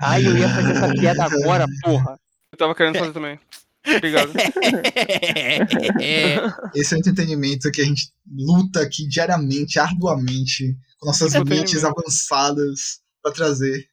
Ai, 0.00 0.24
eu 0.24 0.36
ia 0.36 0.48
fazer 0.48 0.70
essa 0.72 0.92
piada 0.92 1.24
agora, 1.24 1.64
porra. 1.82 2.16
Eu 2.52 2.58
tava 2.58 2.74
querendo 2.76 2.98
fazer 2.98 3.12
também. 3.12 3.40
Obrigado. 3.86 4.32
Esse 6.74 6.94
é 6.94 6.96
o 6.96 7.00
entretenimento 7.00 7.70
que 7.70 7.80
a 7.80 7.84
gente 7.84 8.12
luta 8.30 8.80
aqui 8.80 9.08
diariamente, 9.08 9.78
arduamente, 9.78 10.76
com 10.98 11.06
nossas 11.06 11.34
mentes 11.34 11.84
avançadas 11.84 13.00
pra 13.22 13.32
trazer 13.32 13.86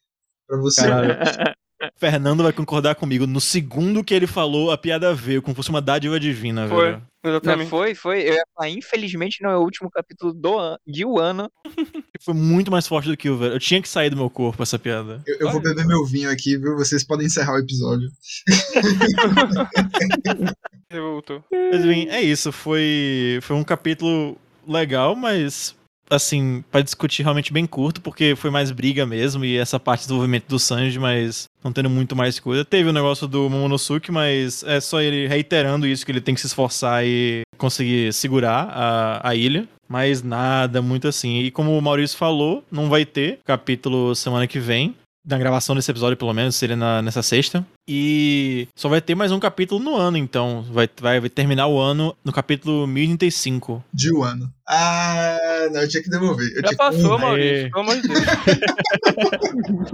pra 0.48 0.60
você. 0.60 0.82
Caralho. 0.82 1.16
Fernando 1.98 2.44
vai 2.44 2.54
concordar 2.54 2.96
comigo. 2.96 3.26
No 3.26 3.40
segundo 3.40 4.04
que 4.04 4.14
ele 4.14 4.28
falou, 4.28 4.72
a 4.72 4.78
piada 4.78 5.14
veio, 5.14 5.42
como 5.42 5.54
se 5.54 5.58
fosse 5.58 5.70
uma 5.70 5.82
dádiva 5.82 6.20
divina, 6.20 6.68
Foi. 6.68 6.92
velho. 6.92 7.10
Não, 7.22 7.32
Exatamente. 7.32 7.70
foi, 7.70 7.96
foi. 7.96 8.22
Eu 8.22 8.36
ia 8.36 8.44
falar, 8.56 8.70
infelizmente 8.70 9.44
não 9.44 9.50
é 9.50 9.58
o 9.58 9.62
último 9.62 9.92
capítulo 9.92 10.34
do 10.34 10.58
an 10.58 10.78
de 10.88 11.04
um 11.04 11.20
ano. 11.20 11.52
Foi 12.22 12.34
muito 12.34 12.72
mais 12.72 12.88
forte 12.88 13.10
do 13.10 13.18
que 13.18 13.30
o 13.30 13.38
velho. 13.38 13.54
Eu 13.54 13.60
tinha 13.60 13.82
que 13.82 13.90
sair 13.90 14.10
do 14.10 14.16
meu 14.16 14.30
corpo 14.30 14.64
essa 14.64 14.80
piada. 14.80 15.22
Eu, 15.26 15.38
eu 15.40 15.52
vou 15.52 15.62
beber 15.62 15.86
meu 15.86 16.06
vinho 16.06 16.30
aqui, 16.30 16.58
viu? 16.58 16.78
Vocês 16.78 17.04
podem 17.04 17.28
encerrar 17.28 17.54
o 17.54 17.60
episódio. 17.60 18.10
Revoltou. 20.92 21.44
Mas 21.52 21.84
enfim, 21.84 22.08
é 22.10 22.22
isso. 22.22 22.52
Foi, 22.52 23.40
foi 23.42 23.56
um 23.56 23.64
capítulo 23.64 24.38
legal, 24.68 25.16
mas 25.16 25.76
assim, 26.10 26.64
pra 26.72 26.82
discutir 26.82 27.24
realmente 27.24 27.54
bem 27.54 27.66
curto, 27.66 28.02
porque 28.02 28.36
foi 28.36 28.50
mais 28.50 28.72
briga 28.72 29.06
mesmo, 29.06 29.46
e 29.46 29.58
essa 29.58 29.80
parte 29.80 30.02
do 30.02 30.08
desenvolvimento 30.08 30.48
do 30.48 30.60
Sanji, 30.60 31.00
mas 31.00 31.48
não 31.64 31.72
tendo 31.72 31.90
muito 31.90 32.16
mais 32.16 32.40
coisa. 32.40 32.66
Teve 32.66 32.90
o 32.90 32.94
negócio 32.94 33.28
do 33.28 33.50
Momonosuke, 33.50 34.12
mas 34.12 34.64
é 34.64 34.80
só 34.80 35.02
ele 35.02 35.28
reiterando 35.28 35.88
isso, 35.88 36.06
que 36.06 36.12
ele 36.12 36.22
tem 36.22 36.34
que 36.34 36.42
se 36.42 36.48
esforçar 36.48 37.06
e 37.06 37.42
conseguir 37.58 38.14
segurar 38.14 38.70
a, 38.72 39.30
a 39.30 39.36
ilha. 39.36 39.68
Mas 39.88 40.22
nada 40.22 40.84
muito 40.84 41.08
assim. 41.08 41.40
E 41.40 41.50
como 41.50 41.76
o 41.76 41.82
Maurício 41.82 42.16
falou, 42.16 42.64
não 42.72 42.90
vai 42.90 43.06
ter 43.06 43.40
capítulo 43.44 44.14
semana 44.14 44.46
que 44.46 44.60
vem. 44.60 44.96
Na 45.30 45.38
gravação 45.38 45.76
desse 45.76 45.92
episódio, 45.92 46.18
pelo 46.18 46.34
menos, 46.34 46.56
seria 46.56 46.76
na- 46.76 47.04
nessa 47.04 47.22
sexta. 47.22 47.64
E 47.88 48.68
só 48.76 48.90
vai 48.90 49.00
ter 49.00 49.14
mais 49.14 49.32
um 49.32 49.40
capítulo 49.40 49.80
no 49.80 49.96
ano, 49.96 50.18
então. 50.18 50.66
Vai, 50.72 50.90
vai, 51.00 51.20
vai 51.20 51.30
terminar 51.30 51.68
o 51.68 51.78
ano 51.80 52.16
no 52.26 52.34
capítulo 52.34 52.88
1035. 52.88 53.84
De 53.94 54.12
um 54.12 54.24
ano. 54.24 54.52
Ah, 54.68 55.38
não, 55.72 55.82
eu 55.82 55.88
tinha 55.88 56.02
que 56.02 56.10
devolver. 56.10 56.48
Eu 56.50 56.62
Já 56.62 56.68
tinha 56.70 56.78
passou, 56.78 57.16
que... 57.16 57.22
Maurício. 57.24 57.70
Pelo 57.72 57.84
amor 57.84 58.02
de 58.02 58.08
Deus. 58.08 58.24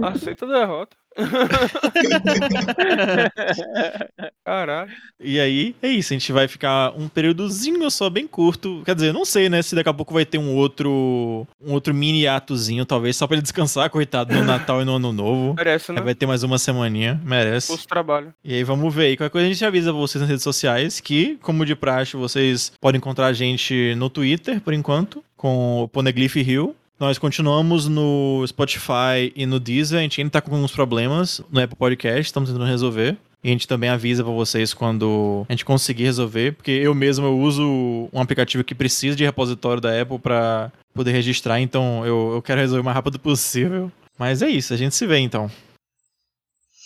Aceita 0.02 0.46
a 0.46 0.48
derrota. 0.48 0.96
Caralho. 4.44 4.90
E 5.20 5.40
aí, 5.40 5.74
é 5.82 5.88
isso. 5.88 6.12
A 6.12 6.18
gente 6.18 6.32
vai 6.32 6.46
ficar 6.46 6.92
um 6.96 7.08
períodozinho 7.08 7.90
só 7.90 8.10
bem 8.10 8.26
curto. 8.26 8.82
Quer 8.84 8.94
dizer, 8.94 9.12
não 9.12 9.24
sei, 9.24 9.48
né? 9.48 9.62
Se 9.62 9.74
daqui 9.74 9.88
a 9.88 9.94
pouco 9.94 10.14
vai 10.14 10.24
ter 10.24 10.38
um 10.38 10.54
outro. 10.54 11.46
Um 11.60 11.72
outro 11.72 11.94
mini 11.94 12.26
atozinho, 12.26 12.84
talvez, 12.84 13.16
só 13.16 13.26
pra 13.26 13.36
ele 13.36 13.42
descansar, 13.42 13.90
coitado, 13.90 14.34
no 14.34 14.44
Natal 14.44 14.82
e 14.82 14.84
no 14.84 14.96
Ano 14.96 15.12
Novo. 15.12 15.54
Merece, 15.54 15.92
né? 15.92 15.98
Aí 15.98 16.04
vai 16.04 16.14
ter 16.14 16.26
mais 16.26 16.42
uma 16.42 16.58
semaninha, 16.58 17.20
merece. 17.24 17.72
Os 17.72 17.86
trabalho. 17.86 18.32
E 18.44 18.54
aí 18.54 18.62
vamos 18.62 18.94
ver 18.94 19.06
aí. 19.06 19.16
Qualquer 19.16 19.30
coisa 19.30 19.46
a 19.46 19.50
gente 19.50 19.64
avisa 19.64 19.92
vocês 19.92 20.20
nas 20.20 20.28
redes 20.28 20.44
sociais, 20.44 21.00
que, 21.00 21.38
como 21.42 21.64
de 21.64 21.74
praxe, 21.74 22.16
vocês 22.16 22.72
podem 22.80 22.98
encontrar 22.98 23.26
a 23.26 23.32
gente 23.32 23.94
no 23.96 24.10
Twitter, 24.10 24.60
por 24.60 24.74
enquanto, 24.74 25.24
com 25.36 25.82
o 25.82 25.88
Poneglyph 25.88 26.36
Hill. 26.36 26.74
Nós 26.98 27.18
continuamos 27.18 27.86
no 27.88 28.42
Spotify 28.46 29.30
e 29.36 29.44
no 29.44 29.60
Deezer. 29.60 29.98
A 29.98 30.02
gente 30.02 30.20
ainda 30.20 30.30
tá 30.30 30.40
com 30.40 30.54
alguns 30.54 30.72
problemas 30.72 31.42
no 31.50 31.60
Apple 31.60 31.76
Podcast, 31.76 32.22
estamos 32.22 32.48
tentando 32.48 32.64
resolver. 32.64 33.18
E 33.44 33.48
a 33.48 33.52
gente 33.52 33.68
também 33.68 33.90
avisa 33.90 34.24
pra 34.24 34.32
vocês 34.32 34.72
quando 34.72 35.44
a 35.46 35.52
gente 35.52 35.64
conseguir 35.64 36.04
resolver, 36.04 36.52
porque 36.52 36.70
eu 36.70 36.94
mesmo 36.94 37.26
eu 37.26 37.38
uso 37.38 38.08
um 38.12 38.20
aplicativo 38.20 38.64
que 38.64 38.74
precisa 38.74 39.14
de 39.14 39.24
repositório 39.24 39.80
da 39.80 40.00
Apple 40.00 40.18
pra 40.18 40.72
poder 40.94 41.12
registrar, 41.12 41.60
então 41.60 42.04
eu, 42.04 42.32
eu 42.34 42.42
quero 42.42 42.60
resolver 42.60 42.80
o 42.80 42.84
mais 42.84 42.94
rápido 42.94 43.20
possível. 43.20 43.92
Mas 44.18 44.40
é 44.40 44.48
isso, 44.48 44.72
a 44.72 44.76
gente 44.76 44.96
se 44.96 45.06
vê 45.06 45.18
então. 45.18 45.50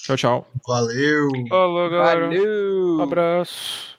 Tchau, 0.02 0.16
tchau. 0.16 0.50
Valeu. 0.66 1.28
Falou, 1.48 1.88
galera. 1.88 2.26
Valeu! 2.26 2.96
Um 2.98 3.02
abraço. 3.02 3.89